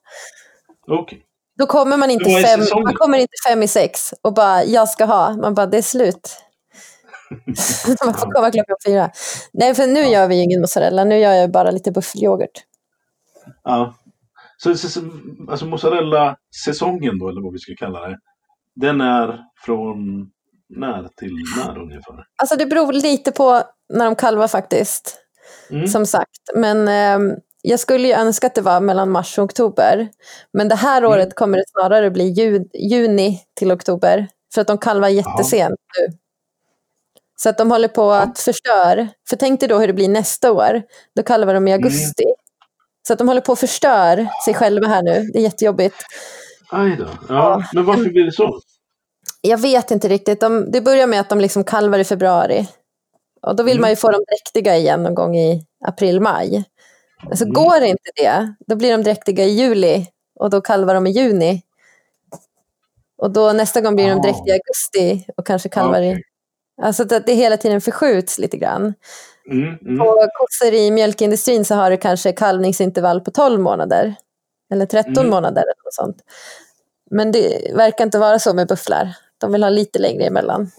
Okej. 0.88 1.22
Då 1.58 1.66
kommer 1.66 1.96
man 1.96 2.10
inte, 2.10 2.30
fem, 2.30 2.60
säsongen? 2.60 2.84
man 2.84 2.94
kommer 2.94 3.18
inte 3.18 3.36
fem 3.48 3.62
i 3.62 3.68
sex 3.68 4.14
och 4.22 4.34
bara, 4.34 4.64
jag 4.64 4.88
ska 4.88 5.04
ha. 5.04 5.36
Man 5.36 5.54
bara, 5.54 5.66
det 5.66 5.78
är 5.78 5.82
slut. 5.82 6.40
man 8.04 8.14
får 8.14 8.32
komma 8.32 8.50
klockan 8.50 8.76
fyra. 8.86 9.10
Nej, 9.52 9.74
för 9.74 9.86
nu 9.86 10.00
gör 10.00 10.28
vi 10.28 10.36
ju 10.36 10.42
ingen 10.42 10.60
mozzarella. 10.60 11.04
Nu 11.04 11.18
gör 11.18 11.32
jag 11.32 11.50
bara 11.50 11.70
lite 11.70 11.92
buffelyoghurt. 11.92 12.64
Ja. 13.64 13.94
Så 14.56 14.70
alltså 15.48 15.66
mozzarella-säsongen 15.66 17.18
då, 17.18 17.28
eller 17.28 17.42
vad 17.42 17.52
vi 17.52 17.58
ska 17.58 17.74
kalla 17.78 18.08
det. 18.08 18.18
Den 18.74 19.00
är 19.00 19.40
från 19.56 20.30
när 20.68 21.08
till 21.16 21.32
när 21.56 21.78
ungefär? 21.78 22.24
Alltså 22.36 22.56
det 22.56 22.66
beror 22.66 22.92
lite 22.92 23.32
på 23.32 23.62
när 23.92 24.04
de 24.04 24.14
kalvar 24.14 24.48
faktiskt. 24.48 25.20
Mm. 25.70 25.88
som 25.88 26.06
sagt. 26.06 26.40
Men 26.54 26.88
eh, 26.88 27.36
jag 27.62 27.80
skulle 27.80 28.08
ju 28.08 28.14
önska 28.14 28.46
att 28.46 28.54
det 28.54 28.60
var 28.60 28.80
mellan 28.80 29.10
mars 29.10 29.38
och 29.38 29.44
oktober. 29.44 30.08
Men 30.52 30.68
det 30.68 30.74
här 30.74 30.98
Mm. 30.98 31.10
året 31.10 31.34
kommer 31.34 31.58
det 31.58 31.64
snarare 31.68 32.10
bli 32.10 32.28
ju, 32.28 32.64
juni 32.74 33.40
till 33.54 33.72
oktober. 33.72 34.28
För 34.54 34.60
att 34.60 34.66
de 34.66 34.78
kalvar 34.78 35.08
jättesent 35.08 35.80
nu. 36.00 36.16
Så 37.36 37.48
att 37.48 37.58
de 37.58 37.70
håller 37.70 37.88
på 37.88 38.10
att 38.10 38.38
förstör. 38.38 39.08
För 39.28 39.36
tänk 39.36 39.60
dig 39.60 39.68
då 39.68 39.78
hur 39.78 39.86
det 39.86 39.92
blir 39.92 40.08
nästa 40.08 40.52
år. 40.52 40.82
Då 41.16 41.22
kalvar 41.22 41.54
de 41.54 41.68
i 41.68 41.72
Mm. 41.72 41.84
augusti. 41.84 42.24
Så 43.06 43.12
att 43.12 43.18
de 43.18 43.28
håller 43.28 43.40
på 43.40 43.52
att 43.52 43.58
förstör 43.60 44.28
sig 44.44 44.54
själva 44.54 44.86
här 44.88 45.02
nu. 45.02 45.30
Det 45.32 45.38
är 45.38 45.42
jättejobbigt. 45.42 45.96
Aj 46.74 46.96
då. 46.96 47.06
Ja. 47.28 47.62
Men 47.72 47.84
varför 47.84 48.10
blir 48.10 48.24
det 48.24 48.32
så? 48.32 48.60
Jag 49.40 49.58
vet 49.58 49.90
inte 49.90 50.08
riktigt. 50.08 50.40
De, 50.40 50.70
det 50.70 50.80
börjar 50.80 51.06
med 51.06 51.20
att 51.20 51.28
de 51.28 51.40
liksom 51.40 51.64
kalvar 51.64 51.98
i 51.98 52.04
februari. 52.04 52.68
Och 53.42 53.56
då 53.56 53.62
vill 53.62 53.72
Mm. 53.76 53.80
man 53.80 53.90
ju 53.90 53.96
få 53.96 54.10
dem 54.10 54.24
dräktiga 54.28 54.76
igen 54.76 55.02
någon 55.02 55.14
gång 55.14 55.36
i 55.36 55.66
april-maj. 55.84 56.64
Så 57.34 57.44
Mm. 57.44 57.54
går 57.54 57.82
inte 57.82 58.10
det, 58.16 58.54
då 58.66 58.76
blir 58.76 58.92
de 58.92 59.02
dräktiga 59.02 59.44
i 59.44 59.48
juli 59.50 60.06
och 60.40 60.50
då 60.50 60.60
kalvar 60.60 60.94
de 60.94 61.06
i 61.06 61.10
juni. 61.10 61.62
Och 63.18 63.30
då 63.32 63.52
nästa 63.52 63.80
gång 63.80 63.94
blir 63.96 64.04
de 64.08 64.18
Ah. 64.18 64.22
dräktiga 64.22 64.54
i 64.54 64.58
augusti 64.58 65.26
och 65.36 65.46
kanske 65.46 65.68
kalvar 65.68 66.02
i... 66.02 66.10
Okej. 66.12 66.22
Alltså 66.82 67.02
att 67.02 67.26
det 67.26 67.34
hela 67.34 67.56
tiden 67.56 67.80
förskjuts 67.80 68.38
lite 68.38 68.56
grann. 68.56 68.94
Mm, 69.50 69.78
mm. 69.82 69.98
På 69.98 70.28
kossor 70.34 70.74
i 70.74 70.90
mjölkindustrin 70.90 71.64
så 71.64 71.74
har 71.74 71.90
du 71.90 71.96
kanske 71.96 72.32
kalvningsintervall 72.32 73.20
på 73.20 73.30
12 73.30 73.60
månader. 73.60 74.14
Eller 74.72 74.86
13 74.86 75.12
Mm. 75.18 75.30
månader 75.30 75.62
eller 75.62 75.84
något 75.84 75.94
sånt. 75.94 76.16
Men 77.16 77.32
det 77.32 77.72
verkar 77.76 78.04
inte 78.04 78.18
vara 78.18 78.38
så 78.38 78.54
med 78.54 78.68
bufflar. 78.68 79.16
De 79.38 79.52
vill 79.52 79.62
ha 79.62 79.70
lite 79.70 79.98
längre 79.98 80.24
emellan. 80.24 80.70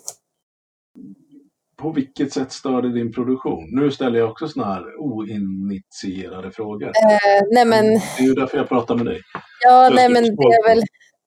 På 1.78 1.92
vilket 1.92 2.34
sätt 2.34 2.52
stör 2.52 2.82
det 2.82 2.94
din 2.94 3.14
produktion? 3.14 3.64
Nu 3.72 3.92
ställer 3.92 4.20
jag 4.20 4.32
också 4.32 4.48
sådana 4.48 4.74
här 4.74 4.84
oinitierade 5.00 6.52
frågor. 6.52 6.88
Eh, 6.88 7.42
nej 7.52 7.66
men, 7.66 7.86
Det 7.86 8.00
är 8.20 8.24
ju 8.24 8.34
därför 8.34 8.58
jag 8.58 8.70
pratar 8.70 8.96
med 8.96 9.06
dig. 9.06 9.22
ja, 9.64 9.90
nej, 9.96 10.10
men 10.10 10.24
det 10.24 10.30
är 10.30 10.68
väl, 10.70 10.84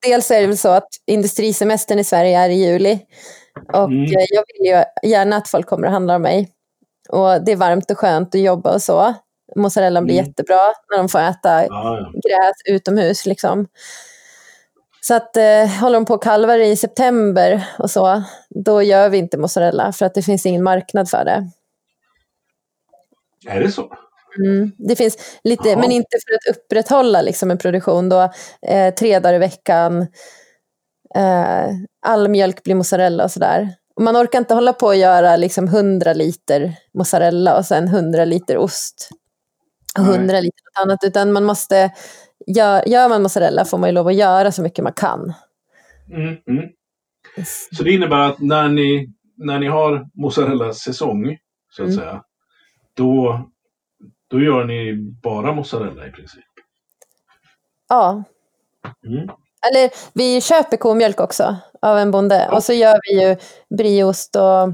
dels 0.07 0.31
är 0.31 0.41
det 0.41 0.47
väl 0.47 0.59
så 0.59 0.69
att 0.69 0.89
industrisemestern 1.07 1.99
i 1.99 2.05
Sverige 2.05 2.39
är 2.39 2.49
i 2.51 2.55
juli. 2.55 2.99
Och 3.73 3.85
Mm. 3.85 4.03
eh, 4.05 4.25
jag 4.29 4.45
vill 4.47 4.67
ju 4.73 5.09
gärna 5.11 5.37
att 5.37 5.49
folk 5.49 5.67
kommer 5.67 5.87
och 5.87 5.93
handlar 5.93 6.15
av 6.15 6.21
mig. 6.21 6.49
Och 7.09 7.45
det 7.45 7.53
är 7.53 7.57
varmt 7.57 7.91
och 7.91 7.99
skönt 7.99 8.35
att 8.35 8.41
jobba 8.41 8.75
och 8.75 8.83
så. 8.83 9.15
Mozzarellan 9.57 10.05
blir 10.05 10.15
Mm. 10.15 10.27
jättebra 10.27 10.61
när 10.91 10.99
de 10.99 11.09
får 11.09 11.19
äta 11.19 11.65
Ja, 11.67 11.69
ja. 11.69 12.13
gräs 12.29 12.77
utomhus. 12.77 13.27
Liksom. 13.27 13.67
Så 15.01 15.15
att 15.15 15.37
eh, 15.37 15.67
håller 15.81 15.95
de 15.95 16.05
på 16.05 16.15
och 16.15 16.23
kalvar 16.23 16.59
i 16.59 16.77
september 16.77 17.69
och 17.79 17.91
så, 17.91 18.23
då 18.51 18.83
gör 18.83 19.09
vi 19.09 19.19
inte 19.19 19.39
mozzarella 19.39 19.93
för 19.93 20.07
att 20.07 20.15
det 20.15 20.23
finns 20.23 20.47
ingen 20.47 20.63
marknad 20.63 21.11
för 21.11 21.25
det. 21.25 21.51
Är 23.47 23.61
det 23.61 23.73
så? 23.73 23.93
Mm. 24.45 24.73
Det 24.79 24.97
finns 24.97 25.39
lite, 25.45 25.69
Jaha. 25.69 25.81
men 25.81 25.93
inte 25.93 26.17
för 26.29 26.35
att 26.35 26.57
upprätthålla 26.57 27.23
liksom, 27.23 27.51
en 27.51 27.59
produktion 27.59 28.09
då, 28.09 28.33
eh, 28.63 28.95
tre 28.95 29.19
dagar 29.19 29.35
i 29.35 29.39
veckan, 29.39 30.07
eh, 31.15 31.67
all 32.07 32.29
mjölk 32.29 32.63
blir 32.63 32.75
mozzarella 32.75 33.25
och 33.25 33.31
sådär. 33.31 33.75
Och 33.97 34.03
man 34.03 34.17
orkar 34.17 34.39
inte 34.39 34.55
hålla 34.55 34.73
på 34.73 34.87
och 34.87 34.97
göra 34.97 35.37
liksom 35.37 35.69
100 35.69 36.13
liter 36.13 36.77
mozzarella 36.95 37.59
och 37.59 37.65
sen 37.65 37.89
100 37.89 38.25
liter 38.25 38.57
ost. 38.59 39.09
hundra 39.97 40.41
liter 40.41 40.63
något 40.65 40.83
annat, 40.83 41.05
utan 41.05 41.33
man 41.33 41.45
måste, 41.45 41.91
gör, 42.57 42.89
gör 42.89 43.09
man 43.09 43.23
mozzarella 43.23 43.65
får 43.65 43.79
man 43.79 43.89
ju 43.89 43.95
lov 43.95 44.07
att 44.09 44.15
göra 44.15 44.53
så 44.53 44.63
mycket 44.63 44.85
man 44.85 44.93
kan. 44.93 45.33
Mm, 46.11 46.37
mm. 46.47 46.69
Så 47.73 47.83
det 47.83 47.91
innebär 47.93 48.19
att 48.29 48.39
när 48.41 48.69
ni, 48.69 49.13
när 49.37 49.59
ni 49.59 49.67
har 49.67 50.09
mozzarella-säsong, 50.15 51.39
så 51.71 51.83
att 51.83 51.89
Mm. 51.89 51.99
säga, 52.01 52.23
då, 52.95 53.41
då 54.29 54.41
gör 54.41 54.65
ni 54.65 54.95
bara 55.23 55.53
mozzarella 55.53 56.07
i 56.07 56.11
princip? 56.11 56.45
Ja, 57.89 58.23
Mm. 59.07 59.29
eller 59.71 59.91
vi 60.13 60.41
köper 60.41 60.77
komjölk 60.77 61.21
också 61.21 61.57
av 61.83 61.99
en 61.99 62.11
bonde 62.11 62.47
Ja. 62.51 62.57
och 62.57 62.63
så 62.65 62.73
gör 62.73 62.99
vi 63.03 63.23
ju 63.29 63.37
brieost 63.79 64.37
och 64.37 64.73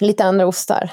lite 0.00 0.24
andra 0.24 0.46
ostar. 0.46 0.90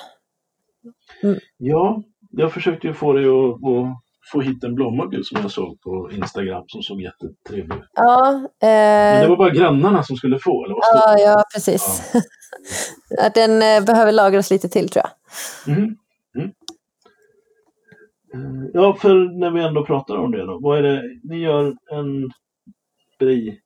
Ja, 1.57 2.03
jag 2.31 2.53
försökte 2.53 2.87
ju 2.87 2.93
få 2.93 3.13
dig 3.13 3.25
att, 3.25 3.55
att 3.55 4.00
få 4.31 4.41
hit 4.41 4.63
en 4.63 4.75
blåmugg 4.75 5.25
som 5.25 5.41
jag 5.41 5.51
såg 5.51 5.81
på 5.81 6.09
Instagram 6.11 6.63
som 6.67 6.83
såg 6.83 7.01
jättetrevlig 7.01 7.75
ut. 7.75 7.89
Ja, 7.93 8.47
Men 8.61 9.15
eh, 9.15 9.21
det 9.21 9.27
var 9.27 9.37
bara 9.37 9.49
grannarna 9.49 10.03
som 10.03 10.15
skulle 10.15 10.39
få, 10.39 10.65
eller 10.65 10.75
ja, 10.75 11.19
ja 11.19 11.43
precis. 11.53 12.13
Att 13.21 13.33
Den 13.33 13.61
eh, 13.61 13.85
behöver 13.85 14.11
lagras 14.11 14.51
lite 14.51 14.69
till 14.69 14.89
tror 14.89 15.05
jag. 15.05 15.75
Mm. 15.75 15.95
Eh, 18.33 18.71
Ja, 18.73 18.95
för 18.95 19.39
när 19.39 19.51
vi 19.51 19.61
ändå 19.63 19.85
pratar 19.85 20.15
om 20.15 20.31
det 20.31 20.45
då. 20.45 20.59
Vad 20.61 20.77
är 20.77 20.83
det? 20.83 21.01
Ni 21.23 21.37
gör 21.37 21.75
en 21.91 22.31
brie, 23.19 23.57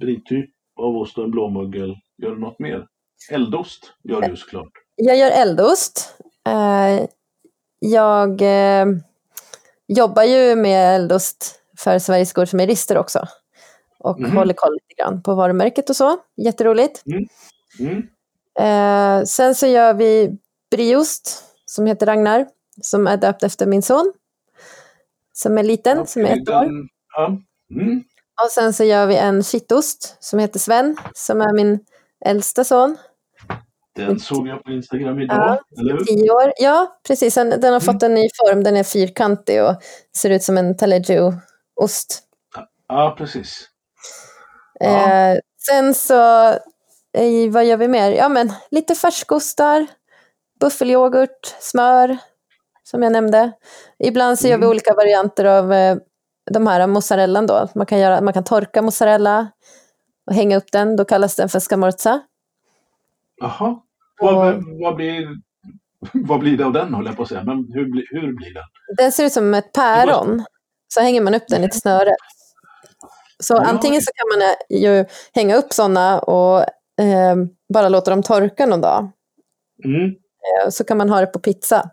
brie-typ 0.00 0.50
av 0.76 0.96
ost 0.96 1.18
och 1.18 1.24
en 1.24 1.30
blåmuggel. 1.30 1.96
Gör 2.22 2.30
du 2.30 2.38
något 2.38 2.58
mer? 2.58 2.86
Eldost 3.30 3.92
gör 4.02 4.20
du 4.20 4.36
såklart. 4.36 4.72
Jag 4.96 5.16
gör 5.16 5.30
eldost. 5.30 6.18
Eh, 6.46 7.06
jag 7.78 8.42
eh, 8.42 8.86
jobbar 9.88 10.22
ju 10.22 10.56
med 10.56 10.94
eldost 10.94 11.54
för 11.78 11.98
Sveriges 11.98 12.32
gårdsmejerister 12.32 12.98
också. 12.98 13.26
Och 13.98 14.20
Mhm. 14.20 14.36
håller 14.36 14.54
koll 14.54 14.72
lite 14.74 15.02
grann 15.02 15.22
på 15.22 15.34
varumärket 15.34 15.90
och 15.90 15.96
så. 15.96 16.16
Jätteroligt. 16.36 17.02
Mm. 17.80 18.02
Eh, 18.58 19.24
sen 19.24 19.54
så 19.54 19.66
gör 19.66 19.94
vi 19.94 20.38
brieost 20.70 21.44
som 21.66 21.86
heter 21.86 22.06
Ragnar. 22.06 22.46
Som 22.82 23.06
är 23.06 23.16
döpt 23.16 23.42
efter 23.42 23.66
min 23.66 23.82
son. 23.82 24.12
Som 25.32 25.58
är 25.58 25.62
liten, 25.62 26.06
som 26.06 26.22
är 26.26 26.36
ett 26.42 26.48
år. 26.48 26.60
Den- 26.64 26.88
Ja. 27.16 27.26
Mm. 27.80 28.04
Och 28.44 28.50
sen 28.50 28.72
så 28.72 28.84
gör 28.84 29.06
vi 29.06 29.16
en 29.16 29.42
kittost 29.42 30.16
som 30.20 30.38
heter 30.38 30.58
Sven. 30.58 30.96
Som 31.14 31.40
är 31.40 31.52
min 31.52 31.80
äldsta 32.24 32.64
son. 32.64 32.96
Den 33.96 34.20
såg 34.20 34.48
jag 34.48 34.64
på 34.64 34.70
Instagram 34.70 35.20
idag, 35.20 35.36
Ja, 35.70 35.80
eller 35.80 35.92
hur? 35.92 36.04
Tio 36.04 36.30
år. 36.30 36.52
Ja, 36.56 37.00
precis. 37.06 37.34
Den, 37.34 37.50
den 37.60 37.72
har 37.72 37.80
fått 37.80 38.02
en 38.02 38.14
ny 38.14 38.28
form. 38.44 38.62
Den 38.64 38.76
är 38.76 38.84
fyrkantig 38.84 39.62
och 39.64 39.74
ser 40.16 40.30
ut 40.30 40.42
som 40.42 40.58
en 40.58 40.76
taleggio-ost. 40.76 42.22
Ja, 42.88 43.14
precis. 43.18 43.68
Ja. 44.80 44.86
Eh, 45.32 45.38
sen 45.66 45.94
så, 45.94 46.48
eh, 47.18 47.50
vad 47.50 47.64
gör 47.64 47.76
vi 47.76 47.88
mer? 47.88 48.10
Ja, 48.10 48.28
men 48.28 48.52
lite 48.70 48.94
färskostar, 48.94 49.86
buffelyoghurt, 50.60 51.54
smör, 51.60 52.18
som 52.82 53.02
jag 53.02 53.12
nämnde. 53.12 53.52
Ibland 53.98 54.38
så 54.38 54.46
gör 54.48 54.56
vi 54.56 54.64
Mm. 54.64 54.70
olika 54.70 54.94
varianter 54.94 55.44
av 55.44 55.72
eh, 55.72 55.96
de 56.50 56.66
här 56.66 56.86
mozzarellan 56.86 57.46
då. 57.46 57.68
Man 57.74 57.86
kan, 57.86 57.98
göra, 57.98 58.20
man 58.20 58.32
kan 58.34 58.44
torka 58.44 58.82
mozzarella 58.82 59.48
och 60.26 60.34
hänga 60.34 60.56
upp 60.56 60.72
den. 60.72 60.96
Då 60.96 61.04
kallas 61.04 61.36
den 61.36 61.48
för 61.48 61.60
scamorza. 61.60 62.20
Jaha. 63.40 63.76
Vad, 64.20 64.64
vad, 64.82 64.96
blir, 64.96 65.28
vad 66.12 66.40
blir 66.40 66.56
det 66.58 66.64
av 66.66 66.72
den, 66.72 66.94
håller 66.94 67.08
jag 67.08 67.16
på 67.16 67.22
att 67.22 67.28
säga. 67.28 67.44
Men 67.44 67.56
hur, 67.72 67.84
blir- 67.90 68.06
hur 68.10 68.36
blir 68.36 68.54
den? 68.54 68.62
Den 68.96 69.12
ser 69.12 69.24
ut 69.24 69.32
som 69.32 69.54
ett 69.54 69.72
päron. 69.72 70.44
Så 70.94 71.00
hänger 71.00 71.20
man 71.20 71.34
upp 71.34 71.48
den 71.48 71.62
i 71.62 71.66
ett 71.66 71.74
snöre. 71.80 72.14
Så 73.42 73.54
Ja. 73.54 73.64
antingen 73.64 74.02
så 74.02 74.10
kan 74.14 74.38
man 74.38 74.48
eh, 74.48 74.82
ju 74.82 75.04
hänga 75.34 75.56
upp 75.56 75.72
sådana 75.72 76.18
och 76.20 76.58
eh, 77.04 77.36
bara 77.74 77.88
låta 77.88 78.10
dem 78.10 78.22
torka 78.22 78.66
någon 78.66 78.80
dag. 78.80 79.10
Mm. 79.84 80.04
Eh, 80.10 80.70
Så 80.70 80.84
kan 80.84 80.96
man 80.98 81.10
ha 81.10 81.20
det 81.20 81.26
på 81.26 81.38
pizza. 81.38 81.90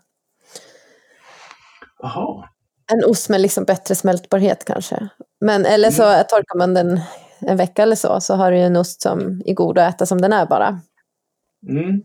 Jaha. 2.02 2.44
En 2.92 3.10
ost 3.10 3.28
med 3.28 3.40
liksom 3.40 3.64
bättre 3.64 3.94
smältbarhet 3.94 4.64
kanske. 4.64 5.08
Men, 5.40 5.66
eller 5.66 5.90
så 5.90 6.04
Mm. 6.04 6.24
torkar 6.28 6.58
man 6.58 6.74
den 6.74 7.00
en 7.40 7.56
vecka 7.56 7.82
eller 7.82 7.96
så, 7.96 8.20
så 8.20 8.34
har 8.34 8.52
du 8.52 8.58
en 8.58 8.76
ost 8.76 9.02
som 9.02 9.42
är 9.46 9.54
god 9.54 9.78
att 9.78 9.94
äta 9.94 10.06
som 10.06 10.20
den 10.20 10.32
är 10.32 10.46
bara. 10.46 10.80
Mm. 11.68 12.00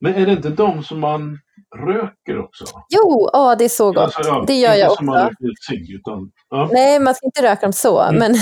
Men 0.00 0.14
är 0.14 0.26
det 0.26 0.32
inte 0.32 0.48
de 0.48 0.82
som 0.84 1.00
man 1.00 1.38
röker 1.86 2.38
också? 2.44 2.64
Jo, 2.88 3.30
åh, 3.32 3.54
det 3.58 3.64
är 3.64 3.68
så 3.68 3.92
gott. 3.92 3.98
Alltså, 4.04 4.20
ja, 4.24 4.44
det 4.46 4.54
gör 4.54 4.74
jag 4.74 5.02
man 5.02 5.16
också. 5.16 5.24
röker 5.26 5.54
cigg, 5.70 5.90
utan... 5.90 6.30
Ja. 6.50 6.68
Nej, 6.72 6.98
man 7.00 7.14
ska 7.14 7.26
inte 7.26 7.42
röka 7.42 7.60
dem 7.66 7.72
så. 7.72 8.00
Mm. 8.00 8.18
Men, 8.18 8.34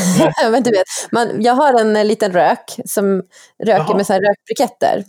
men 0.53 0.63
du 0.63 0.71
vet, 0.71 0.85
man, 1.13 1.43
jag 1.43 1.55
har 1.55 1.81
en 1.81 1.97
eh, 1.97 2.05
liten 2.05 2.33
rök 2.33 2.77
som 2.85 3.23
röker 3.65 3.85
Jaha. 3.89 3.97
med 3.97 4.07
så 4.07 4.13
här 4.13 4.21
rökbriketter. 4.21 5.05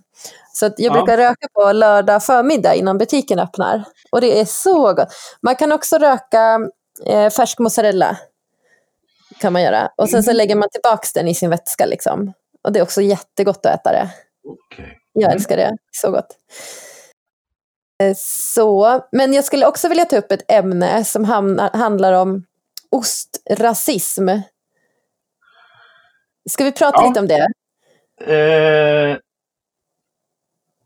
Så 0.54 0.66
jag 0.66 0.74
Ja. 0.78 0.94
brukar 0.94 1.18
röka 1.18 1.48
på 1.54 1.72
lördag 1.72 2.24
förmiddag 2.24 2.76
innan 2.76 2.98
butiken 2.98 3.40
öppnar. 3.40 3.84
Och 4.12 4.22
det 4.22 4.40
är 4.40 4.46
så 4.46 4.94
gott. 4.94 5.08
Man 5.42 5.56
kan 5.56 5.72
också 5.72 5.98
röka 5.98 6.60
eh, 7.06 7.30
färsk 7.30 7.60
mozzarella. 7.60 8.18
Kan 9.42 9.54
man 9.54 9.62
göra. 9.64 9.90
Och 9.98 10.10
sen 10.10 10.24
så 10.24 10.30
Mm. 10.30 10.38
lägger 10.38 10.56
man 10.56 10.70
tillbaka 10.72 11.08
den 11.14 11.28
i 11.28 11.36
sin 11.36 11.50
vätska. 11.50 11.86
Liksom. 11.86 12.34
Och 12.64 12.72
det 12.72 12.80
är 12.80 12.84
också 12.84 13.02
jättegott 13.02 13.66
att 13.66 13.80
äta 13.80 13.92
det. 13.92 14.10
Okej. 14.46 14.98
Jag 15.14 15.24
Mm. 15.24 15.36
älskar 15.36 15.58
det. 15.58 15.78
Så 15.92 16.12
gott. 16.12 16.28
Eh, 18.04 18.14
Så, 18.18 19.02
men 19.12 19.34
jag 19.34 19.44
skulle 19.46 19.66
också 19.68 19.88
vilja 19.90 20.06
ta 20.06 20.18
upp 20.18 20.32
ett 20.32 20.52
ämne 20.52 21.06
som 21.06 21.26
hamnar, 21.26 21.70
handlar 21.74 22.14
om 22.14 22.46
ostrasism. 22.92 24.30
Ska 26.50 26.64
vi 26.64 26.72
prata 26.72 27.02
Ja. 27.02 27.08
lite 27.08 27.20
om 27.20 27.28
det? 27.28 27.48
Eh, 28.22 29.18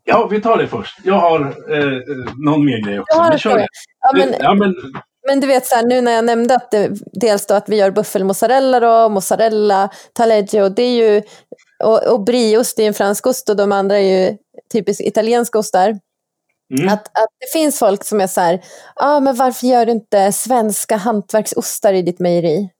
ja, 0.04 0.26
vi 0.30 0.40
tar 0.42 0.56
det 0.58 0.68
först. 0.68 0.98
Jag 1.04 1.14
har 1.14 1.40
eh, 1.40 2.00
någon 2.46 2.64
mer 2.64 2.84
grej 2.84 3.00
också. 3.00 3.16
Jag 3.16 3.22
har 3.22 3.30
Vi 3.30 3.34
en 3.34 3.38
kör 3.38 3.58
det. 3.58 3.66
Ja, 4.00 4.12
men, 4.14 4.34
Ja, 4.38 4.54
men, 4.54 4.74
men 5.26 5.40
du 5.40 5.46
vet, 5.46 5.66
så 5.66 5.74
här, 5.76 5.82
nu 5.86 6.00
när 6.00 6.12
jag 6.12 6.24
nämnde 6.24 6.54
att 6.54 6.70
det, 6.70 6.90
dels 7.12 7.46
då 7.46 7.54
att 7.54 7.68
vi 7.68 7.76
gör 7.76 7.90
buffelmozzarella, 7.90 8.80
då, 8.80 9.08
mozzarella, 9.08 9.90
taleggio, 10.12 10.68
det 10.68 10.82
är 10.82 10.96
ju, 10.96 11.22
och, 11.84 12.06
och 12.06 12.20
brieost 12.24 12.78
är 12.78 12.86
en 12.86 12.94
fransk 12.94 13.26
ost 13.26 13.48
och 13.48 13.56
de 13.56 13.72
andra 13.72 13.98
är 13.98 14.28
ju 14.28 14.36
typiskt 14.72 15.00
italienska 15.06 15.58
ostar. 15.58 15.98
mm, 16.78 16.88
Att, 16.88 17.06
att 17.08 17.28
det 17.40 17.52
finns 17.52 17.78
folk 17.78 18.04
som 18.04 18.20
är 18.20 18.26
så 18.26 18.40
här, 18.40 18.60
ah, 18.96 19.20
men 19.20 19.36
varför 19.36 19.66
gör 19.66 19.86
du 19.86 19.92
inte 19.92 20.32
svenska 20.32 20.96
hantverksostar 20.96 21.92
i 21.92 22.02
ditt 22.02 22.18
mejeri? 22.20 22.70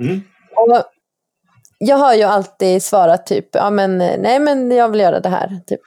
mm, 0.00 0.22
Och 0.56 0.82
jag 1.78 1.96
har 1.96 2.14
ju 2.14 2.22
alltid 2.22 2.82
svarat 2.82 3.26
typ, 3.26 3.48
ja 3.54 3.70
men 3.70 3.98
nej 3.98 4.38
men 4.38 4.70
jag 4.70 4.88
vill 4.88 5.00
göra 5.00 5.20
det 5.20 5.28
här. 5.28 5.60
Typ. 5.66 5.80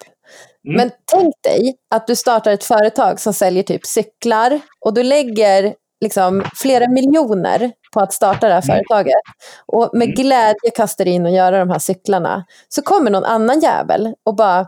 Mm. 0.67 0.77
Men 0.77 0.91
tänk 1.05 1.35
dig 1.43 1.75
att 1.95 2.07
du 2.07 2.15
startar 2.15 2.51
ett 2.51 2.63
företag 2.63 3.19
som 3.19 3.33
säljer 3.33 3.63
typ 3.63 3.85
cyklar 3.85 4.59
och 4.85 4.93
du 4.93 5.03
lägger 5.03 5.75
liksom 6.02 6.43
flera 6.56 6.88
miljoner 6.89 7.72
på 7.93 8.00
att 8.00 8.14
starta 8.14 8.47
det 8.47 8.54
här 8.54 8.64
Mm. 8.64 8.76
företaget. 8.76 9.22
Och 9.66 9.89
med 9.93 10.06
Mm. 10.06 10.16
glädje 10.16 10.72
kastar 10.76 11.08
in 11.08 11.26
och 11.26 11.32
göra 11.32 11.60
de 11.60 11.70
här 11.70 11.80
cyklarna. 11.80 12.45
Så 12.70 12.82
kommer 12.82 13.12
någon 13.12 13.26
annan 13.26 13.60
jävel 13.60 14.14
och 14.26 14.36
bara, 14.36 14.68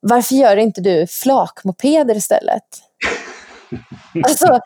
varför 0.00 0.34
gör 0.34 0.56
inte 0.56 0.80
du 0.80 1.06
flakmopeder 1.06 2.14
istället? 2.16 2.62
alltså, 4.24 4.60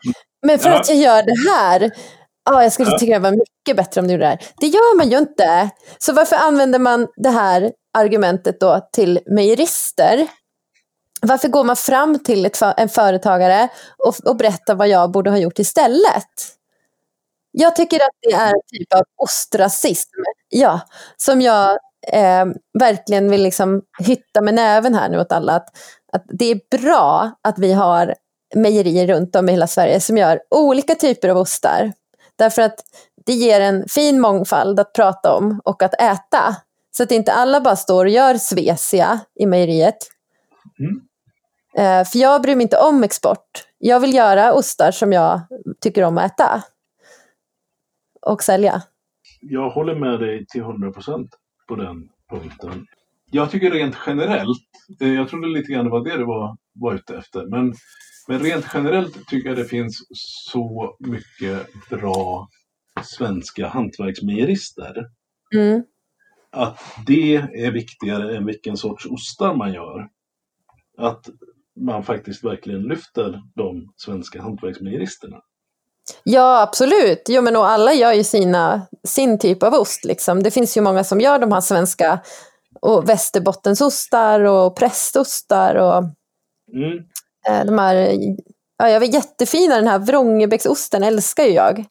men 0.45 0.59
för 0.59 0.69
Ja. 0.69 0.79
att 0.79 0.89
jag 0.89 0.97
gör 0.97 1.23
det 1.23 1.51
här, 1.51 1.91
ja, 2.49 2.63
jag 2.63 2.71
skulle 2.73 2.91
Ja. 2.91 2.97
tycka 2.97 3.13
det 3.13 3.19
var 3.19 3.31
mycket 3.31 3.77
bättre 3.77 4.01
om 4.01 4.07
du 4.07 4.13
gjorde 4.13 4.25
det 4.25 4.29
här. 4.29 4.39
Det 4.59 4.67
gör 4.67 4.97
man 4.97 5.09
ju 5.09 5.17
inte. 5.17 5.69
Så 5.97 6.13
varför 6.13 6.35
använder 6.35 6.79
man 6.79 7.07
det 7.17 7.29
här 7.29 7.71
argumentet 7.97 8.59
då 8.59 8.87
till 8.93 9.19
mejerister? 9.25 10.27
Varför 11.21 11.47
går 11.47 11.63
man 11.63 11.75
fram 11.75 12.19
till 12.19 12.45
ett 12.45 12.61
en 12.77 12.89
företagare 12.89 13.69
och, 13.97 14.15
och 14.25 14.35
berättar 14.35 14.75
vad 14.75 14.87
jag 14.87 15.11
borde 15.11 15.29
ha 15.29 15.37
gjort 15.37 15.59
istället? 15.59 16.57
Jag 17.51 17.75
tycker 17.75 17.97
att 17.97 18.17
det 18.21 18.33
är 18.33 18.47
en 18.47 18.61
typ 18.67 18.93
av 18.93 19.03
ostrasism, 19.15 20.19
ja, 20.49 20.81
som 21.17 21.41
jag 21.41 21.79
eh, 22.13 22.45
verkligen 22.79 23.31
vill 23.31 23.43
liksom 23.43 23.81
hytta 23.99 24.41
med 24.41 24.53
näven 24.53 24.95
här 24.95 25.09
nu 25.09 25.19
åt 25.19 25.31
alla. 25.31 25.55
Att, 25.55 25.69
att 26.13 26.23
det 26.27 26.45
är 26.45 26.77
bra 26.77 27.31
att 27.41 27.59
vi 27.59 27.73
har 27.73 28.15
mejerier 28.55 29.07
runt 29.07 29.35
om 29.35 29.49
i 29.49 29.51
hela 29.51 29.67
Sverige 29.67 29.99
som 29.99 30.17
gör 30.17 30.39
olika 30.49 30.95
typer 30.95 31.29
av 31.29 31.37
ostar. 31.37 31.93
Därför 32.35 32.61
att 32.61 32.79
det 33.25 33.33
ger 33.33 33.61
en 33.61 33.87
fin 33.89 34.19
mångfald 34.19 34.79
att 34.79 34.93
prata 34.93 35.33
om 35.33 35.61
och 35.63 35.83
att 35.83 36.01
äta. 36.01 36.55
Så 36.97 37.03
att 37.03 37.11
inte 37.11 37.33
alla 37.33 37.61
bara 37.61 37.75
står 37.75 38.05
och 38.05 38.11
gör 38.11 38.37
svesia 38.37 39.19
i 39.39 39.45
mejeriet. 39.45 39.97
Mm. 40.79 41.06
Eh, 41.77 42.05
för 42.05 42.19
jag 42.19 42.41
bryr 42.41 42.55
mig 42.55 42.63
inte 42.63 42.77
om 42.77 43.03
export. 43.03 43.67
Jag 43.77 43.99
vill 43.99 44.13
göra 44.13 44.53
ostar 44.53 44.91
som 44.91 45.11
jag 45.11 45.41
tycker 45.81 46.03
om 46.03 46.17
att 46.17 46.31
äta. 46.31 46.63
Och 48.21 48.43
sälja. 48.43 48.81
jag 49.41 49.69
håller 49.69 49.95
med 49.95 50.19
dig 50.19 50.45
till 50.45 50.61
100% 50.61 51.27
på 51.67 51.75
den 51.75 52.09
punkten. 52.29 52.85
Jag 53.31 53.51
tycker 53.51 53.71
rent 53.71 53.95
generellt, 54.05 54.67
eh, 55.01 55.13
jag 55.13 55.29
trodde 55.29 55.47
lite 55.47 55.71
grann 55.71 55.89
var 55.89 56.03
det 56.03 56.17
du 56.17 56.25
var, 56.25 56.57
var 56.73 56.93
ute 56.95 57.17
efter, 57.17 57.45
men 57.45 57.73
Men 58.27 58.39
rent 58.39 58.65
generellt 58.73 59.27
tycker 59.27 59.49
jag 59.49 59.57
det 59.57 59.65
finns 59.65 60.03
så 60.49 60.95
mycket 60.99 61.67
bra 61.89 62.47
svenska 63.03 63.67
hantverksmejerister. 63.67 65.05
Mm. 65.55 65.83
Att 66.51 66.79
det 67.07 67.35
är 67.35 67.71
viktigare 67.71 68.37
än 68.37 68.45
vilken 68.45 68.77
sorts 68.77 69.05
ostar 69.05 69.53
man 69.55 69.73
gör. 69.73 70.09
Att 70.97 71.29
man 71.85 72.03
faktiskt 72.03 72.43
verkligen 72.43 72.81
lyfter 72.81 73.41
de 73.55 73.93
svenska 73.95 74.41
hantverksmejeristerna. 74.41 75.37
Ja, 76.23 76.61
absolut. 76.61 77.23
Jo, 77.27 77.41
men 77.41 77.55
och 77.55 77.67
alla 77.69 77.93
gör 77.93 78.13
ju 78.13 78.23
sina, 78.23 78.81
sin 79.03 79.39
typ 79.39 79.63
av 79.63 79.73
ost. 79.73 80.05
Liksom. 80.05 80.43
Det 80.43 80.51
finns 80.51 80.77
ju 80.77 80.81
många 80.81 81.03
som 81.03 81.21
gör 81.21 81.39
de 81.39 81.51
här 81.51 81.61
svenska 81.61 82.19
och 82.81 83.09
västerbottensostar 83.09 84.39
och 84.41 84.75
prästostar 84.75 85.75
och 85.75 86.03
Mm. 86.73 86.97
eh, 87.49 87.65
de 87.65 87.79
här, 87.79 87.95
ja, 88.77 88.89
jag 88.89 88.99
vet 88.99 89.13
jättefina, 89.13 89.75
den 89.75 89.87
här 89.87 89.99
Vrångebäcksosten 89.99 91.03
älskar 91.03 91.43
ju 91.43 91.49
jag. 91.51 91.85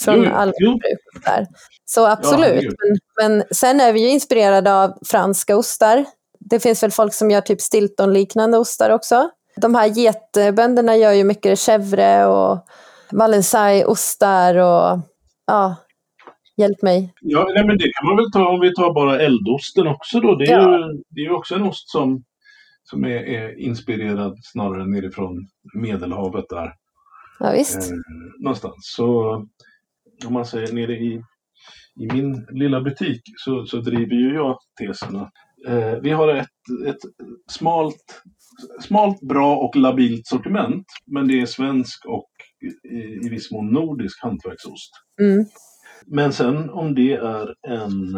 Från 0.00 0.16
Jo, 0.16 0.24
jo, 0.24 0.34
alla 0.34 0.52
jo. 0.58 0.70
bruk 0.70 1.24
där. 1.24 1.46
Så 1.84 2.06
absolut. 2.06 2.46
herregud. 2.46 2.74
men, 3.20 3.32
men 3.36 3.44
sen 3.50 3.80
är 3.80 3.92
vi 3.92 4.00
ju 4.00 4.08
inspirerade 4.08 4.74
av 4.74 4.98
franska 5.06 5.56
ostar. 5.56 6.04
Det 6.50 6.60
finns 6.60 6.82
väl 6.82 6.90
folk 6.90 7.14
som 7.14 7.30
gör 7.30 7.40
typ 7.40 7.60
Stilton-liknande 7.60 8.58
ostar 8.58 8.90
också. 8.90 9.30
De 9.56 9.74
här 9.74 9.86
getbönderna 9.86 10.96
gör 10.96 11.12
ju 11.12 11.24
mycket 11.24 11.58
chèvre 11.58 12.24
och 12.26 12.66
Valensay-ostar 13.12 14.54
och 14.56 14.98
ja, 15.46 15.76
hjälp 16.56 16.82
mig. 16.82 17.12
Ja, 17.20 17.46
nej, 17.54 17.66
men 17.66 17.78
det 17.78 17.92
kan 17.92 18.06
man 18.06 18.16
väl 18.16 18.30
ta 18.32 18.48
om 18.48 18.60
vi 18.60 18.74
tar 18.74 18.94
bara 18.94 19.20
eldosten 19.20 19.86
också 19.86 20.20
då. 20.20 20.34
Det 20.34 20.44
är, 20.44 20.58
Ja. 20.60 20.78
ju, 20.78 21.02
det 21.08 21.20
är 21.20 21.32
också 21.32 21.54
en 21.54 21.62
ost 21.62 21.90
som, 21.90 22.24
som 22.82 23.04
är, 23.04 23.08
är 23.28 23.60
inspirerad 23.60 24.34
snarare 24.42 24.86
nerifrån 24.86 25.48
Medelhavet 25.74 26.44
där. 26.48 26.72
Ja, 27.40 27.50
visst. 27.50 27.90
Eh, 27.90 27.96
någonstans. 28.40 28.74
Så 28.96 29.34
om 30.26 30.32
man 30.32 30.46
säger 30.46 30.72
nere 30.72 30.92
i, 30.92 31.22
i 32.00 32.12
min 32.12 32.46
lilla 32.50 32.80
butik 32.80 33.22
så, 33.36 33.66
så 33.66 33.76
driver 33.76 34.14
ju 34.16 34.34
jag 34.34 34.58
tesen 34.78 35.16
att 35.16 35.32
eh, 35.66 35.94
vi 36.02 36.10
har 36.10 36.28
ett, 36.28 36.48
ett 36.86 36.98
smalt, 37.50 38.22
smalt, 38.80 39.20
bra 39.20 39.56
och 39.56 39.76
labilt 39.76 40.26
sortiment. 40.26 40.86
Men 41.06 41.28
det 41.28 41.40
är 41.40 41.46
svensk 41.46 42.06
och 42.06 42.30
i, 42.90 42.96
i 43.26 43.28
viss 43.28 43.50
mån 43.52 43.66
nordisk 43.72 44.22
hantverksost. 44.22 44.90
Mm. 45.20 45.44
Men 46.06 46.32
sen 46.32 46.70
om 46.70 46.94
det 46.94 47.12
är 47.12 47.54
en 47.68 48.16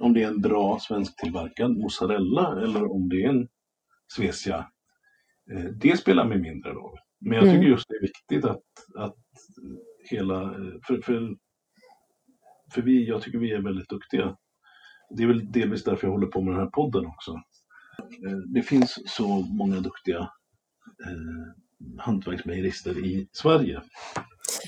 om 0.00 0.12
det 0.14 0.22
är 0.22 0.28
en 0.28 0.40
bra 0.40 0.78
svensktillverkad 0.80 1.76
mozzarella 1.78 2.60
eller 2.62 2.92
om 2.92 3.08
det 3.08 3.24
är 3.24 3.28
en 3.28 3.48
Svecia. 4.16 4.58
eh, 5.52 5.64
Det 5.64 5.96
spelar 5.96 6.24
mig 6.28 6.38
mindre 6.40 6.72
roll. 6.72 6.98
Men 7.20 7.32
jag 7.38 7.42
Mm. 7.44 7.54
tycker 7.56 7.68
just 7.70 7.88
det 7.88 7.96
är 7.96 8.00
viktigt 8.02 8.44
att, 8.44 8.62
att 8.98 9.16
hela, 10.10 10.54
för, 10.86 11.00
för, 11.02 11.36
för 12.74 12.82
vi, 12.82 13.08
jag 13.08 13.22
tycker 13.22 13.38
vi 13.38 13.52
är 13.52 13.60
väldigt 13.62 13.88
duktiga. 13.88 14.36
Det 15.16 15.22
är 15.22 15.26
väl 15.26 15.52
delvis 15.52 15.84
därför 15.84 16.06
jag 16.06 16.12
håller 16.12 16.26
på 16.26 16.40
med 16.40 16.54
den 16.54 16.60
här 16.60 16.70
podden 16.70 17.06
också. 17.06 17.30
Eh, 18.26 18.36
Det 18.54 18.62
finns 18.62 18.98
så 19.06 19.26
många 19.28 19.80
duktiga 19.80 20.18
eh, 20.18 21.98
hantverksmejerister 21.98 22.98
i 23.06 23.28
Sverige. 23.32 23.80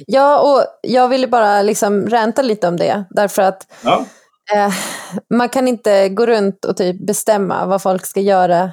Ja, 0.07 0.41
och 0.41 0.65
jag 0.83 1.09
ville 1.09 1.29
bara 1.29 1.63
liksom 1.63 2.07
ränta 2.07 2.43
lite 2.43 2.69
om 2.69 2.77
det, 2.77 3.05
därför 3.11 3.43
att 3.43 3.73
Ja, 3.85 4.05
eh, 4.55 4.73
man 5.35 5.49
kan 5.49 5.69
inte 5.69 6.09
gå 6.09 6.27
runt 6.27 6.65
och 6.65 6.77
typ 6.77 7.07
bestämma 7.07 7.67
vad 7.67 7.83
folk 7.83 8.07
ska 8.07 8.21
göra 8.21 8.73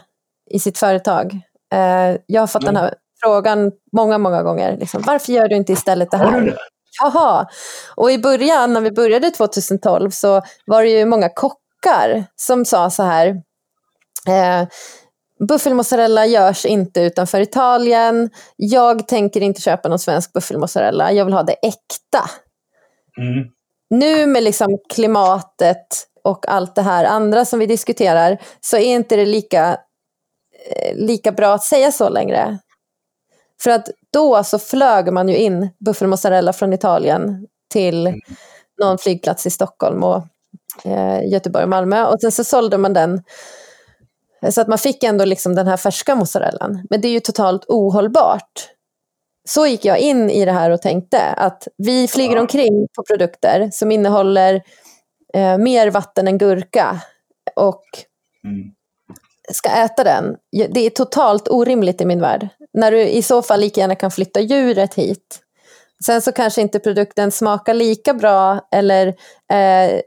i 0.52 0.60
sitt 0.60 0.78
företag. 0.78 1.34
Eh, 1.74 2.18
jag 2.26 2.42
har 2.42 2.48
fått 2.48 2.62
Nej. 2.64 2.74
den 2.74 2.84
här 2.84 2.94
frågan 3.24 3.72
många, 3.96 4.18
många 4.18 4.44
gånger. 4.44 4.78
Liksom, 4.78 5.02
Varför 5.08 5.34
gör 5.34 5.48
du 5.48 5.56
inte 5.56 5.74
istället 5.74 6.12
det 6.12 6.18
här? 6.18 6.42
det? 6.42 6.58
Jaha. 7.04 7.48
Och 7.96 8.12
i 8.12 8.18
början, 8.20 8.74
när 8.74 8.82
vi 8.82 8.92
började 8.92 9.30
2012, 9.32 10.10
så 10.10 10.42
var 10.66 10.84
det 10.84 10.90
ju 10.90 11.06
många 11.06 11.30
kockar 11.30 11.63
som 12.36 12.66
sa 12.66 12.90
så 12.90 13.04
här. 13.04 13.28
Eh, 14.28 14.68
Buffelmozzarella 15.48 16.26
görs 16.26 16.66
inte 16.66 17.02
utanför 17.02 17.42
Italien. 17.42 18.30
Jag 18.56 19.08
tänker 19.08 19.42
inte 19.42 19.62
köpa 19.62 19.90
någon 19.90 20.00
svensk 20.00 20.34
buffelmozzarella. 20.34 21.12
Jag 21.12 21.26
vill 21.26 21.34
ha 21.34 21.44
det 21.44 21.54
äkta. 21.54 22.30
Mm. 23.18 23.50
Nu 23.90 24.26
med 24.28 24.44
liksom 24.44 24.78
klimatet 24.94 25.88
och 26.24 26.48
allt 26.48 26.76
det 26.76 26.82
här 26.82 27.06
andra 27.06 27.46
som 27.46 27.60
vi 27.60 27.66
diskuterar 27.66 28.38
så 28.62 28.78
är 28.78 28.96
inte 28.96 29.16
det 29.16 29.26
lika, 29.26 29.78
eh, 30.70 30.96
lika 30.96 31.32
bra 31.32 31.54
att 31.54 31.64
säga 31.64 31.92
så 31.92 32.10
längre. 32.10 32.60
För 33.64 33.72
att 33.72 33.90
då 34.14 34.44
så 34.44 34.60
flög 34.60 35.14
man 35.14 35.30
ju 35.30 35.38
in 35.38 35.70
buffelmozzarella 35.86 36.54
från 36.54 36.74
Italien 36.74 37.48
till 37.74 38.22
någon 38.82 38.98
flygplats 38.98 39.46
i 39.46 39.50
Stockholm 39.50 40.04
och 40.04 40.24
Göteborg 41.32 41.64
och 41.64 41.70
Malmö 41.70 42.06
och 42.06 42.22
sen 42.22 42.32
så 42.32 42.44
sålde 42.44 42.78
man 42.78 42.94
den 42.94 43.24
så 44.50 44.62
att 44.62 44.68
man 44.68 44.78
fick 44.78 45.04
ändå 45.04 45.26
liksom 45.26 45.56
den 45.56 45.68
här 45.68 45.78
färska 45.78 46.16
mozzarellan. 46.16 46.88
Men 46.90 47.02
det 47.02 47.08
är 47.08 47.12
ju 47.12 47.20
totalt 47.20 47.66
ohållbart. 47.68 48.70
Så 49.50 49.68
gick 49.68 49.86
jag 49.86 50.00
in 50.00 50.30
i 50.30 50.46
det 50.46 50.52
här 50.52 50.70
och 50.70 50.82
tänkte 50.82 51.22
att 51.22 51.68
vi 51.78 52.08
flyger 52.08 52.38
omkring 52.40 52.88
på 52.96 53.04
produkter 53.04 53.70
som 53.72 53.92
innehåller 53.92 54.62
eh, 55.34 55.58
mer 55.58 55.90
vatten 55.92 56.28
än 56.28 56.38
gurka 56.38 57.02
och 57.56 57.84
Mm. 58.46 58.72
ska 59.52 59.70
äta 59.70 60.04
den. 60.04 60.36
Det 60.70 60.86
är 60.86 60.90
totalt 60.90 61.48
orimligt 61.50 62.02
i 62.02 62.06
min 62.06 62.22
värld. 62.22 62.48
När 62.74 62.92
du 62.92 63.02
i 63.02 63.22
så 63.22 63.42
fall 63.42 63.60
lika 63.60 63.82
gärna 63.82 63.96
kan 63.96 64.12
flytta 64.12 64.40
djuret 64.40 64.94
hit. 64.94 65.40
Sen 66.06 66.22
så 66.22 66.32
kanske 66.32 66.62
inte 66.62 66.80
produkten 66.80 67.32
smakar 67.32 67.74
lika 67.74 68.14
bra 68.14 68.68
eller, 68.72 69.08
eh, 69.54 70.00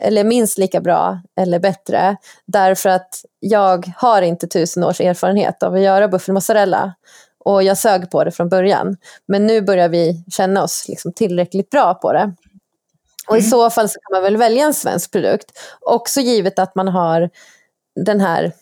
eller 0.00 0.24
minst 0.24 0.58
lika 0.58 0.80
bra 0.80 1.20
eller 1.40 1.58
bättre. 1.58 2.16
Därför 2.46 2.88
att 2.88 3.24
jag 3.40 3.92
har 3.96 4.22
inte 4.22 4.46
tusen 4.46 4.84
års 4.84 5.00
erfarenhet 5.00 5.62
av 5.62 5.74
att 5.74 5.80
göra 5.80 6.08
buffelmozzarella. 6.08 6.94
Och 7.44 7.62
jag 7.62 7.78
sög 7.78 8.10
på 8.10 8.24
det 8.24 8.30
från 8.30 8.48
början. 8.48 8.96
Men 9.28 9.46
nu 9.46 9.60
börjar 9.62 9.88
vi 9.88 10.24
känna 10.30 10.62
oss 10.62 10.84
liksom 10.88 11.12
tillräckligt 11.12 11.70
bra 11.70 11.94
på 11.94 12.12
det. 12.12 12.34
Och 13.28 13.38
i 13.38 13.42
så 13.42 13.70
fall 13.70 13.88
så 13.88 13.98
kan 14.00 14.16
man 14.16 14.22
väl 14.22 14.36
välja 14.36 14.64
en 14.64 14.74
svensk 14.74 15.12
produkt. 15.12 15.58
Också 15.80 16.20
givet 16.20 16.58
att 16.58 16.74
man 16.74 16.88
har 16.88 17.30
den 18.04 18.20
här 18.20 18.52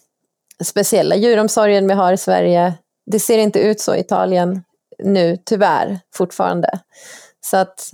speciella 0.64 1.16
djuromsorgen 1.16 1.88
vi 1.88 1.94
har 1.94 2.12
i 2.12 2.16
Sverige. 2.16 2.74
Det 3.06 3.20
ser 3.20 3.38
inte 3.38 3.58
ut 3.58 3.80
så 3.80 3.94
i 3.94 4.00
Italien 4.00 4.62
nu, 5.04 5.36
tyvärr, 5.44 6.00
fortfarande. 6.14 6.80
Så 7.40 7.56
att 7.56 7.90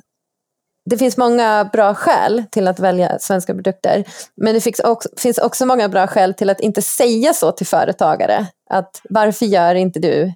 det 0.85 0.99
finns 0.99 1.17
många 1.17 1.71
bra 1.73 1.95
skäl 1.95 2.45
till 2.51 2.69
att 2.69 2.81
välja 2.81 3.19
svenska 3.19 3.55
produkter. 3.55 4.05
Men 4.35 4.55
det 4.55 4.61
finns 4.61 4.81
också, 4.81 5.09
finns 5.17 5.39
också 5.39 5.67
många 5.67 5.89
bra 5.89 6.07
skäl 6.07 6.35
till 6.35 6.51
att 6.51 6.61
inte 6.61 6.83
säga 6.83 7.33
så 7.33 7.53
till 7.53 7.67
företagare. 7.67 8.47
Att 8.71 9.01
varför 9.11 9.47
gör 9.47 9.75
inte 9.75 10.01
du 10.01 10.33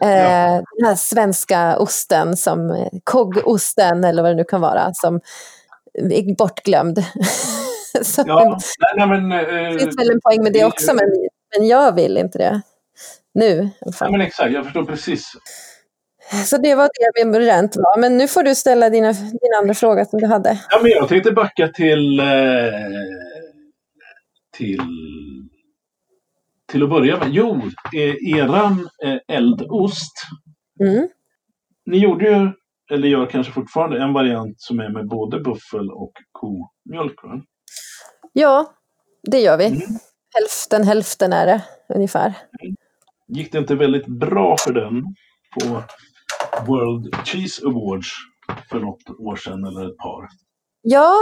eh, 0.00 0.08
Ja. 0.08 0.62
den 0.78 0.86
här 0.86 0.94
svenska 0.94 1.78
osten, 1.78 2.36
som 2.36 2.88
koggosten 3.04 4.04
eller 4.04 4.22
vad 4.22 4.30
det 4.30 4.36
nu 4.36 4.44
kan 4.44 4.60
vara, 4.60 4.94
som 4.94 5.20
är 5.94 6.36
bortglömd. 6.36 7.04
så 8.02 8.24
Ja, 8.26 8.58
nej, 8.78 9.06
nej, 9.06 9.06
men, 9.06 9.28
det 9.28 9.66
eh, 9.66 9.78
finns 9.78 9.98
väl 9.98 10.10
en 10.10 10.20
poäng 10.20 10.42
med 10.42 10.52
det 10.52 10.64
också, 10.64 10.94
men, 10.94 11.06
men 11.56 11.68
jag 11.68 11.94
vill 11.94 12.18
inte 12.18 12.38
det. 12.38 12.60
Nu 13.34 13.70
fall. 13.98 14.10
men 14.10 14.20
exakt, 14.20 14.52
jag 14.52 14.64
förstår 14.64 14.84
precis. 14.84 15.32
Så 16.46 16.58
det 16.58 16.74
var 16.74 16.90
det 17.14 17.24
med 17.24 17.40
rent 17.40 17.76
var. 17.76 18.00
Men 18.00 18.18
nu 18.18 18.28
får 18.28 18.42
du 18.42 18.54
ställa 18.54 18.90
dina, 18.90 19.12
din 19.12 19.54
andra 19.60 19.74
fråga 19.74 20.04
som 20.04 20.20
du 20.20 20.26
hade. 20.26 20.60
Ja, 20.70 20.80
men 20.82 20.90
jag 20.90 21.08
tänkte 21.08 21.32
backa 21.32 21.68
till, 21.68 22.20
eh, 22.20 22.26
till, 24.56 24.80
till 26.72 26.82
att 26.82 26.90
börja 26.90 27.18
med. 27.18 27.28
Jo, 27.30 27.62
eh, 27.96 28.38
eran 28.38 28.88
eh, 29.04 29.36
eldost. 29.36 30.12
Mm. 30.80 31.08
Ni 31.86 31.98
gjorde 31.98 32.24
ju, 32.24 32.50
eller 32.90 33.08
gör 33.08 33.26
kanske 33.26 33.52
fortfarande, 33.52 34.02
en 34.02 34.12
variant 34.12 34.60
som 34.60 34.80
är 34.80 34.88
med 34.88 35.08
både 35.08 35.40
buffel 35.40 35.90
och 35.90 36.12
komjölk. 36.32 37.22
Va? 37.22 37.42
Ja, 38.32 38.74
det 39.22 39.40
gör 39.40 39.56
vi. 39.56 39.66
Mm. 39.66 39.80
Hälften 40.34 40.84
hälften 40.84 41.32
är 41.32 41.46
det 41.46 41.62
ungefär. 41.88 42.34
Gick 43.28 43.52
det 43.52 43.58
inte 43.58 43.74
väldigt 43.74 44.06
bra 44.06 44.56
för 44.64 44.72
den 44.72 45.02
på 45.54 45.82
World 46.66 47.16
Cheese 47.24 47.66
Awards 47.66 48.08
för 48.70 48.80
något 48.80 49.10
år 49.18 49.36
sedan 49.36 49.64
eller 49.64 49.88
ett 49.90 49.96
par? 49.96 50.28
Ja, 50.82 51.14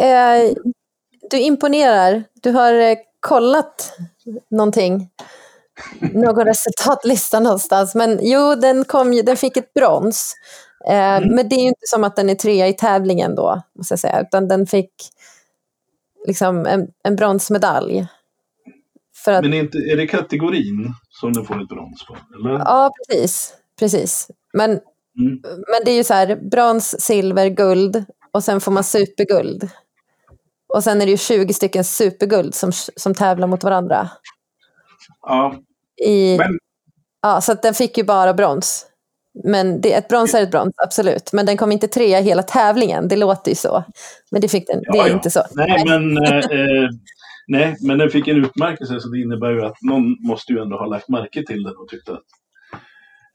eh, 0.00 0.52
du 1.30 1.38
imponerar. 1.38 2.24
Du 2.42 2.50
har 2.50 2.74
eh, 2.74 2.96
kollat 3.20 3.96
någonting. 4.50 5.08
Någon 6.00 6.44
resultatlista 6.44 7.40
någonstans. 7.40 7.94
Men 7.94 8.18
jo, 8.22 8.54
den, 8.54 8.84
kom 8.84 9.12
ju, 9.12 9.22
den 9.22 9.36
fick 9.36 9.56
ett 9.56 9.74
brons. 9.74 10.34
Eh, 10.88 11.16
Mm. 11.16 11.34
Men 11.34 11.48
det 11.48 11.56
är 11.56 11.60
ju 11.60 11.68
inte 11.68 11.86
som 11.86 12.04
att 12.04 12.16
den 12.16 12.30
är 12.30 12.34
trea 12.34 12.68
i 12.68 12.72
tävlingen 12.72 13.34
då, 13.34 13.62
måste 13.78 13.92
jag 13.92 13.98
säga. 13.98 14.20
Utan 14.20 14.48
den 14.48 14.66
fick 14.66 14.92
liksom 16.26 16.66
en, 16.66 16.88
en 17.04 17.16
bronsmedalj. 17.16 18.06
För 19.24 19.32
att, 19.32 19.44
Men 19.44 19.54
är, 19.54 19.60
inte, 19.60 19.78
är 19.78 19.96
det 19.96 20.06
kategorin 20.06 20.94
som 21.10 21.32
den 21.32 21.44
får 21.44 21.62
ett 21.62 21.68
brons 21.68 22.06
på? 22.06 22.16
Eller? 22.34 22.50
Ja, 22.50 22.90
precis. 23.08 23.54
precis. 23.78 24.28
Men, 24.54 24.80
Mm. 25.20 25.40
men 25.44 25.84
det 25.84 25.90
är 25.90 25.96
ju 25.96 26.04
så 26.04 26.14
här, 26.14 26.36
brons, 26.50 27.00
silver, 27.00 27.48
guld 27.48 28.04
och 28.32 28.44
sen 28.44 28.60
får 28.60 28.72
man 28.72 28.84
superguld. 28.84 29.68
Och 30.74 30.84
sen 30.84 31.00
är 31.02 31.06
det 31.06 31.10
ju 31.10 31.16
20 31.16 31.54
stycken 31.54 31.84
superguld 31.84 32.54
som, 32.54 32.72
som 32.96 33.14
tävlar 33.14 33.46
mot 33.46 33.64
varandra. 33.64 34.08
Ja, 35.22 35.56
I, 36.04 36.36
men 36.38 36.58
ja, 37.22 37.40
så 37.40 37.54
den 37.54 37.74
fick 37.74 37.98
ju 37.98 38.04
bara 38.04 38.34
brons. 38.34 38.86
Men 39.44 39.80
det, 39.80 39.92
ett 39.94 40.08
brons 40.08 40.34
är 40.34 40.42
ett 40.42 40.50
brons, 40.50 40.74
absolut. 40.76 41.32
Men 41.32 41.46
den 41.46 41.56
kom 41.56 41.72
inte 41.72 41.88
trea 41.88 42.20
i 42.20 42.22
hela 42.22 42.42
tävlingen, 42.42 43.08
det 43.08 43.16
låter 43.16 43.50
ju 43.50 43.54
så. 43.54 43.84
Men 44.30 44.40
det, 44.40 44.48
fick 44.48 44.66
den, 44.66 44.78
det 44.78 44.84
Ja, 44.98 45.04
är 45.04 45.08
ja. 45.08 45.14
inte 45.14 45.30
så. 45.30 45.42
Nej, 45.52 45.84
men, 45.88 46.18
eh, 46.24 46.34
eh, 46.38 46.88
nej, 47.48 47.76
men 47.80 47.98
den 47.98 48.10
fick 48.10 48.28
en 48.28 48.44
utmärkelse 48.44 49.00
så 49.00 49.08
det 49.08 49.20
innebär 49.20 49.50
ju 49.50 49.64
att 49.64 49.82
någon 49.82 50.16
måste 50.26 50.52
ju 50.52 50.58
ändå 50.62 50.76
ha 50.78 50.86
lagt 50.86 51.08
märke 51.08 51.44
till 51.46 51.62
den 51.62 51.76
och 51.76 51.88
tyckt 51.88 52.08
att 52.08 52.22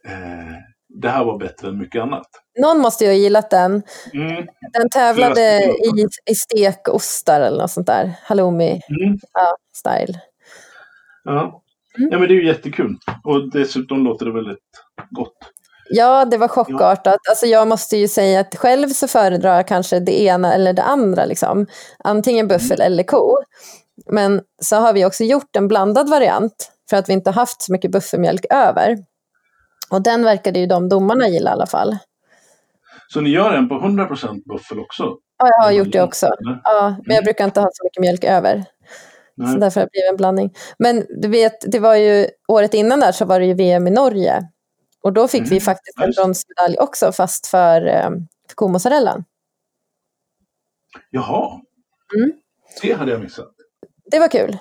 eh, 0.07 0.55
det 0.89 1.09
här 1.09 1.25
var 1.25 1.37
bättre 1.37 1.67
än 1.67 1.77
mycket 1.77 2.01
annat. 2.01 2.27
Någon 2.59 2.79
måste 2.79 3.03
ju 3.03 3.09
ha 3.09 3.15
gillat 3.15 3.49
den. 3.49 3.83
Mm, 4.13 4.47
Den 4.73 4.89
tävlade 4.89 5.63
i, 5.63 6.05
i 6.31 6.35
stekostar 6.35 7.41
eller 7.41 7.57
något 7.57 7.71
sånt 7.71 7.87
där. 7.87 8.13
Halloumi 8.23 8.69
mm, 8.69 9.19
ja, 9.33 9.55
style. 9.75 10.19
ja. 11.23 11.61
Mm. 11.97 12.09
ja, 12.11 12.19
men 12.19 12.27
det 12.27 12.33
är 12.33 12.35
ju 12.35 12.45
jättekul. 12.47 12.97
Och 13.23 13.51
dessutom 13.51 14.03
låter 14.03 14.25
det 14.25 14.31
väldigt 14.31 14.59
gott. 15.09 15.37
Ja, 15.89 16.25
det 16.25 16.37
var 16.37 16.47
chockartat. 16.47 17.19
Alltså 17.29 17.45
jag 17.45 17.67
måste 17.67 17.97
ju 17.97 18.07
säga 18.07 18.39
att 18.39 18.55
själv 18.55 18.87
så 18.87 19.07
föredrar 19.07 19.55
jag 19.55 19.67
kanske 19.67 19.99
det 19.99 20.21
ena 20.21 20.53
eller 20.53 20.73
det 20.73 20.83
andra. 20.83 21.25
Liksom. 21.25 21.67
Antingen 22.03 22.47
buffel 22.47 22.81
eller 22.81 23.03
ko. 23.03 23.37
Men 24.11 24.41
så 24.61 24.75
har 24.75 24.93
vi 24.93 25.05
också 25.05 25.23
gjort 25.23 25.55
en 25.55 25.67
blandad 25.67 26.09
variant 26.09 26.71
för 26.89 26.97
att 26.97 27.09
vi 27.09 27.13
inte 27.13 27.31
haft 27.31 27.61
så 27.61 27.71
mycket 27.71 27.91
buffelmjölk 27.91 28.45
över. 28.49 28.97
Och 29.91 30.01
den 30.01 30.23
verkade 30.23 30.59
ju 30.59 30.65
de 30.65 30.89
domarna 30.89 31.27
gilla 31.27 31.49
i 31.49 31.53
alla 31.53 31.67
fall. 31.67 31.97
Så 33.07 33.21
ni 33.21 33.29
gör 33.29 33.53
en 33.53 33.69
på 33.69 33.75
100% 33.75 34.43
buffel 34.45 34.79
också? 34.79 35.03
Ja, 35.37 35.47
jag 35.47 35.63
har 35.63 35.71
gjort 35.71 35.91
det 35.91 36.01
också. 36.03 36.25
Eller? 36.25 36.61
Ja, 36.63 36.95
men 37.05 37.15
jag 37.15 37.23
brukar 37.23 37.45
inte 37.45 37.61
ha 37.61 37.69
så 37.73 37.83
mycket 37.83 38.01
mjölk 38.01 38.23
över. 38.23 38.65
Så 39.37 39.43
Nej. 39.43 39.59
därför 39.59 39.79
har 39.81 39.85
det 39.85 39.91
blivit 39.91 40.09
en 40.09 40.17
blandning. 40.17 40.53
Men 40.79 41.05
du 41.21 41.27
vet, 41.27 41.71
det 41.71 41.79
var 41.79 41.95
ju 41.95 42.27
året 42.47 42.73
innan 42.73 42.99
där 42.99 43.11
så 43.11 43.25
var 43.25 43.39
det 43.39 43.45
ju 43.45 43.53
VM 43.53 43.87
i 43.87 43.91
Norge. 43.91 44.49
Och 45.03 45.13
då 45.13 45.27
fick 45.27 45.41
vi 45.41 45.47
Mm, 45.47 45.61
faktiskt 45.61 45.97
ja, 45.97 46.03
en 46.03 46.11
bronsmedalj 46.11 46.77
också, 46.79 47.11
fast 47.11 47.47
för, 47.47 47.87
eh, 47.87 48.09
för 48.49 48.55
komozzarellan. 48.55 49.23
Jaha. 51.09 51.61
Mm. 52.17 52.31
Det 52.81 52.93
hade 52.93 53.11
jag 53.11 53.21
missat. 53.21 53.51
Det 54.11 54.19
var 54.19 54.27
kul. 54.27 54.57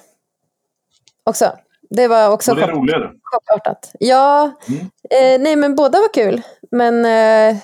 Också. 1.24 1.52
Det 1.90 2.08
var 2.08 2.30
också 2.30 2.54
Var 2.54 2.60
det 2.60 2.72
roligare? 2.72 3.12
chockartat. 3.22 3.90
Ja, 4.00 4.52
Mm. 4.68 4.80
eh, 5.10 5.42
nej 5.42 5.56
men 5.56 5.74
båda 5.74 5.98
var 5.98 6.14
kul. 6.14 6.42
Men 6.70 7.04
eh, 7.04 7.56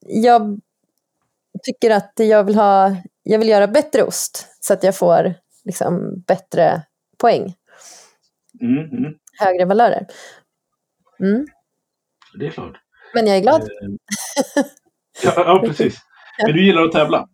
jag 0.00 0.60
tycker 1.62 1.90
att 1.90 2.12
jag 2.16 2.44
vill, 2.44 2.54
ha, 2.54 2.96
jag 3.22 3.38
vill 3.38 3.48
göra 3.48 3.66
bättre 3.66 4.02
ost. 4.02 4.46
Så 4.60 4.72
att 4.72 4.82
jag 4.82 4.96
får 4.96 5.34
liksom, 5.64 6.20
bättre 6.26 6.82
poäng. 7.18 7.54
Mm, 8.60 8.84
mm. 8.98 9.14
Högre 9.38 9.64
valörer. 9.64 10.06
Mm. 11.20 11.46
Det 12.38 12.46
är 12.46 12.50
klart. 12.50 12.76
Men 13.14 13.26
jag 13.26 13.36
är 13.36 13.40
glad. 13.40 13.62
Eh, 13.62 13.66
ja, 15.22 15.32
ja, 15.36 15.62
precis. 15.66 15.98
Men 16.42 16.52
du 16.52 16.64
gillar 16.66 16.82
att 16.82 16.92
tävla? 16.92 17.28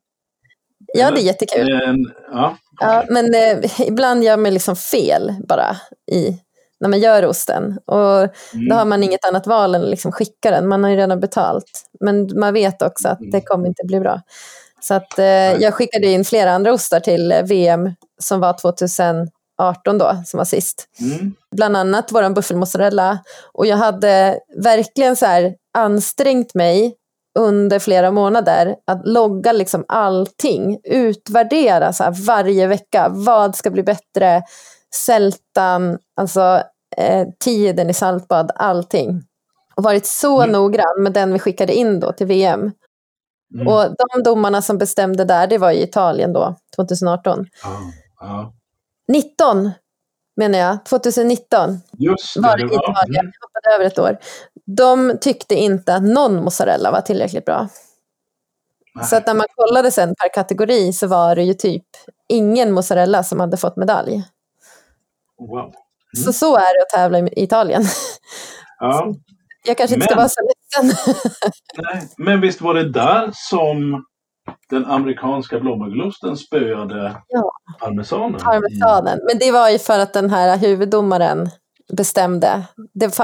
Ja, 0.94 1.10
det 1.10 1.20
är 1.20 1.24
jättekul. 1.24 1.72
En, 1.82 2.12
ja, 2.32 2.56
Ja, 2.80 2.98
okej. 3.02 3.06
men 3.10 3.34
eh, 3.34 3.80
ibland 3.88 4.24
gör 4.24 4.36
man 4.36 4.54
liksom 4.54 4.76
fel 4.76 5.34
bara 5.48 5.76
i, 6.12 6.36
när 6.80 6.88
man 6.88 7.00
gör 7.00 7.26
osten. 7.26 7.78
Och 7.86 8.18
Mm. 8.54 8.68
då 8.68 8.74
har 8.74 8.84
man 8.84 9.02
inget 9.02 9.24
annat 9.24 9.46
val 9.46 9.74
än 9.74 9.82
att 9.82 9.88
liksom 9.90 10.12
skicka 10.12 10.50
den. 10.50 10.68
Man 10.68 10.84
har 10.84 10.90
ju 10.90 10.96
redan 10.96 11.20
betalt. 11.20 11.82
Men 12.00 12.30
man 12.40 12.54
vet 12.54 12.82
också 12.82 13.08
att 13.08 13.20
Mm. 13.20 13.30
det 13.30 13.40
kommer 13.40 13.66
inte 13.68 13.82
bli 13.84 14.00
bra. 14.00 14.20
Så 14.80 14.94
att, 14.94 15.18
eh, 15.18 15.24
jag 15.62 15.74
skickade 15.74 16.06
in 16.06 16.24
flera 16.24 16.52
andra 16.52 16.72
ostar 16.72 17.00
till 17.00 17.32
eh, 17.32 17.42
VM 17.42 17.90
som 18.20 18.40
var 18.40 18.52
2018 18.52 19.98
då, 19.98 20.22
som 20.26 20.38
var 20.38 20.44
sist. 20.44 20.88
Mm. 21.00 21.34
Bland 21.56 21.76
annat 21.76 22.12
vår 22.12 22.30
buffelmozzarella. 22.34 23.18
Och 23.52 23.66
jag 23.66 23.76
hade 23.76 24.38
verkligen 24.56 25.16
så 25.16 25.26
här 25.26 25.54
ansträngt 25.78 26.54
mig 26.54 26.94
under 27.38 27.78
flera 27.78 28.10
månader 28.10 28.76
att 28.86 29.06
logga 29.08 29.52
liksom 29.52 29.84
allting, 29.88 30.78
utvärdera 30.84 31.92
så 31.92 32.04
varje 32.26 32.66
vecka. 32.66 33.08
Vad 33.08 33.56
ska 33.56 33.70
bli 33.70 33.82
bättre? 33.82 34.42
Sältan, 34.94 35.98
alltså 36.16 36.62
eh, 36.96 37.26
tiden 37.44 37.90
i 37.90 37.94
saltbad, 37.94 38.50
allting. 38.54 39.22
Och 39.74 39.82
varit 39.82 40.06
så 40.06 40.42
Mm. 40.42 40.52
noggrann 40.52 41.02
med 41.02 41.12
den 41.12 41.32
vi 41.32 41.38
skickade 41.38 41.74
in 41.74 42.00
då 42.00 42.12
till 42.12 42.26
VM. 42.26 42.72
Mm. 43.54 43.68
Och 43.68 43.84
de 43.84 44.22
domarna 44.22 44.62
som 44.62 44.78
bestämde 44.78 45.24
där, 45.24 45.46
det 45.46 45.58
var 45.58 45.70
i 45.70 45.82
Italien 45.82 46.32
då, 46.32 46.56
2018. 46.76 47.46
Ja, 47.62 47.78
ja. 48.20 48.52
19 49.08 49.70
menar 50.36 50.58
jag, 50.58 50.84
2019 50.84 51.80
Just 51.98 52.34
det. 52.34 52.40
var 52.40 52.56
det 52.56 52.66
det 52.68 52.74
i 52.74 52.76
var, 52.76 52.90
Italien, 52.90 53.24
mm. 53.24 53.32
hoppade 53.40 53.74
över 53.74 53.84
ett 53.84 53.98
år. 53.98 54.18
De 54.66 55.18
tyckte 55.20 55.54
inte 55.54 55.94
att 55.94 56.02
någon 56.02 56.44
mozzarella 56.44 56.90
var 56.90 57.00
tillräckligt 57.00 57.44
bra. 57.44 57.68
Nej. 58.94 59.04
Så 59.04 59.16
att 59.16 59.26
när 59.26 59.34
man 59.34 59.46
kollade 59.56 59.90
sen 59.90 60.14
per 60.14 60.34
kategori 60.34 60.92
så 60.92 61.06
var 61.06 61.36
det 61.36 61.42
ju 61.42 61.54
typ 61.54 61.84
ingen 62.28 62.72
mozzarella 62.72 63.22
som 63.22 63.40
hade 63.40 63.56
fått 63.56 63.76
medalj. 63.76 64.22
Wow. 65.38 65.58
Mm. 65.58 66.24
Så 66.24 66.32
så 66.32 66.56
är 66.56 66.78
det 66.78 66.82
att 66.82 66.88
tävla 66.88 67.18
i 67.18 67.42
Italien. 67.42 67.84
Ja. 68.78 69.14
Jag 69.64 69.76
kanske 69.76 69.94
inte 69.94 70.04
ska 70.06 70.14
Men- 70.14 70.22
vara 70.22 70.28
så 70.28 70.40
ledsen. 70.42 70.96
Nej. 71.78 72.08
Men 72.16 72.40
visst 72.40 72.60
var 72.60 72.74
det 72.74 72.88
där 72.92 73.30
som 73.34 74.04
den 74.70 74.84
amerikanska 74.86 75.60
blåbärglosten 75.60 76.36
spöade 76.36 77.16
Ja. 77.28 77.52
parmesanen? 77.80 78.40
Parmesanen. 78.40 79.18
Men 79.28 79.38
det 79.38 79.52
var 79.52 79.68
ju 79.70 79.78
för 79.78 79.98
att 79.98 80.12
den 80.12 80.30
här 80.30 80.56
huvuddomaren 80.58 81.48
bestämde. 81.92 82.62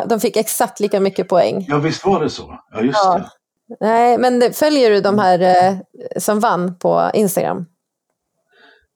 De 0.09 0.21
fick 0.21 0.37
exakt 0.37 0.81
lika 0.81 1.01
mycket 1.01 1.29
poäng. 1.29 1.65
Ja, 1.69 1.79
visst 1.79 2.05
var 2.07 2.21
det 2.23 2.31
så. 2.31 2.59
Ja, 2.71 2.81
just 2.81 2.99
Ja. 3.05 3.19
det. 3.19 3.29
Nej, 3.81 4.19
men 4.19 4.53
följer 4.53 4.91
du 4.91 5.01
de 5.01 5.19
här 5.19 5.39
eh, 5.41 5.75
som 6.17 6.41
vann 6.41 6.79
på 6.79 7.11
Instagram? 7.15 7.59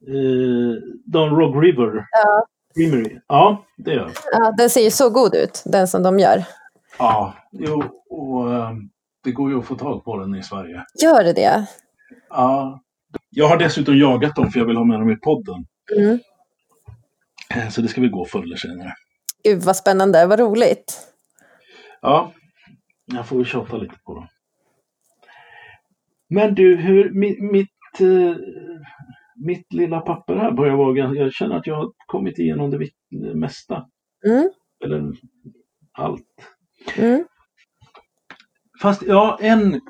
Eh, 0.08 0.82
Don 1.04 1.30
Rogue 1.30 1.60
River. 1.60 2.06
Ja. 2.10 2.46
Creamery. 2.74 3.18
Ja, 3.28 3.64
det 3.76 3.92
gör. 3.94 4.10
Ja, 4.32 4.54
den 4.58 4.70
ser 4.70 4.80
ju 4.80 4.90
så 4.90 5.10
god 5.10 5.34
ut, 5.34 5.62
den 5.66 5.88
som 5.88 6.02
de 6.02 6.18
gör. 6.18 6.44
Ja, 6.98 7.34
jo, 7.52 7.82
och 8.10 8.52
eh, 8.54 8.70
det 9.24 9.32
går 9.32 9.50
ju 9.50 9.58
att 9.58 9.64
få 9.66 9.74
tag 9.74 10.04
på 10.04 10.16
den 10.16 10.34
i 10.34 10.42
Sverige. 10.42 10.84
Gör 11.02 11.24
det 11.24 11.32
det? 11.32 11.66
Ja. 12.33 12.83
Jag 13.30 13.49
har 13.49 13.57
dessutom 13.57 13.99
jagat 13.99 14.37
dem 14.37 14.51
för 14.51 14.59
jag 14.59 14.66
vill 14.66 14.76
ha 14.76 14.85
med 14.85 15.01
dem 15.01 15.11
i 15.11 15.16
podden. 15.16 15.66
Mm. 15.97 16.18
Eh, 17.55 17.68
Så 17.68 17.80
det 17.83 17.89
ska 17.89 18.01
vi 18.01 18.09
gå 18.09 18.24
förr 18.24 18.43
eller 18.43 18.57
senare. 18.57 18.95
Gud 19.45 19.62
vad 19.62 19.76
spännande, 19.76 20.26
vad 20.26 20.41
roligt. 20.41 21.09
Ja, 22.01 22.33
jag 23.05 23.26
får 23.26 23.37
väl 23.37 23.47
tjata 23.47 23.76
lite 23.76 23.95
på 24.05 24.14
dem. 24.14 24.26
Men 26.28 26.55
du, 26.55 26.76
hur 26.76 27.11
mitt, 27.11 27.43
mitt, 27.43 28.01
eh, 28.01 28.37
mitt 29.37 29.72
lilla 29.72 30.01
papper 30.01 30.37
här 30.37 30.53
börjar 30.53 30.76
vara 30.76 30.93
ganska... 30.93 31.22
Jag 31.22 31.33
känner 31.33 31.57
att 31.57 31.66
jag 31.66 31.74
har 31.74 31.93
kommit 32.07 32.39
igenom 32.39 32.70
det 32.70 32.89
det 33.11 33.35
mesta. 33.35 33.87
Mm. 34.26 34.51
Eller 34.85 35.12
allt. 35.93 36.22
Mm. 36.97 37.24
Fast 38.83 39.03
ja, 39.03 39.39
en, 39.41 39.80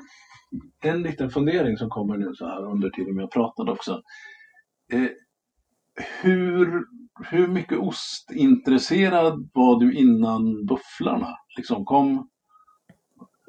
en 0.83 1.03
liten 1.03 1.29
fundering 1.29 1.77
som 1.77 1.89
kommer 1.89 2.17
nu 2.17 2.33
så 2.33 2.45
här 2.45 2.71
under 2.71 2.89
tiden 2.89 3.17
jag 3.17 3.31
pratade 3.31 3.71
också. 3.71 4.01
Eh, 4.93 5.09
hur, 6.21 6.83
hur 7.29 7.47
mycket 7.47 7.77
ostintresserad 7.77 9.49
var 9.53 9.79
du 9.79 9.93
innan 9.93 10.65
bufflarna? 10.65 11.37
Liksom 11.57 11.85
kom, 11.85 12.29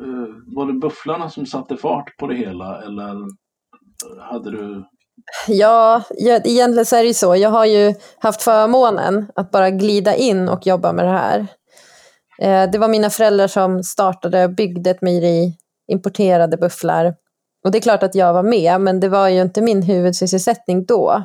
eh, 0.01 0.55
var 0.57 0.67
det 0.67 0.73
bufflarna 0.73 1.31
som 1.31 1.47
satte 1.47 1.77
fart 1.77 2.17
på 2.19 2.27
det 2.27 2.35
hela 2.35 2.83
eller 2.83 3.17
hade 4.21 4.51
du... 4.51 4.85
Ja, 5.49 6.03
jag, 6.11 6.47
egentligen 6.47 6.87
så 6.87 6.97
är 6.97 7.01
det 7.01 7.09
ju 7.09 7.15
så. 7.15 7.37
Jag 7.37 7.51
har 7.51 7.65
ju 7.65 7.95
haft 8.19 8.43
förmånen 8.43 9.27
att 9.35 9.51
bara 9.51 9.71
glida 9.71 10.17
in 10.17 10.49
och 10.49 10.67
jobba 10.67 10.93
med 10.93 11.05
det 11.05 11.11
här. 11.11 11.47
Eh, 12.39 12.71
det 12.71 12.79
var 12.79 12.89
mina 12.89 13.11
föräldrar 13.11 13.47
som 13.47 13.83
startade 13.83 14.45
och 14.45 14.55
byggde 14.55 14.91
ett 14.91 15.03
mejeri, 15.03 15.53
importerade 15.93 16.57
bufflar. 16.57 17.15
Och 17.65 17.71
det 17.71 17.79
är 17.79 17.83
klart 17.83 18.03
att 18.03 18.15
jag 18.15 18.33
var 18.33 18.43
med, 18.43 18.81
men 18.81 19.01
det 19.01 19.09
var 19.09 19.29
ju 19.29 19.43
inte 19.43 19.61
min 19.63 19.83
huvudsysselsättning 19.83 20.85
då. 20.85 21.23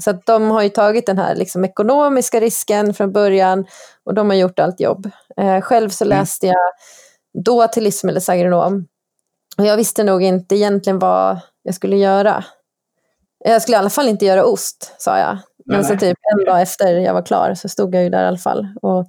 Så 0.00 0.10
att 0.10 0.26
de 0.26 0.50
har 0.50 0.62
ju 0.62 0.68
tagit 0.68 1.06
den 1.06 1.18
här 1.18 1.34
liksom 1.34 1.64
ekonomiska 1.64 2.40
risken 2.40 2.94
från 2.94 3.12
början 3.12 3.66
och 4.04 4.14
de 4.14 4.30
har 4.30 4.36
gjort 4.36 4.58
allt 4.58 4.80
jobb. 4.80 5.10
Eh, 5.36 5.60
själv 5.60 5.88
så 5.90 6.04
Mm. 6.04 6.18
läste 6.18 6.46
jag 6.46 6.56
då 7.44 7.66
till 7.68 7.84
livsmedelsagronom. 7.84 8.86
Och 9.58 9.64
jag 9.66 9.76
visste 9.76 10.04
nog 10.04 10.22
inte 10.22 10.56
egentligen 10.56 10.98
vad 10.98 11.40
jag 11.62 11.74
skulle 11.74 11.96
göra. 11.96 12.44
Jag 13.44 13.62
skulle 13.62 13.76
i 13.76 13.78
alla 13.78 13.90
fall 13.90 14.08
inte 14.08 14.24
göra 14.24 14.44
ost, 14.44 14.94
sa 14.98 15.18
jag. 15.18 15.38
Men 15.66 15.80
Nej. 15.80 15.84
så 15.88 15.96
typ 15.96 16.18
en 16.38 16.44
dag 16.44 16.62
efter 16.62 16.96
jag 16.96 17.14
var 17.14 17.22
klar 17.26 17.54
så 17.54 17.68
stod 17.68 17.94
jag 17.94 18.02
ju 18.02 18.08
där 18.10 18.24
i 18.24 18.26
alla 18.26 18.38
fall 18.38 18.66
och 18.82 19.06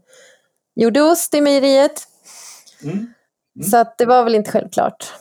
gjorde 0.76 1.02
ost 1.02 1.34
i 1.34 1.42
mejeriet. 1.42 2.04
Mm. 2.84 2.96
Mm. 2.96 3.14
Så 3.72 3.78
att 3.78 3.98
det 3.98 4.06
var 4.06 4.24
väl 4.24 4.36
inte 4.36 4.52
självklart. 4.52 5.14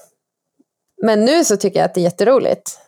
Men 1.04 1.24
nu 1.24 1.44
så 1.44 1.56
tycker 1.56 1.78
jag 1.80 1.84
att 1.84 1.94
det 1.94 2.00
är 2.00 2.04
jätteroligt. 2.04 2.78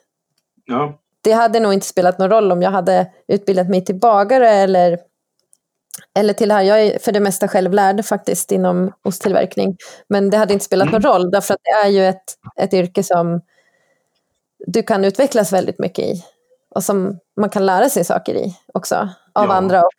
Ja. 0.65 0.99
Det 1.23 1.33
hade 1.33 1.61
nog 1.61 1.73
inte 1.73 1.87
spelat 1.87 2.19
någon 2.19 2.31
roll 2.31 2.53
om 2.53 2.63
jag 2.63 2.71
hade 2.71 3.11
utbildat 3.29 3.69
mig 3.69 3.85
till 3.85 3.95
bagare 4.01 4.49
eller, 4.51 4.99
eller 6.19 6.33
till 6.33 6.49
det 6.49 6.55
här. 6.55 6.63
Jag 6.63 6.83
är 6.83 6.99
för 6.99 7.13
det 7.13 7.21
mesta 7.21 7.49
självlärd 7.49 8.05
faktiskt 8.05 8.53
inom 8.53 8.93
osttillverkning. 9.03 9.77
Men 10.09 10.31
det 10.31 10.37
hade 10.37 10.53
inte 10.53 10.65
spelat 10.65 10.93
någon 10.93 11.03
roll 11.03 11.31
därför 11.31 11.55
att 11.55 11.61
det 11.63 11.87
är 11.87 11.91
ju 11.91 12.07
ett, 12.07 12.25
ett 12.61 12.75
yrke 12.75 13.03
som 13.03 13.41
du 14.67 14.83
kan 14.83 15.05
utvecklas 15.05 15.53
väldigt 15.53 15.79
mycket 15.79 16.05
i. 16.05 16.25
Och 16.71 16.85
som 16.85 17.19
man 17.41 17.51
kan 17.51 17.67
lära 17.67 17.89
sig 17.89 18.05
saker 18.05 18.35
i 18.35 18.57
också. 18.75 18.95
Av 19.33 19.47
Ja. 19.49 19.53
andra 19.55 19.83
och 19.83 19.93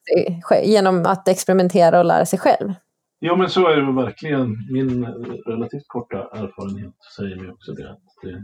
genom 0.64 1.06
att 1.06 1.28
experimentera 1.28 2.00
och 2.00 2.06
lära 2.06 2.26
sig 2.26 2.40
själv. 2.40 2.74
ja, 3.20 3.36
men 3.36 3.50
så 3.50 3.68
är 3.68 3.76
det 3.76 4.04
verkligen. 4.04 4.48
Min 4.74 5.06
relativt 5.46 5.88
korta 5.88 6.18
erfarenhet 6.18 6.94
säger 7.18 7.36
mig 7.36 7.52
också 7.52 7.72
det. 7.72 7.96
Det 8.28 8.42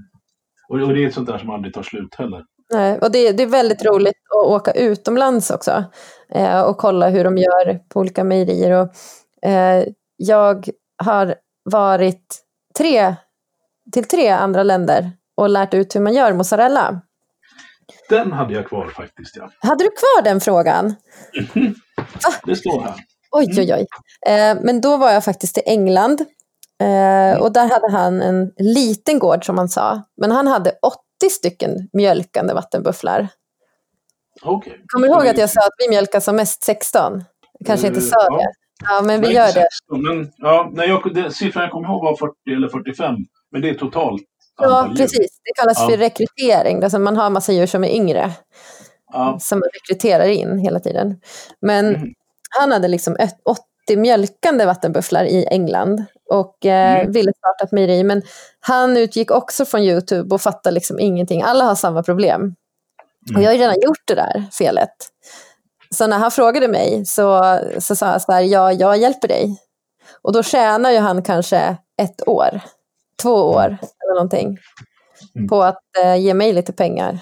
och, 0.70 0.80
och 0.82 0.94
det 0.94 1.04
är 1.04 1.08
ett 1.08 1.14
sånt 1.14 1.28
där 1.28 1.38
som 1.38 1.50
aldrig 1.50 1.74
tar 1.74 1.84
slut 1.84 2.16
heller. 2.16 2.44
Nej, 2.74 3.00
och 3.00 3.12
det, 3.12 3.32
det 3.32 3.44
är 3.44 3.48
väldigt 3.48 3.86
roligt 3.86 4.16
att 4.30 4.48
åka 4.48 4.72
utomlands 4.72 5.52
också 5.52 5.84
eh, 6.30 6.62
och 6.62 6.78
kolla 6.78 7.10
hur 7.10 7.24
de 7.24 7.38
gör 7.38 7.80
på 7.90 8.00
olika 8.00 8.24
mejerier. 8.24 8.72
Och, 8.72 8.90
eh, 9.50 9.86
jag 10.16 10.70
har 11.04 11.36
varit 11.64 12.44
tre, 12.78 13.16
till 13.92 14.04
tre 14.04 14.30
andra 14.30 14.64
länder 14.64 15.12
och 15.38 15.50
lärt 15.50 15.74
ut 15.74 15.96
hur 15.96 16.02
man 16.02 16.14
gör 16.14 16.34
mozzarella. 16.34 17.02
Den 18.10 18.32
hade 18.32 18.54
jag 18.54 18.68
kvar 18.68 18.88
faktiskt, 18.88 19.36
ja. 19.36 19.50
Hade 19.60 19.84
du 19.84 19.90
kvar 19.90 20.24
den 20.24 20.42
frågan? 20.42 20.96
Det 22.46 22.56
står 22.56 22.82
här. 22.82 22.96
Oj, 23.32 23.48
oj, 23.58 23.74
oj. 23.74 23.86
Eh, 24.28 24.58
men 24.62 24.82
då 24.82 24.98
var 24.98 25.12
jag 25.12 25.24
faktiskt 25.24 25.58
i 25.58 25.62
England. 25.66 26.26
Eh, 26.84 27.42
och 27.42 27.52
där 27.54 27.70
hade 27.70 27.92
han 27.92 28.22
en 28.22 28.52
liten 28.58 29.20
gård 29.20 29.46
som 29.46 29.58
han 29.58 29.70
sa. 29.70 30.02
Men 30.22 30.32
han 30.32 30.48
hade 30.48 30.72
80 31.22 31.30
stycken 31.32 31.90
mjölkande 31.94 32.54
vattenbufflar. 32.54 33.28
Okej. 34.42 34.80
Kommer 34.88 35.08
du 35.08 35.14
ihåg 35.14 35.28
att 35.28 35.38
jag 35.38 35.50
sa 35.50 35.60
att 35.62 35.74
vi 35.78 35.90
mjölkar 35.90 36.20
som 36.20 36.36
mest 36.36 36.64
16? 36.64 37.24
Jag 37.60 37.68
kanske 37.68 37.88
inte 37.88 38.00
Eh, 38.00 38.04
sa 38.04 38.16
ja. 38.30 38.38
det. 38.38 38.52
Ja, 38.90 39.02
men 39.02 39.22
vi 39.22 39.28
Nej, 39.28 39.36
gör 39.36 39.48
inte 39.48 39.60
det. 39.60 39.68
16, 39.90 40.04
Men, 40.18 40.32
ja, 40.38 40.70
nej, 40.74 40.90
jag, 40.90 41.14
det, 41.16 41.32
siffran 41.32 41.64
jag 41.64 41.72
kommer 41.72 41.88
ihåg 41.88 42.04
var 42.04 42.16
40 42.16 42.34
eller 42.56 42.68
45. 42.68 43.16
Men 43.52 43.62
det 43.62 43.70
är 43.70 43.74
totalt 43.74 44.22
Ja, 44.62 44.94
precis. 44.98 45.40
Det 45.44 45.62
kallas 45.62 45.78
Ja. 45.82 45.88
för 45.90 45.98
rekrytering. 45.98 46.84
Alltså 46.84 47.00
man 47.00 47.18
har 47.18 47.26
en 47.26 47.34
massa 47.34 47.52
djur 47.54 47.66
som 47.66 47.84
är 47.84 47.90
yngre. 47.90 48.32
Ja. 49.14 49.38
Som 49.40 49.60
man 49.60 49.70
rekryterar 49.74 50.26
in 50.28 50.58
hela 50.60 50.80
tiden. 50.80 51.16
Men 51.62 51.96
Mm. 51.96 52.08
han 52.60 52.72
hade 52.72 52.88
liksom 52.88 53.16
ett, 53.20 53.36
80 53.86 53.98
mjölkande 53.98 54.66
vattenbufflar 54.66 55.24
i 55.26 55.46
England. 55.52 56.04
Och 56.34 56.66
eh, 56.66 57.00
Mm. 57.00 57.12
ville 57.12 57.32
starta 57.38 57.64
ett 57.64 57.72
mejeri. 57.72 58.04
Men 58.04 58.22
han 58.60 58.98
utgick 58.98 59.32
också 59.32 59.66
från 59.66 59.82
YouTube 59.82 60.36
och 60.36 60.42
fattade 60.42 60.74
liksom 60.74 61.00
ingenting. 61.00 61.42
Alla 61.42 61.64
har 61.64 61.76
samma 61.76 62.04
problem. 62.04 62.56
Och 63.36 63.42
jag 63.42 63.50
har 63.52 63.58
redan 63.58 63.82
gjort 63.82 64.02
det 64.08 64.16
där 64.16 64.44
felet. 64.52 64.94
Så 65.90 66.08
när 66.08 66.18
han 66.18 66.32
frågade 66.32 66.68
mig 66.68 67.06
så, 67.06 67.60
så 67.80 67.96
sa 67.96 68.12
jag 68.12 68.22
så 68.22 68.32
här, 68.32 68.42
ja, 68.42 68.72
jag 68.72 68.98
hjälper 68.98 69.28
dig. 69.28 69.58
Och 70.22 70.34
då 70.34 70.44
tjänar 70.44 70.92
ju 70.92 70.98
han 71.00 71.24
kanske 71.24 71.78
ett 72.02 72.28
år, 72.28 72.62
två 73.22 73.34
år 73.34 73.66
eller 74.04 74.14
någonting 74.14 74.58
Mm. 75.36 75.48
på 75.48 75.64
att 75.64 75.82
eh, 76.04 76.16
ge 76.16 76.34
mig 76.34 76.54
lite 76.54 76.74
pengar. 76.74 77.20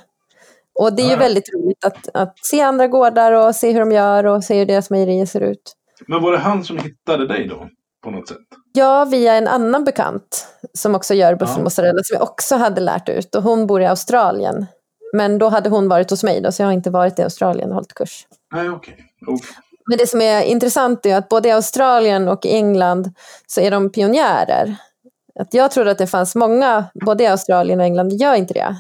Och 0.79 0.93
det 0.93 1.01
är 1.03 1.09
ju 1.09 1.15
väldigt 1.15 1.49
roligt 1.53 1.85
att, 1.85 2.09
att 2.13 2.45
se 2.45 2.61
andra 2.61 2.87
gårdar 2.87 3.31
och 3.31 3.55
se 3.55 3.71
hur 3.71 3.79
de 3.79 3.91
gör 3.91 4.23
och 4.25 4.43
se 4.43 4.59
hur 4.59 4.65
deras 4.65 4.89
mejerier 4.89 5.25
ser 5.25 5.41
ut. 5.41 5.73
Men 6.07 6.21
var 6.23 6.31
det 6.31 6.37
han 6.37 6.63
som 6.63 6.77
hittade 6.77 7.27
dig 7.27 7.47
då? 7.47 7.67
På 8.03 8.11
något 8.11 8.27
sätt? 8.27 8.37
Ja, 8.73 9.05
via 9.05 9.33
en 9.33 9.47
annan 9.47 9.83
bekant 9.83 10.47
som 10.73 10.95
också 10.95 11.13
gör 11.13 11.29
Ja. 11.31 11.35
buffelmozzarella 11.35 12.03
som 12.03 12.13
jag 12.13 12.23
också 12.23 12.55
hade 12.55 12.81
lärt 12.81 13.09
ut. 13.09 13.35
Och 13.35 13.43
hon 13.43 13.67
bor 13.67 13.81
i 13.81 13.85
Australien. 13.85 14.65
Men 15.13 15.37
då 15.37 15.49
hade 15.49 15.69
hon 15.69 15.89
varit 15.89 16.09
hos 16.09 16.23
mig 16.23 16.41
då, 16.41 16.51
så 16.51 16.61
jag 16.61 16.67
har 16.67 16.73
inte 16.73 16.89
varit 16.89 17.19
i 17.19 17.23
Australien 17.23 17.69
och 17.69 17.75
hållit 17.75 17.93
kurs. 17.93 18.27
Nej, 18.53 18.69
okej. 18.69 18.95
Och- 19.27 19.39
Men 19.89 19.97
det 19.97 20.07
som 20.07 20.21
är 20.21 20.41
intressant 20.41 21.05
är 21.05 21.15
att 21.17 21.29
både 21.29 21.49
i 21.49 21.51
Australien 21.51 22.27
och 22.27 22.45
i 22.45 22.51
England 22.53 23.13
så 23.47 23.61
är 23.61 23.71
de 23.71 23.89
pionjärer. 23.89 24.75
Att 25.39 25.53
jag 25.53 25.71
trodde 25.71 25.91
att 25.91 25.97
det 25.97 26.07
fanns 26.07 26.35
många, 26.35 26.85
både 27.05 27.23
i 27.23 27.27
Australien 27.27 27.79
och 27.79 27.85
England, 27.85 28.09
det 28.09 28.15
gör 28.15 28.35
inte 28.35 28.53
det. 28.53 28.75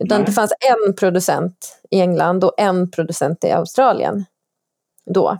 Utan 0.00 0.18
Nej. 0.18 0.26
det 0.26 0.32
fanns 0.32 0.52
en 0.86 0.94
producent 0.94 1.78
i 1.90 2.00
England 2.00 2.44
och 2.44 2.52
en 2.58 2.90
producent 2.90 3.44
i 3.44 3.50
Australien. 3.50 4.24
Då. 5.14 5.38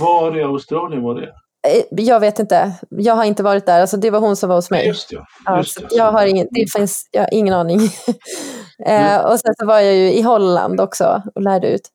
Var 0.00 0.38
i 0.38 0.42
Australien 0.42 1.02
var 1.02 1.14
det? 1.14 1.32
Eh, 1.66 1.82
Jag 1.90 2.20
vet 2.20 2.38
inte, 2.38 2.72
jag 2.90 3.14
har 3.14 3.24
inte 3.24 3.42
varit 3.42 3.66
där, 3.66 3.80
alltså 3.80 3.96
det 3.96 4.10
var 4.10 4.20
hon 4.20 4.36
som 4.36 4.48
var 4.48 4.56
hos 4.56 4.70
mig. 4.70 4.86
Just. 4.86 5.12
Ja, 5.44 5.56
Just 5.58 5.74
så 5.74 5.80
det. 5.80 5.94
jag 5.96 6.12
har 6.12 6.26
ingen, 6.26 6.48
det 6.50 6.72
finns, 6.76 7.08
jag 7.10 7.22
har 7.22 7.34
ingen 7.34 7.54
aning. 7.54 7.80
eh, 8.86 9.16
och 9.20 9.40
sen 9.40 9.54
så 9.58 9.66
var 9.66 9.80
jag 9.80 9.94
ju 9.94 10.12
i 10.12 10.22
Holland 10.22 10.80
också 10.80 11.22
och 11.34 11.42
lärde 11.42 11.68
ut. 11.68 11.88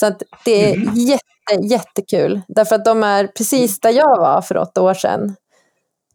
Så 0.00 0.12
det 0.44 0.70
är 0.72 0.76
Mhm. 0.76 0.94
jätte, 0.94 1.66
jättekul. 1.74 2.40
Därför 2.48 2.74
att 2.76 2.84
de 2.84 3.02
är 3.02 3.26
precis 3.26 3.80
där 3.80 3.90
jag 3.90 4.16
var 4.18 4.40
för 4.42 4.56
åtta 4.56 4.82
år 4.82 4.94
sedan. 4.94 5.36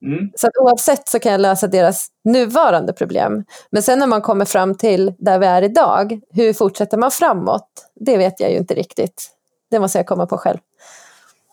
Mm. 0.01 0.32
Så 0.36 0.47
att 0.47 0.54
oavsett 0.62 1.10
så 1.10 1.20
kan 1.20 1.32
jag 1.32 1.41
lösa 1.41 1.68
deras 1.68 2.08
nuvarande 2.24 2.93
problem. 2.93 3.43
Men 3.72 3.84
sen 3.84 3.99
när 3.99 4.08
man 4.08 4.22
kommer 4.22 4.45
fram 4.45 4.76
till 4.76 5.14
där 5.20 5.39
vi 5.39 5.45
är 5.45 5.62
idag, 5.62 6.20
hur 6.34 6.54
fortsätter 6.54 6.97
man 6.97 7.12
framåt? 7.12 7.68
Det 7.95 8.18
vet 8.18 8.39
jag 8.39 8.51
ju 8.51 8.58
inte 8.58 8.74
riktigt. 8.74 9.30
Det 9.72 9.80
måste 9.80 9.99
jag 9.99 10.06
komma 10.08 10.26
på 10.26 10.38
själv. 10.38 10.58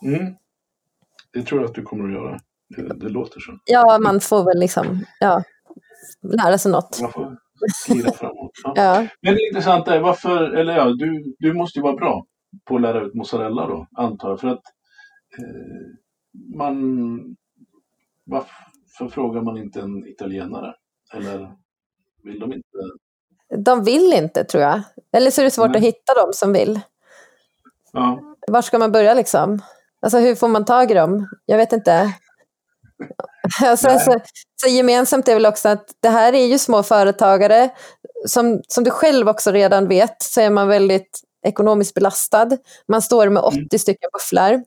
Mm. 0.05 0.33
Det 1.33 1.43
tror 1.43 1.61
jag 1.61 1.69
att 1.69 1.75
du 1.75 1.83
kommer 1.83 2.05
att 2.05 2.13
göra. 2.13 2.39
Det, 2.75 2.99
det 2.99 3.09
låter 3.09 3.39
så. 3.39 3.57
Ja, 3.65 3.99
man 3.99 4.19
får 4.19 4.45
väl 4.45 4.59
liksom 4.59 5.05
ja, 5.19 5.43
lära 6.21 6.57
sig 6.57 6.71
något. 6.71 7.01
Man 7.01 7.11
får 7.11 7.37
glida 7.87 8.11
framåt. 8.11 8.51
Ja. 8.63 8.73
Ja. 8.75 9.07
Men 9.21 9.33
det 9.33 9.47
intressanta 9.47 9.95
är 9.95 9.99
varför, 9.99 10.51
eller 10.51 10.75
ja, 10.75 10.85
du, 10.85 11.35
du 11.39 11.53
måste 11.53 11.79
ju 11.79 11.83
vara 11.83 11.95
bra 11.95 12.25
på 12.65 12.75
att 12.75 12.81
lära 12.81 13.01
ut 13.01 13.13
mozzarella 13.13 13.67
då, 13.67 13.87
antar 13.97 14.29
jag. 14.29 14.39
För 14.39 14.47
att 14.47 14.63
eh, 15.37 16.57
man, 16.57 17.19
varför 18.25 19.07
frågar 19.09 19.41
man 19.41 19.57
inte 19.57 19.81
en 19.81 20.07
italienare? 20.07 20.73
Eller 21.13 21.55
vill 22.23 22.39
de 22.39 22.53
inte? 22.53 22.67
De 23.57 23.83
vill 23.83 24.13
inte 24.13 24.43
tror 24.43 24.63
jag. 24.63 24.81
Eller 25.11 25.31
så 25.31 25.41
är 25.41 25.45
det 25.45 25.51
svårt 25.51 25.67
Nej. 25.67 25.77
att 25.77 25.83
hitta 25.83 26.13
dem 26.13 26.29
som 26.33 26.53
vill. 26.53 26.79
Ja, 27.93 28.35
Var 28.47 28.61
ska 28.61 28.79
man 28.79 28.91
börja 28.91 29.13
liksom? 29.13 29.59
Alltså 30.01 30.19
hur 30.19 30.35
får 30.35 30.47
man 30.47 30.65
tag 30.65 30.91
i 30.91 30.93
dem? 30.93 31.29
Jag 31.45 31.57
vet 31.57 31.73
inte. 31.73 32.13
Sen 33.59 33.77
Nej. 34.07 34.21
så, 34.61 34.67
gemensamt 34.67 35.27
är 35.27 35.33
väl 35.33 35.45
också 35.45 35.69
att 35.69 35.85
det 35.99 36.09
här 36.09 36.33
är 36.33 36.45
ju 36.45 36.59
små 36.59 36.83
företagare. 36.83 37.69
Som, 38.27 38.61
som 38.67 38.83
du 38.83 38.91
själv 38.91 39.29
också 39.29 39.51
redan 39.51 39.87
vet 39.87 40.21
så 40.21 40.41
är 40.41 40.49
man 40.49 40.67
väldigt 40.67 41.19
ekonomiskt 41.47 41.93
belastad. 41.93 42.49
Man 42.87 43.01
står 43.01 43.29
med 43.29 43.43
80 43.43 43.79
stycken 43.79 44.09
bufflar. 44.13 44.53
Mm. 44.53 44.65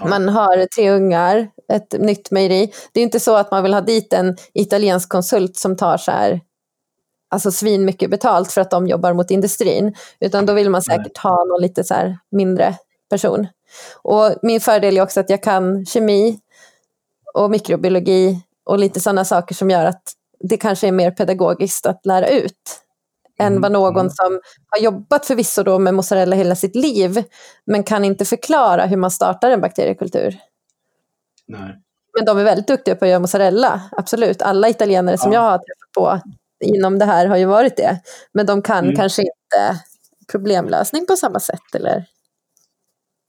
Ja. 0.00 0.08
Man 0.08 0.28
har 0.28 0.66
tre 0.66 0.90
ungar, 0.90 1.48
ett 1.72 1.92
nytt 1.92 2.30
mejeri. 2.30 2.72
Det 2.92 3.00
är 3.00 3.04
inte 3.04 3.20
så 3.20 3.36
att 3.36 3.50
man 3.50 3.62
vill 3.62 3.74
ha 3.74 3.80
dit 3.80 4.12
en 4.12 4.36
italiensk 4.54 5.08
konsult 5.08 5.56
som 5.56 5.76
tar 5.76 5.96
så 5.96 6.10
här, 6.10 6.40
alltså 7.30 7.50
svin 7.50 7.84
mycket 7.84 8.10
betalt 8.10 8.52
för 8.52 8.60
att 8.60 8.70
de 8.70 8.86
jobbar 8.86 9.12
mot 9.12 9.30
industrin. 9.30 9.94
Utan 10.20 10.46
då 10.46 10.52
vill 10.52 10.70
man 10.70 10.82
säkert 10.82 11.18
ha 11.18 11.44
någon 11.44 11.62
lite 11.62 11.84
så 11.84 12.16
mindre 12.30 12.74
person. 13.10 13.46
Och 14.02 14.34
min 14.42 14.60
fördel 14.60 14.96
är 14.96 15.02
också 15.02 15.20
att 15.20 15.30
jag 15.30 15.42
kan 15.42 15.86
kemi 15.86 16.38
och 17.34 17.50
mikrobiologi 17.50 18.40
och 18.64 18.78
lite 18.78 19.00
sådana 19.00 19.24
saker 19.24 19.54
som 19.54 19.70
gör 19.70 19.84
att 19.84 20.02
det 20.40 20.56
kanske 20.56 20.88
är 20.88 20.92
mer 20.92 21.10
pedagogiskt 21.10 21.86
att 21.86 22.06
lära 22.06 22.28
ut 22.28 22.80
än 23.38 23.46
Mm, 23.46 23.62
vad 23.62 23.72
någon 23.72 23.96
mm. 24.00 24.10
som 24.10 24.40
har 24.68 24.78
jobbat 24.84 25.26
förvisso 25.26 25.62
då 25.62 25.78
med 25.78 25.94
mozzarella 25.94 26.36
hela 26.36 26.56
sitt 26.56 26.76
liv 26.76 27.24
men 27.66 27.82
kan 27.84 28.04
inte 28.04 28.24
förklara 28.24 28.86
hur 28.86 28.96
man 28.96 29.10
startar 29.10 29.50
en 29.50 29.60
bakteriekultur. 29.60 30.38
nej. 31.46 31.80
Men 32.16 32.24
de 32.26 32.38
är 32.38 32.44
väldigt 32.44 32.66
duktiga 32.66 32.94
på 32.96 33.04
att 33.04 33.08
göra 33.08 33.20
mozzarella, 33.20 33.80
absolut. 33.92 34.42
Alla 34.42 34.68
italienare 34.68 35.18
som 35.18 35.32
Ja. 35.32 35.38
jag 35.42 35.50
har 35.50 35.58
träffat 35.58 35.92
på 35.96 36.20
inom 36.64 36.98
det 36.98 37.04
här 37.04 37.26
har 37.26 37.36
ju 37.36 37.44
varit 37.44 37.76
det. 37.76 38.00
Men 38.32 38.46
de 38.46 38.62
kan 38.62 38.84
Mm. 38.84 38.96
kanske 38.96 39.22
inte 39.22 39.80
problemlösning 40.32 41.06
på 41.06 41.16
samma 41.16 41.40
sätt 41.40 41.74
eller 41.74 42.04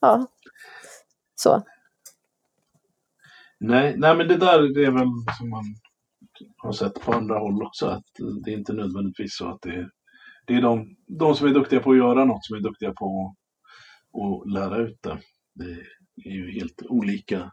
ja, 0.01 0.25
så. 1.35 1.63
Nej, 3.59 3.93
nej, 3.97 4.15
men 4.15 4.27
det 4.27 4.37
där 4.37 4.73
det 4.73 4.85
är 4.85 4.91
väl 4.91 5.07
som 5.37 5.49
man 5.49 5.63
har 6.57 6.71
sett 6.71 7.01
på 7.01 7.13
andra 7.13 7.39
håll 7.39 7.63
också. 7.63 7.85
Att 7.85 8.03
det 8.45 8.51
är 8.51 8.57
inte 8.57 8.73
nödvändigtvis 8.73 9.37
så 9.37 9.49
att 9.49 9.61
det 9.61 9.69
är, 9.69 9.89
det 10.47 10.53
är 10.53 10.61
de, 10.61 10.95
de 11.07 11.35
som 11.35 11.47
är 11.47 11.53
duktiga 11.53 11.79
på 11.79 11.91
att 11.91 11.97
göra 11.97 12.25
något 12.25 12.45
som 12.45 12.55
är 12.55 12.61
duktiga 12.61 12.93
på 12.93 13.35
att, 14.13 14.53
lära 14.53 14.77
ut 14.77 14.97
det. 15.01 15.17
Det 15.55 16.29
är 16.29 16.33
ju 16.33 16.51
helt 16.51 16.81
olika, 16.89 17.51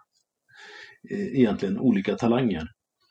eh, 1.11 1.39
egentligen 1.39 1.79
olika 1.79 2.17
talanger. 2.17 2.69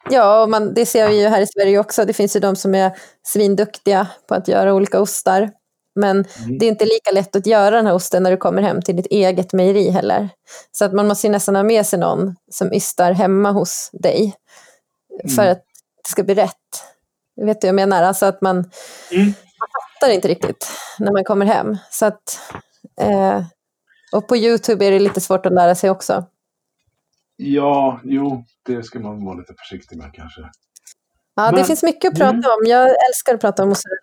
Ja, 0.10 0.44
och 0.44 0.50
man, 0.50 0.74
det 0.74 0.86
ser 0.86 1.10
vi 1.10 1.22
ju 1.22 1.28
här 1.28 1.42
i 1.42 1.48
Sverige 1.48 1.80
också. 1.80 2.06
Det 2.06 2.14
finns 2.14 2.36
ju 2.36 2.40
de 2.40 2.56
som 2.56 2.76
är 2.76 2.92
svinduktiga 3.24 4.08
på 4.28 4.36
att 4.36 4.48
göra 4.48 4.74
olika 4.74 5.02
ostar. 5.02 5.50
Men 5.96 6.12
Mm. 6.46 6.58
det 6.60 6.66
är 6.66 6.70
inte 6.70 6.86
lika 6.86 7.12
lätt 7.12 7.36
att 7.36 7.46
göra 7.46 7.76
den 7.76 7.86
här 7.86 7.94
osten 7.94 8.24
när 8.24 8.32
du 8.32 8.38
kommer 8.38 8.62
hem 8.62 8.82
till 8.82 8.96
ditt 8.96 9.06
eget 9.06 9.54
mejeri 9.54 9.90
heller. 9.90 10.30
Så 10.72 10.86
att 10.86 10.94
man 10.94 11.08
måste 11.08 11.30
nästan 11.30 11.56
ha 11.56 11.64
med 11.64 11.86
sig 11.86 12.00
någon 12.00 12.36
som 12.52 12.74
ystar 12.74 13.12
hemma 13.12 13.52
hos 13.52 13.90
dig. 13.94 14.36
För 15.36 15.42
Mm. 15.42 15.52
att 15.52 15.64
det 16.04 16.10
ska 16.10 16.24
bli 16.24 16.34
rätt. 16.36 16.56
Du 17.36 17.46
vet 17.46 17.64
vad 17.64 17.68
jag 17.68 17.76
menar? 17.76 18.04
Alltså 18.04 18.26
att 18.26 18.42
man, 18.42 18.56
Mm. 18.56 19.26
man 19.60 19.68
fattar 20.00 20.14
inte 20.14 20.28
riktigt 20.28 20.68
när 21.00 21.12
man 21.12 21.24
kommer 21.24 21.46
hem. 21.46 21.78
Så 21.92 22.06
att, 22.06 22.40
eh, 23.02 23.44
och 24.12 24.28
på 24.28 24.38
YouTube 24.38 24.86
är 24.86 24.92
det 24.92 25.00
lite 25.00 25.22
svårt 25.22 25.46
att 25.46 25.54
lära 25.54 25.76
sig 25.76 25.90
också. 25.90 26.26
Ja, 27.36 28.00
jo, 28.04 28.44
det 28.66 28.84
ska 28.84 29.00
man 29.00 29.26
vara 29.26 29.36
lite 29.38 29.54
försiktig 29.58 29.98
med 29.98 30.14
kanske. 30.14 30.42
Ja, 31.36 31.46
det 31.52 31.56
Men- 31.56 31.66
finns 31.66 31.84
mycket 31.84 32.12
att 32.14 32.18
prata 32.20 32.30
Mm. 32.30 32.46
om. 32.46 32.66
Jag 32.66 32.88
älskar 33.10 33.34
att 33.36 33.42
prata 33.42 33.64
om 33.64 33.70
mozzarella. 33.70 33.98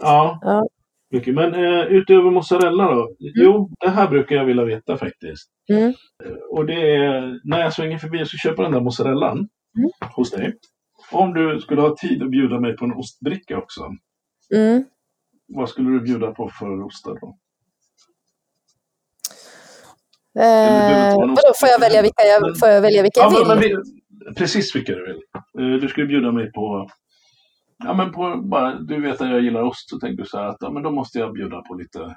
Ja, 0.00 0.38
Ja. 0.42 0.66
Mycket. 1.12 1.34
Men 1.34 1.54
eh, 1.54 1.80
utöver 1.86 2.30
mozzarella 2.30 2.94
då? 2.94 3.14
Jo, 3.18 3.70
det 3.80 3.90
här 3.90 4.08
brukar 4.08 4.36
jag 4.36 4.44
vilja 4.44 4.64
veta 4.64 4.96
faktiskt. 4.96 5.50
Mm. 5.72 5.88
Eh, 6.24 6.32
Och 6.50 6.66
det 6.66 6.96
är 6.96 7.40
när 7.44 7.60
jag 7.60 7.72
svänger 7.72 7.98
förbi 7.98 8.22
och 8.22 8.28
ska 8.28 8.48
köpa 8.48 8.62
den 8.62 8.72
där 8.72 8.80
mozzarellan 8.80 9.48
Mm. 9.78 9.90
hos 10.16 10.30
dig. 10.30 10.54
Om 11.12 11.34
du 11.34 11.60
skulle 11.60 11.80
ha 11.80 11.96
tid 11.96 12.22
att 12.22 12.30
bjuda 12.30 12.60
mig 12.60 12.76
på 12.76 12.84
en 12.84 12.92
ostbricka 12.92 13.58
också. 13.58 13.80
Mm. 14.54 14.84
Vad 15.48 15.68
skulle 15.68 15.90
du 15.90 16.00
bjuda 16.00 16.30
på 16.30 16.48
för 16.58 16.82
ostar 16.84 17.18
då? 17.20 17.36
Eh, 20.40 21.16
vadå, 21.16 21.52
får 21.60 21.68
jag 21.68 21.80
välja 21.80 22.02
vilka 22.02 22.22
jag, 22.22 22.58
får 22.58 22.68
jag, 22.68 22.80
välja 22.82 23.02
vilka 23.02 23.20
jag 23.20 23.32
Ja, 23.32 23.38
vill? 23.38 23.48
men, 23.48 23.58
men 23.58 23.84
vi, 24.24 24.34
precis 24.34 24.76
vilka 24.76 24.92
du 24.94 25.06
vill. 25.06 25.20
Eh, 25.74 25.80
Du 25.80 25.88
skulle 25.88 26.06
bjuda 26.06 26.32
mig 26.32 26.52
på, 26.52 26.88
ja 27.84 27.94
men 27.94 28.12
på 28.12 28.36
bara, 28.44 28.74
du 28.74 29.00
vet 29.00 29.20
att 29.20 29.28
jag 29.30 29.40
gillar 29.40 29.62
ost, 29.62 29.90
så 29.90 29.98
tänkte 29.98 30.22
du 30.22 30.28
så 30.28 30.38
här 30.38 30.46
att 30.46 30.56
ja, 30.60 30.70
men 30.70 30.82
då 30.82 30.90
måste 30.90 31.18
jag 31.18 31.32
bjuda 31.32 31.62
på 31.62 31.74
lite 31.74 32.16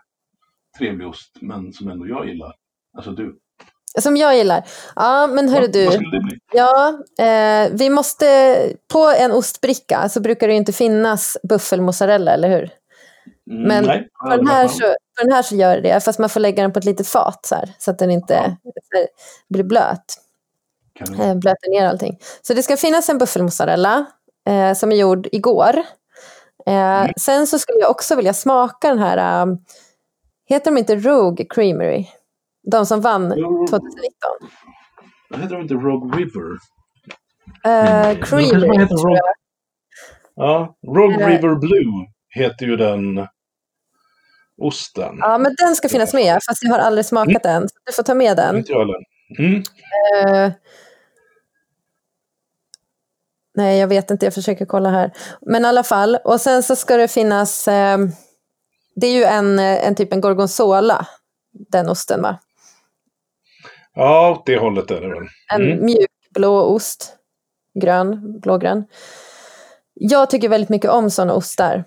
trevlig 0.77 1.07
ost, 1.07 1.37
men 1.41 1.73
som 1.73 1.87
ändå 1.89 2.07
jag 2.07 2.27
gillar. 2.27 2.53
Alltså 2.97 3.11
du. 3.11 3.39
Som 3.99 4.17
jag 4.17 4.37
gillar. 4.37 4.63
Ja, 4.95 5.27
men 5.27 5.49
hörru 5.49 5.61
Vad- 5.61 5.73
du. 5.73 5.85
Vad 5.85 5.93
skulle 5.93 6.17
det 6.17 6.23
bli? 6.23 6.37
Ja, 6.53 6.99
eh, 7.25 7.69
vi 7.73 7.89
måste... 7.89 8.25
På 8.93 9.13
en 9.19 9.31
ostbricka 9.31 10.09
så 10.09 10.21
brukar 10.21 10.47
det 10.47 10.53
inte 10.53 10.73
finnas 10.73 11.37
buffelmozzarella, 11.49 12.31
eller 12.33 12.49
hur? 12.49 12.69
Mm, 13.51 13.63
Men 13.67 13.83
nej, 13.83 14.07
På 14.23 14.35
den, 14.35 14.47
här 14.47 14.67
så, 14.67 14.81
på 14.83 15.23
den 15.23 15.31
här 15.31 15.41
så 15.41 15.55
gör 15.55 15.81
det 15.81 16.03
fast 16.03 16.19
man 16.19 16.29
får 16.29 16.39
lägga 16.39 16.61
den 16.63 16.73
på 16.73 16.79
ett 16.79 16.85
litet 16.85 17.07
fat 17.07 17.45
så, 17.45 17.55
här, 17.55 17.69
så 17.77 17.91
att 17.91 17.99
den 17.99 18.11
inte 18.11 18.35
här, 18.35 18.55
blir 19.49 19.63
blöt. 19.63 20.05
Kanon. 20.93 21.21
Eh, 21.21 21.35
blöter 21.35 21.69
ner 21.79 21.87
allting. 21.87 22.17
Så 22.41 22.53
det 22.53 22.63
ska 22.63 22.77
finnas 22.77 23.09
en 23.09 23.17
buffelmozzarella 23.17 24.05
eh, 24.47 24.73
som 24.73 24.91
är 24.91 24.95
gjord 24.95 25.27
igår. 25.31 25.77
Eh, 26.67 27.07
Sen 27.17 27.47
så 27.47 27.59
skulle 27.59 27.79
jag 27.79 27.91
också 27.91 28.15
vilja 28.15 28.33
smaka 28.33 28.87
den 28.89 28.99
här, 28.99 29.41
um, 29.43 29.57
heter 30.49 30.71
de 30.71 30.77
inte 30.77 30.95
Rogue 30.95 31.45
Creamery? 31.49 32.05
De 32.71 32.85
som 32.85 33.01
vann 33.01 33.33
Jo, 33.37 33.67
2019. 33.67 34.11
Vad 35.29 35.39
heter 35.39 35.55
de 35.55 35.61
inte? 35.61 35.73
Rogue 35.73 36.17
River? 36.19 36.51
Uh, 37.67 38.23
Creamery, 38.23 38.79
heter. 38.79 38.95
Rogue, 38.95 39.19
ja, 40.35 40.75
Rogue 40.87 41.23
Eh. 41.23 41.27
River 41.27 41.55
Blue 41.55 42.07
heter 42.29 42.65
ju 42.65 42.75
den 42.75 43.27
osten. 44.61 45.15
Ja, 45.19 45.37
men 45.37 45.55
den 45.57 45.75
ska 45.75 45.89
finnas 45.89 46.13
med, 46.13 46.39
fast 46.49 46.63
jag 46.63 46.71
har 46.71 46.79
aldrig 46.79 47.05
smakat 47.05 47.43
den. 47.43 47.69
Så 47.69 47.75
du 47.85 47.93
får 47.93 48.03
ta 48.03 48.13
med 48.13 48.37
den. 48.37 48.57
Inte 48.57 48.71
jag 48.71 48.79
heller. 48.79 48.95
Mm. 49.39 49.63
Eh, 50.25 50.53
nej, 53.55 53.79
jag 53.79 53.87
vet 53.87 54.11
inte, 54.11 54.25
jag 54.25 54.33
försöker 54.33 54.65
kolla 54.65 54.89
här. 54.89 55.11
Men 55.41 55.65
i 55.65 55.67
alla 55.67 55.83
fall, 55.83 56.17
och 56.23 56.41
sen 56.41 56.63
så 56.63 56.75
ska 56.75 56.97
det 56.97 57.07
finnas, 57.07 57.67
eh, 57.67 57.97
det 58.95 59.07
är 59.07 59.11
ju 59.13 59.23
en, 59.23 59.59
eh, 59.59 59.87
en 59.87 59.95
typ 59.95 60.13
en 60.13 60.21
gorgonzola, 60.21 61.07
den 61.69 61.89
osten 61.89 62.21
va? 62.21 62.39
Ja, 63.93 64.31
åt 64.31 64.45
det 64.45 64.57
hållet 64.57 64.91
är 64.91 65.01
det 65.01 65.07
väl. 65.09 65.27
En 65.53 65.61
Mm. 65.71 65.85
mjuk 65.85 66.09
blå 66.29 66.61
ost, 66.61 67.15
grön, 67.81 68.39
blågrön. 68.39 68.85
Jag 69.93 70.29
tycker 70.29 70.49
väldigt 70.49 70.69
mycket 70.69 70.91
om 70.91 71.09
sådana 71.09 71.33
ostar. 71.33 71.83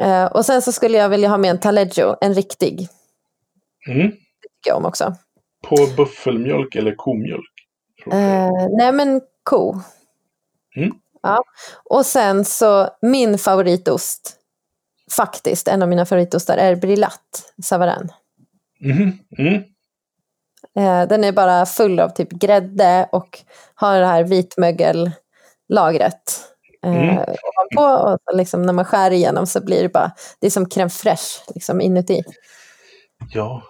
Eh, 0.00 0.24
och 0.24 0.46
sen 0.46 0.62
så 0.62 0.72
skulle 0.72 0.98
jag 0.98 1.08
vilja 1.08 1.28
ha 1.28 1.38
med 1.38 1.50
en 1.50 1.60
taleggio, 1.60 2.16
en 2.20 2.34
riktig, 2.34 2.88
Mm. 3.88 4.10
tycker 4.10 4.70
jag 4.70 4.76
om 4.76 4.84
också. 4.84 5.14
På 5.68 5.76
buffelmjölk 5.96 6.74
eller 6.74 6.94
komjölk? 6.94 7.52
Eh, 8.12 8.50
nej 8.78 8.92
men 8.92 9.20
ko. 9.42 9.76
Mm. 10.76 10.92
Ja. 11.22 11.44
Och 11.84 12.06
sen 12.06 12.44
så 12.44 12.88
min 13.02 13.38
favoritost, 13.38 14.36
faktiskt 15.16 15.68
en 15.68 15.82
av 15.82 15.88
mina 15.88 16.06
favoritostar 16.06 16.56
är 16.56 16.76
Brillat 16.76 17.52
Savarin. 17.64 18.08
Mhm. 18.80 19.18
Mm. 19.38 19.54
Eh, 20.78 21.08
den 21.08 21.24
är 21.24 21.32
bara 21.32 21.66
full 21.66 22.00
av 22.00 22.08
typ 22.08 22.30
grädde 22.30 23.08
och 23.12 23.38
har 23.74 24.00
det 24.00 24.06
här 24.06 24.24
vitmögellagret. 24.24 25.12
Eh, 26.84 26.92
Mm. 26.94 27.16
ovanpå 27.16 28.10
och 28.10 28.36
liksom 28.36 28.62
när 28.62 28.72
man 28.72 28.84
skär 28.84 29.10
igenom 29.10 29.46
så 29.46 29.64
blir 29.64 29.82
det 29.82 29.88
bara, 29.88 30.12
det 30.40 30.46
är 30.46 30.50
som 30.50 30.66
crème 30.66 30.88
fraîche 30.88 31.40
liksom 31.54 31.80
inuti. 31.80 32.22
Ja. 33.32 33.62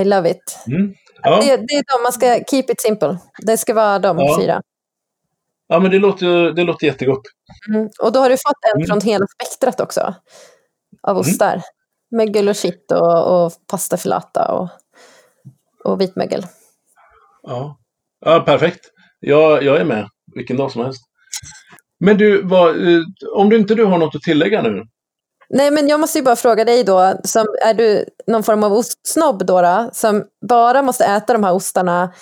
I 0.00 0.04
love 0.04 0.30
it. 0.30 0.58
Mm. 0.66 0.94
Ja. 1.22 1.36
Det, 1.40 1.56
det 1.56 1.74
är 1.74 1.96
de 1.96 2.02
man 2.02 2.12
ska, 2.12 2.26
keep 2.50 2.64
it 2.68 2.80
simple. 2.80 3.18
Det 3.46 3.56
ska 3.58 3.74
vara 3.74 3.98
de 3.98 4.18
Ja. 4.18 4.38
fyra. 4.40 4.62
Ja, 5.68 5.78
men 5.78 5.90
det 5.90 5.98
låter, 5.98 6.52
det 6.52 6.64
låter 6.64 6.86
jättegott. 6.86 7.22
Mm. 7.68 7.88
Och 8.00 8.12
då 8.12 8.20
har 8.20 8.30
du 8.30 8.36
fått 8.36 8.64
en 8.74 8.76
Mm. 8.76 8.86
från 8.86 9.00
hela 9.00 9.26
spektrat 9.26 9.80
också. 9.80 10.14
Av 11.02 11.18
ostar. 11.18 11.62
Mögel 12.10 12.48
och 12.48 12.56
shit 12.56 12.92
och, 12.92 13.44
och 13.44 13.52
pasta 13.66 13.96
filata 13.96 14.52
och, 14.52 14.68
och 15.84 16.00
vitmögel. 16.00 16.46
Ja, 17.42 17.78
ja 18.20 18.40
perfekt. 18.40 18.80
Jag, 19.20 19.62
jag 19.62 19.80
är 19.80 19.84
med 19.84 20.08
vilken 20.34 20.56
dag 20.56 20.72
som 20.72 20.84
helst. 20.84 21.04
Men 22.00 22.18
du, 22.18 22.42
vad, 22.42 22.68
eh, 22.88 23.00
om 23.34 23.48
du 23.50 23.56
inte 23.56 23.74
du 23.74 23.84
har 23.84 23.98
något 23.98 24.14
att 24.14 24.22
tillägga 24.22 24.62
nu? 24.62 24.82
Nej, 25.50 25.70
men 25.70 25.88
jag 25.88 26.00
måste 26.00 26.18
ju 26.18 26.24
bara 26.24 26.36
fråga 26.36 26.64
dig 26.64 26.84
då, 26.84 27.14
som, 27.24 27.46
är 27.64 27.74
du 27.74 28.04
någon 28.26 28.42
form 28.42 28.64
av 28.64 28.72
ostsnobb 28.72 29.46
då, 29.46 29.62
då, 29.62 29.90
som 29.92 30.24
bara 30.48 30.82
måste 30.82 31.04
äta 31.04 31.32
de 31.32 31.44
här 31.44 31.54
ostarna 31.54 32.12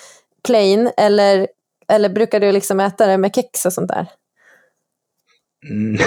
plain, 0.43 0.91
eller, 0.97 1.47
eller 1.91 2.09
brukar 2.09 2.39
du 2.39 2.51
liksom 2.51 2.79
äta 2.79 3.07
det 3.07 3.17
med 3.17 3.35
kex 3.35 3.65
och 3.65 3.73
sånt 3.73 3.87
där? 3.87 4.05
Mm. 5.69 5.97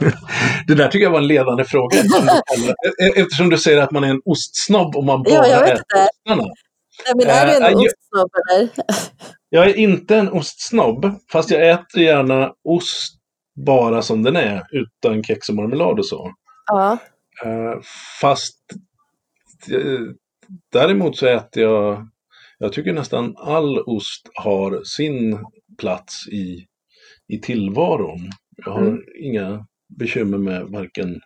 det 0.66 0.74
där 0.74 0.88
tycker 0.88 1.04
jag 1.04 1.10
var 1.10 1.18
en 1.18 1.26
ledande 1.26 1.64
fråga. 1.64 1.98
eftersom 3.16 3.50
du- 3.50 3.58
säger 3.58 3.78
att 3.82 3.90
man 3.90 4.04
är 4.04 4.08
en 4.08 4.22
ostsnobb 4.24 4.96
och 4.96 5.04
man 5.04 5.22
bara 5.22 5.34
Ja, 5.34 5.46
jag 5.46 5.60
vet 5.60 5.68
äter 5.70 5.78
inte. 5.78 6.08
ostarna. 6.26 6.52
Nej, 7.06 7.14
men 7.16 7.26
är 7.36 7.46
du 7.46 7.52
en 7.56 7.62
Eh, 7.62 7.68
jag- 7.70 7.76
ostsnobb 7.76 8.30
eller? 8.52 8.68
Jag 9.50 9.64
är 9.68 9.74
inte 9.76 10.16
en 10.16 10.28
ostsnobb, 10.28 11.20
fast 11.32 11.50
jag 11.50 11.70
äter 11.70 12.02
gärna 12.02 12.52
ost 12.64 13.14
bara 13.66 14.02
som 14.02 14.22
den 14.22 14.36
är, 14.36 14.62
utan 14.70 15.22
kex 15.24 15.48
och 15.48 15.54
marmelad 15.54 15.98
och 15.98 16.06
så. 16.06 16.32
Ja. 16.66 16.98
Eh, 17.44 17.80
fast 18.20 18.58
eh, 19.72 20.00
däremot 20.72 21.16
så 21.16 21.26
äter 21.26 21.62
jag, 21.62 22.08
jag 22.58 22.72
tycker 22.72 22.92
nästan 22.92 23.34
all 23.36 23.78
ost 23.78 24.28
har 24.34 24.80
sin 24.84 25.38
plats 25.78 26.28
i, 26.28 26.66
i 27.28 27.40
tillvaron. 27.40 28.18
Jag 28.66 28.72
har 28.72 28.80
Mm. 28.80 29.00
inga 29.22 29.66
bekymmer 29.98 30.38
med 30.38 30.62
varken 30.68 31.20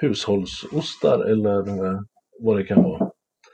hushållsostar 0.00 1.24
eller 1.30 1.64
vad 2.40 2.56
det 2.56 2.64
kan 2.64 2.82
vara. 2.82 3.10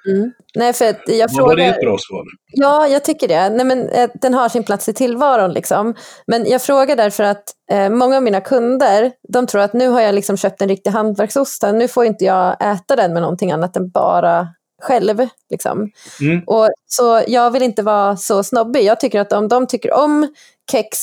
Mm. 0.09 0.33
Nej, 0.55 0.73
för 0.73 0.85
jag 0.85 0.95
Vad 1.07 1.43
var 1.43 1.57
det 1.57 1.63
frågar... 1.63 1.71
ett 1.75 1.81
bra 1.81 1.97
svar? 2.01 2.25
Ja, 2.53 2.87
jag 2.89 3.05
tycker 3.05 3.29
det. 3.29 3.51
Nej, 3.51 3.67
men, 3.67 3.89
eh, 3.89 4.11
den 4.15 4.35
har 4.35 4.49
sin 4.49 4.65
plats 4.65 4.89
i 4.89 4.93
tillvaron. 4.93 5.53
Liksom. 5.53 5.95
Men 6.27 6.45
jag 6.47 6.63
frågar 6.63 6.97
därför 6.97 7.25
att 7.25 7.45
eh, 7.71 7.91
många 7.91 8.17
av 8.17 8.23
mina 8.23 8.41
kunder 8.41 9.13
de 9.29 9.47
tror 9.47 9.61
att 9.61 9.73
nu 9.73 9.89
har 9.89 10.01
jag 10.01 10.15
liksom 10.15 10.37
köpt 10.37 10.63
en 10.63 10.69
riktig 10.69 10.91
hantverksost. 10.91 11.63
Nu 11.75 11.89
får 11.89 12.05
inte 12.05 12.25
jag 12.25 12.57
äta 12.73 12.97
den 12.97 13.13
med 13.13 13.23
någonting 13.23 13.53
annat 13.53 13.77
än 13.77 13.91
bara 13.91 14.49
själv. 14.85 15.29
Liksom. 15.51 15.91
Mm. 16.21 16.43
Och, 16.47 16.69
så 16.87 17.23
jag 17.27 17.51
vill 17.51 17.63
inte 17.63 17.83
vara 17.83 18.17
så 18.17 18.43
snobbig. 18.45 18.83
Jag 18.85 19.01
tycker 19.01 19.21
att 19.21 19.33
om 19.33 19.49
de 19.49 19.67
tycker 19.67 19.93
om 19.93 20.29
kex, 20.71 20.99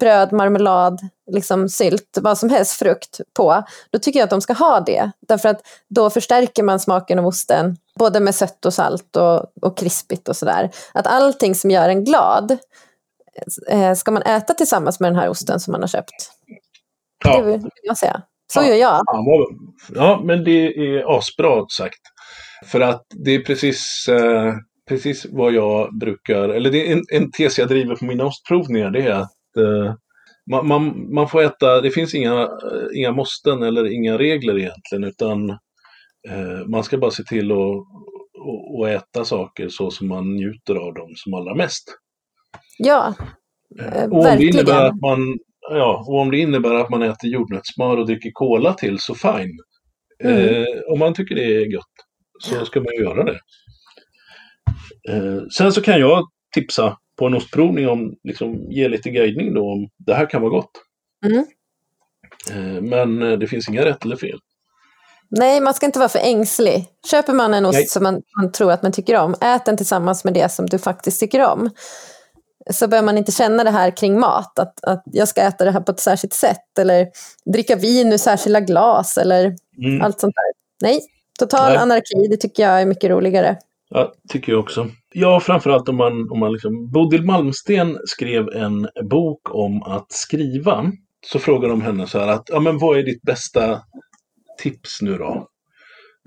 bröd, 0.00 0.32
marmelad, 0.32 1.00
liksom 1.30 1.68
sylt, 1.68 2.18
vad 2.20 2.38
som 2.38 2.50
helst, 2.50 2.72
frukt 2.72 3.20
på, 3.36 3.62
då 3.90 3.98
tycker 3.98 4.18
jag 4.18 4.24
att 4.24 4.30
de 4.30 4.40
ska 4.40 4.52
ha 4.52 4.80
det. 4.80 5.10
Därför 5.28 5.48
att 5.48 5.60
då 5.88 6.10
förstärker 6.10 6.62
man 6.62 6.80
smaken 6.80 7.18
av 7.18 7.26
osten, 7.26 7.76
både 7.98 8.20
med 8.20 8.34
sött 8.34 8.66
och 8.66 8.74
salt 8.74 9.16
och, 9.16 9.46
och 9.62 9.76
krispigt 9.78 10.28
och 10.28 10.36
sådär. 10.36 10.70
Att 10.94 11.06
allting 11.06 11.54
som 11.54 11.70
gör 11.70 11.88
en 11.88 12.04
glad 12.04 12.58
eh, 13.68 13.94
ska 13.94 14.10
man 14.10 14.22
äta 14.22 14.54
tillsammans 14.54 15.00
med 15.00 15.12
den 15.12 15.18
här 15.20 15.28
osten 15.28 15.60
som 15.60 15.72
man 15.72 15.80
har 15.80 15.88
köpt. 15.88 16.30
Det 17.24 17.30
Ja, 17.30 17.40
vill 17.42 17.70
jag 17.82 17.98
säga. 17.98 18.22
Så 18.52 18.60
Ja. 18.60 18.66
gör 18.66 18.74
jag. 18.76 19.02
ja, 19.94 20.20
men 20.24 20.44
det 20.44 20.66
är 20.66 21.18
asbra 21.18 21.66
sagt. 21.68 22.00
För 22.64 22.80
att 22.80 23.02
det 23.24 23.34
är 23.34 23.40
precis, 23.40 24.08
eh, 24.08 24.54
precis 24.88 25.26
vad 25.30 25.52
jag 25.52 25.98
brukar, 25.98 26.48
eller 26.48 26.70
det 26.70 26.88
är 26.88 26.92
en, 26.92 27.02
en 27.12 27.30
tes 27.30 27.58
jag 27.58 27.68
driver 27.68 27.96
på 27.96 28.04
mina 28.04 28.24
ostprovningar, 28.24 28.90
det 28.90 29.02
är 29.02 29.12
att 29.12 29.56
eh, 29.58 29.94
man, 30.50 30.66
man, 30.66 31.14
man 31.14 31.28
får 31.28 31.42
äta, 31.42 31.80
det 31.80 31.90
finns 31.90 32.14
inga, 32.14 32.48
inga 32.94 33.12
måsten 33.12 33.62
eller 33.62 33.92
inga 33.92 34.18
regler 34.18 34.58
egentligen, 34.58 35.04
utan 35.04 35.58
Eh, 36.28 36.66
man 36.66 36.84
ska 36.84 36.98
bara 36.98 37.10
se 37.10 37.22
till 37.22 37.52
att 37.52 37.58
och, 38.38 38.78
och 38.78 38.88
äta 38.90 39.24
saker 39.24 39.68
så 39.68 39.90
som 39.90 40.08
man 40.08 40.36
njuter 40.36 40.74
av 40.74 40.94
dem 40.94 41.12
som 41.16 41.34
allra 41.34 41.54
mest. 41.54 41.84
Ja, 42.78 43.14
Eh, 43.80 44.02
eh, 44.02 44.10
och, 44.10 44.18
om 44.18 44.38
det 44.38 44.44
innebär 44.44 44.86
att 44.86 45.00
man, 45.00 45.38
ja, 45.70 46.04
och 46.08 46.20
om 46.20 46.30
det 46.30 46.38
innebär 46.38 46.74
att 46.74 46.90
man 46.90 47.02
äter 47.02 47.30
jordnötssmör 47.30 47.96
och 47.96 48.06
dricker 48.06 48.30
cola 48.32 48.72
till 48.72 48.98
så 48.98 49.14
fine. 49.14 49.58
Mm. 50.24 50.38
Eh, 50.38 50.64
om 50.92 50.98
man 50.98 51.14
tycker 51.14 51.34
det 51.34 51.44
är 51.44 51.72
gött 51.72 51.84
så 52.38 52.64
ska 52.64 52.80
man 52.80 52.92
ju 52.94 53.02
göra 53.02 53.24
det. 53.24 53.40
Eh, 55.08 55.42
sen 55.56 55.72
så 55.72 55.82
kan 55.82 56.00
jag 56.00 56.28
tipsa 56.54 56.98
på 57.18 57.26
en 57.26 57.34
ostprovning 57.34 57.88
om, 57.88 58.14
liksom, 58.24 58.70
ge 58.70 58.88
lite 58.88 59.10
guidning 59.10 59.54
då 59.54 59.72
om 59.72 59.88
det 59.98 60.14
här 60.14 60.30
kan 60.30 60.42
vara 60.42 60.50
gott. 60.50 60.70
Mm. 61.26 61.46
Eh, 62.50 62.82
men 62.82 63.22
eh, 63.22 63.38
det 63.38 63.46
finns 63.46 63.68
inga 63.68 63.84
rätt 63.84 64.04
eller 64.04 64.16
fel. 64.16 64.38
Nej, 65.28 65.60
man 65.60 65.74
ska 65.74 65.86
inte 65.86 65.98
vara 65.98 66.08
för 66.08 66.18
ängslig. 66.18 66.84
Köper 67.10 67.32
man 67.32 67.54
en 67.54 67.66
ost 67.66 67.74
Nej. 67.74 67.86
som 67.86 68.02
man, 68.02 68.22
man 68.36 68.52
tror 68.52 68.72
att 68.72 68.82
man 68.82 68.92
tycker 68.92 69.16
om, 69.16 69.34
ät 69.40 69.64
den 69.64 69.76
tillsammans 69.76 70.24
med 70.24 70.34
det 70.34 70.48
som 70.52 70.66
du 70.66 70.78
faktiskt 70.78 71.20
tycker 71.20 71.44
om. 71.44 71.70
Så 72.70 72.88
behöver 72.88 73.06
man 73.06 73.18
inte 73.18 73.32
känna 73.32 73.64
det 73.64 73.70
här 73.70 73.96
kring 73.96 74.20
mat, 74.20 74.58
att, 74.58 74.84
att 74.84 75.02
jag 75.04 75.28
ska 75.28 75.40
äta 75.40 75.64
det 75.64 75.70
här 75.70 75.80
på 75.80 75.92
ett 75.92 76.00
särskilt 76.00 76.34
sätt, 76.34 76.78
eller 76.78 77.08
dricka 77.52 77.76
vin 77.76 78.12
ur 78.12 78.16
särskilda 78.16 78.60
glas, 78.60 79.18
eller 79.18 79.56
Mm. 79.78 80.02
allt 80.02 80.20
sånt 80.20 80.34
där. 80.34 80.52
Nej, 80.88 81.00
total 81.36 81.68
Nej. 81.68 81.76
anarki, 81.76 82.28
det 82.30 82.36
tycker 82.36 82.62
jag 82.62 82.82
är 82.82 82.86
mycket 82.86 83.10
roligare. 83.10 83.56
Ja, 83.88 84.12
tycker 84.28 84.52
jag 84.52 84.60
också. 84.60 84.88
Ja, 85.12 85.40
framförallt 85.40 85.88
om 85.88 85.96
man, 85.96 86.30
om 86.30 86.38
man 86.38 86.52
liksom... 86.52 86.90
Bodil 86.90 87.24
Malmsten 87.24 87.98
skrev 88.04 88.48
en 88.48 88.88
bok 89.10 89.54
om 89.54 89.82
att 89.82 90.12
skriva. 90.12 90.92
Så 91.26 91.38
frågade 91.38 91.72
de 91.72 91.82
henne 91.82 92.06
så 92.06 92.18
här 92.18 92.28
att, 92.28 92.44
ja 92.46 92.60
men 92.60 92.78
vad 92.78 92.98
är 92.98 93.02
ditt 93.02 93.22
bästa 93.22 93.80
tips 94.58 95.02
nu 95.02 95.18
då? 95.18 95.48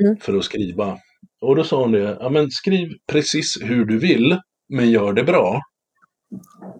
Mm. 0.03 0.18
För 0.18 0.38
att 0.38 0.43
skriva. 0.43 0.97
Och 1.41 1.55
då 1.55 1.64
sa 1.64 1.82
hon 1.82 1.91
det, 1.91 2.18
ja 2.20 2.30
men 2.30 2.51
skriv 2.51 2.89
precis 3.12 3.57
hur 3.62 3.86
du 3.86 3.99
vill, 3.99 4.39
men 4.70 4.91
gör 4.91 5.14
det 5.14 5.24
bra. 5.24 5.62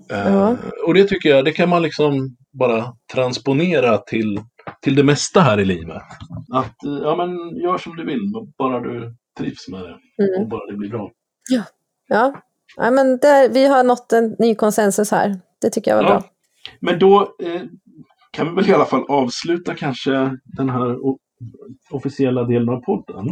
Ja. 0.10 0.58
och 0.86 0.94
det 0.94 1.04
tycker 1.04 1.30
jag, 1.30 1.46
det 1.46 1.52
kan 1.52 1.70
man 1.70 1.82
liksom 1.82 2.38
bara 2.60 2.94
transponera 3.14 3.98
till, 3.98 4.40
till 4.82 4.96
det 4.96 5.04
mesta 5.04 5.42
här 5.42 5.60
i 5.60 5.66
livet. 5.66 6.02
Att, 6.54 6.84
eh, 6.86 6.92
ja 7.04 7.16
men 7.16 7.56
gör 7.58 7.78
som 7.78 7.96
du 7.96 8.06
vill, 8.06 8.22
bara 8.58 8.80
du 8.80 9.16
trivs 9.38 9.68
med 9.70 9.80
det. 9.82 9.98
Mm. 10.24 10.42
Och 10.42 10.48
bara 10.48 10.66
det 10.72 10.78
blir 10.78 10.90
bra. 10.90 11.12
Ja, 11.50 11.64
ja 12.78 12.92
men 12.92 13.18
där, 13.18 13.50
vi 13.50 13.66
har 13.68 13.84
nått 13.84 14.14
en 14.14 14.36
ny 14.40 14.56
konsensus 14.56 15.12
här. 15.12 15.40
Det 15.62 15.70
tycker 15.70 15.92
jag 15.92 15.98
var 15.98 16.04
Ja. 16.04 16.10
bra. 16.10 16.24
Men 16.80 17.00
då 17.00 17.22
eh, 17.44 17.62
kan 18.32 18.50
vi 18.50 18.56
väl 18.56 18.70
i 18.70 18.74
alla 18.74 18.86
fall 18.86 19.06
avsluta 19.10 19.76
kanske 19.76 20.38
den 20.58 20.70
här 20.70 20.96
o- 21.06 21.20
officiella 21.92 22.44
delen 22.44 22.70
av 22.70 22.80
podden. 22.82 23.30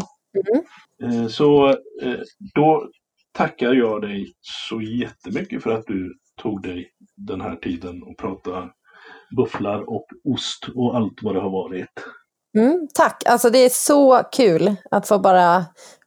Eh, 1.03 1.27
så 1.27 1.67
eh, 2.01 2.19
då 2.55 2.89
tackar 3.31 3.73
jag 3.73 4.01
dig 4.01 4.33
så 4.41 4.81
jättemycket 4.81 5.63
för 5.63 5.71
att 5.71 5.85
du 5.88 6.13
tog 6.41 6.61
dig 6.63 6.89
den 7.17 7.41
här 7.41 7.55
tiden 7.55 8.03
och 8.03 8.17
prata 8.17 8.69
bufflar 9.38 9.89
och 9.89 10.07
ost 10.23 10.69
och 10.75 10.95
allt 10.95 11.13
vad 11.21 11.36
det 11.36 11.41
har 11.41 11.49
varit. 11.49 11.89
Mm, 12.57 12.88
tack, 12.93 13.23
alltså 13.25 13.49
det 13.49 13.59
är 13.59 13.69
så 13.69 14.21
kul 14.32 14.75
att 14.91 15.07
få 15.07 15.19
bara 15.19 15.65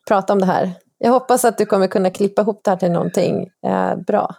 prata 0.09 0.33
om 0.33 0.39
det 0.39 0.47
här. 0.47 0.71
Jag 0.99 1.11
hoppas 1.11 1.45
att 1.45 1.59
du 1.59 1.67
kommer 1.67 1.87
kunna 1.87 2.11
klippa 2.11 2.43
ihop 2.43 2.61
det 2.65 2.71
här 2.71 2.79
till 2.79 2.91
någonting 2.91 3.51
eh, 3.67 3.97
bra. 4.07 4.35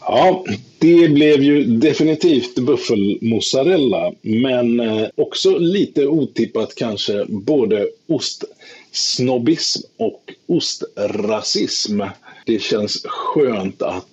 Ja, 0.00 0.44
det 0.78 1.08
blev 1.08 1.42
ju 1.42 1.64
definitivt 1.64 2.58
buffelmozzarella, 2.58 4.12
men 4.22 4.80
eh, 4.80 5.08
också 5.16 5.58
lite 5.58 6.06
otippat 6.06 6.74
kanske 6.74 7.26
både 7.28 7.88
ostsnobbism 8.08 9.80
och 9.98 10.22
ostrasism. 10.48 12.00
Det 12.46 12.62
känns 12.62 13.02
skönt 13.06 13.82
att 13.82 14.06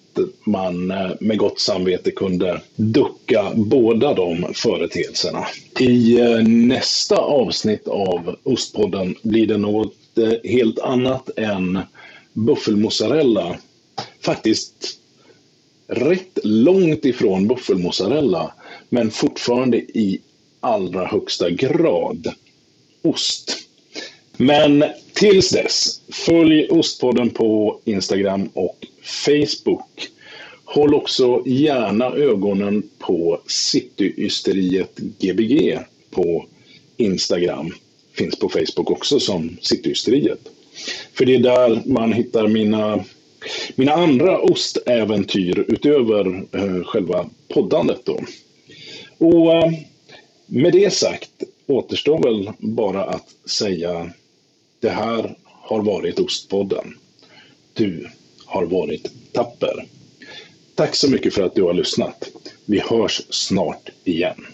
man 0.43 0.91
eh, 0.91 1.11
med 1.19 1.37
gott 1.37 1.59
samvete 1.59 2.11
kunde 2.11 2.61
ducka 2.75 3.51
båda 3.55 4.13
de 4.13 4.53
företeelserna. 4.53 5.47
I 5.79 6.19
eh, 6.19 6.43
nästa 6.47 7.17
avsnitt 7.17 7.87
av 7.87 8.35
Ostpodden 8.43 9.15
blir 9.21 9.47
det 9.47 9.57
något 9.57 10.17
eh, 10.17 10.51
helt 10.51 10.79
annat 10.79 11.29
än 11.37 11.79
buffelmozzarella. 12.33 13.57
Faktiskt 14.21 14.99
rätt 15.87 16.39
långt 16.43 17.05
ifrån 17.05 17.47
buffelmozzarella, 17.47 18.53
men 18.89 19.11
fortfarande 19.11 19.77
i 19.77 20.21
allra 20.59 21.05
högsta 21.05 21.49
grad 21.49 22.33
ost. 23.01 23.57
Men 24.37 24.83
tills 25.15 25.49
dess, 25.49 26.01
följ 26.09 26.67
Ostpodden 26.69 27.29
på 27.29 27.79
Instagram 27.85 28.49
och 28.53 28.87
Facebook. 29.03 30.09
Håll 30.65 30.93
också 30.93 31.43
gärna 31.45 32.05
ögonen 32.05 32.83
på 32.99 33.41
Cityysteriet 33.47 34.99
Gbg 35.19 35.79
på 36.11 36.45
Instagram. 36.97 37.73
Finns 38.13 38.39
på 38.39 38.49
Facebook 38.49 38.91
också 38.91 39.19
som 39.19 39.57
Cityysteriet. 39.61 40.39
För 41.13 41.25
det 41.25 41.35
är 41.35 41.39
där 41.39 41.81
man 41.85 42.13
hittar 42.13 42.47
mina 42.47 43.03
mina 43.75 43.91
andra 43.91 44.39
ostäventyr 44.39 45.65
utöver 45.67 46.43
eh, 46.51 46.83
själva 46.83 47.29
poddandet. 47.47 48.01
Då. 48.05 48.19
Och 49.17 49.53
eh, 49.53 49.71
med 50.45 50.73
det 50.73 50.93
sagt 50.93 51.43
återstår 51.67 52.23
väl 52.23 52.51
bara 52.59 53.03
att 53.03 53.29
säga 53.45 54.11
det 54.85 54.91
här 54.91 55.35
har 55.45 55.81
varit 55.81 56.19
Ostpodden. 56.19 56.93
Du 57.73 58.09
har 58.45 58.65
varit 58.65 59.33
tapper. 59.33 59.85
Tack 60.75 60.95
så 60.95 61.11
mycket 61.11 61.33
för 61.33 61.43
att 61.43 61.55
du 61.55 61.63
har 61.63 61.73
lyssnat. 61.73 62.27
Vi 62.65 62.79
hörs 62.79 63.21
snart 63.29 63.89
igen. 64.03 64.45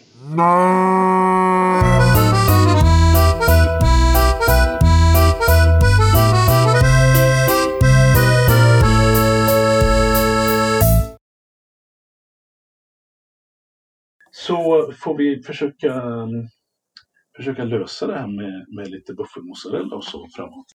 Så 14.32 14.92
får 15.04 15.18
vi 15.18 15.44
försöka, 15.44 16.04
försöka 17.36 17.64
lösa 17.64 18.08
det 18.08 18.20
här 18.20 18.28
med, 18.28 18.66
med 18.76 18.92
lite 18.92 19.14
buffelmozzarella 19.14 19.96
och 19.96 20.04
så 20.04 20.28
framåt. 20.36 20.68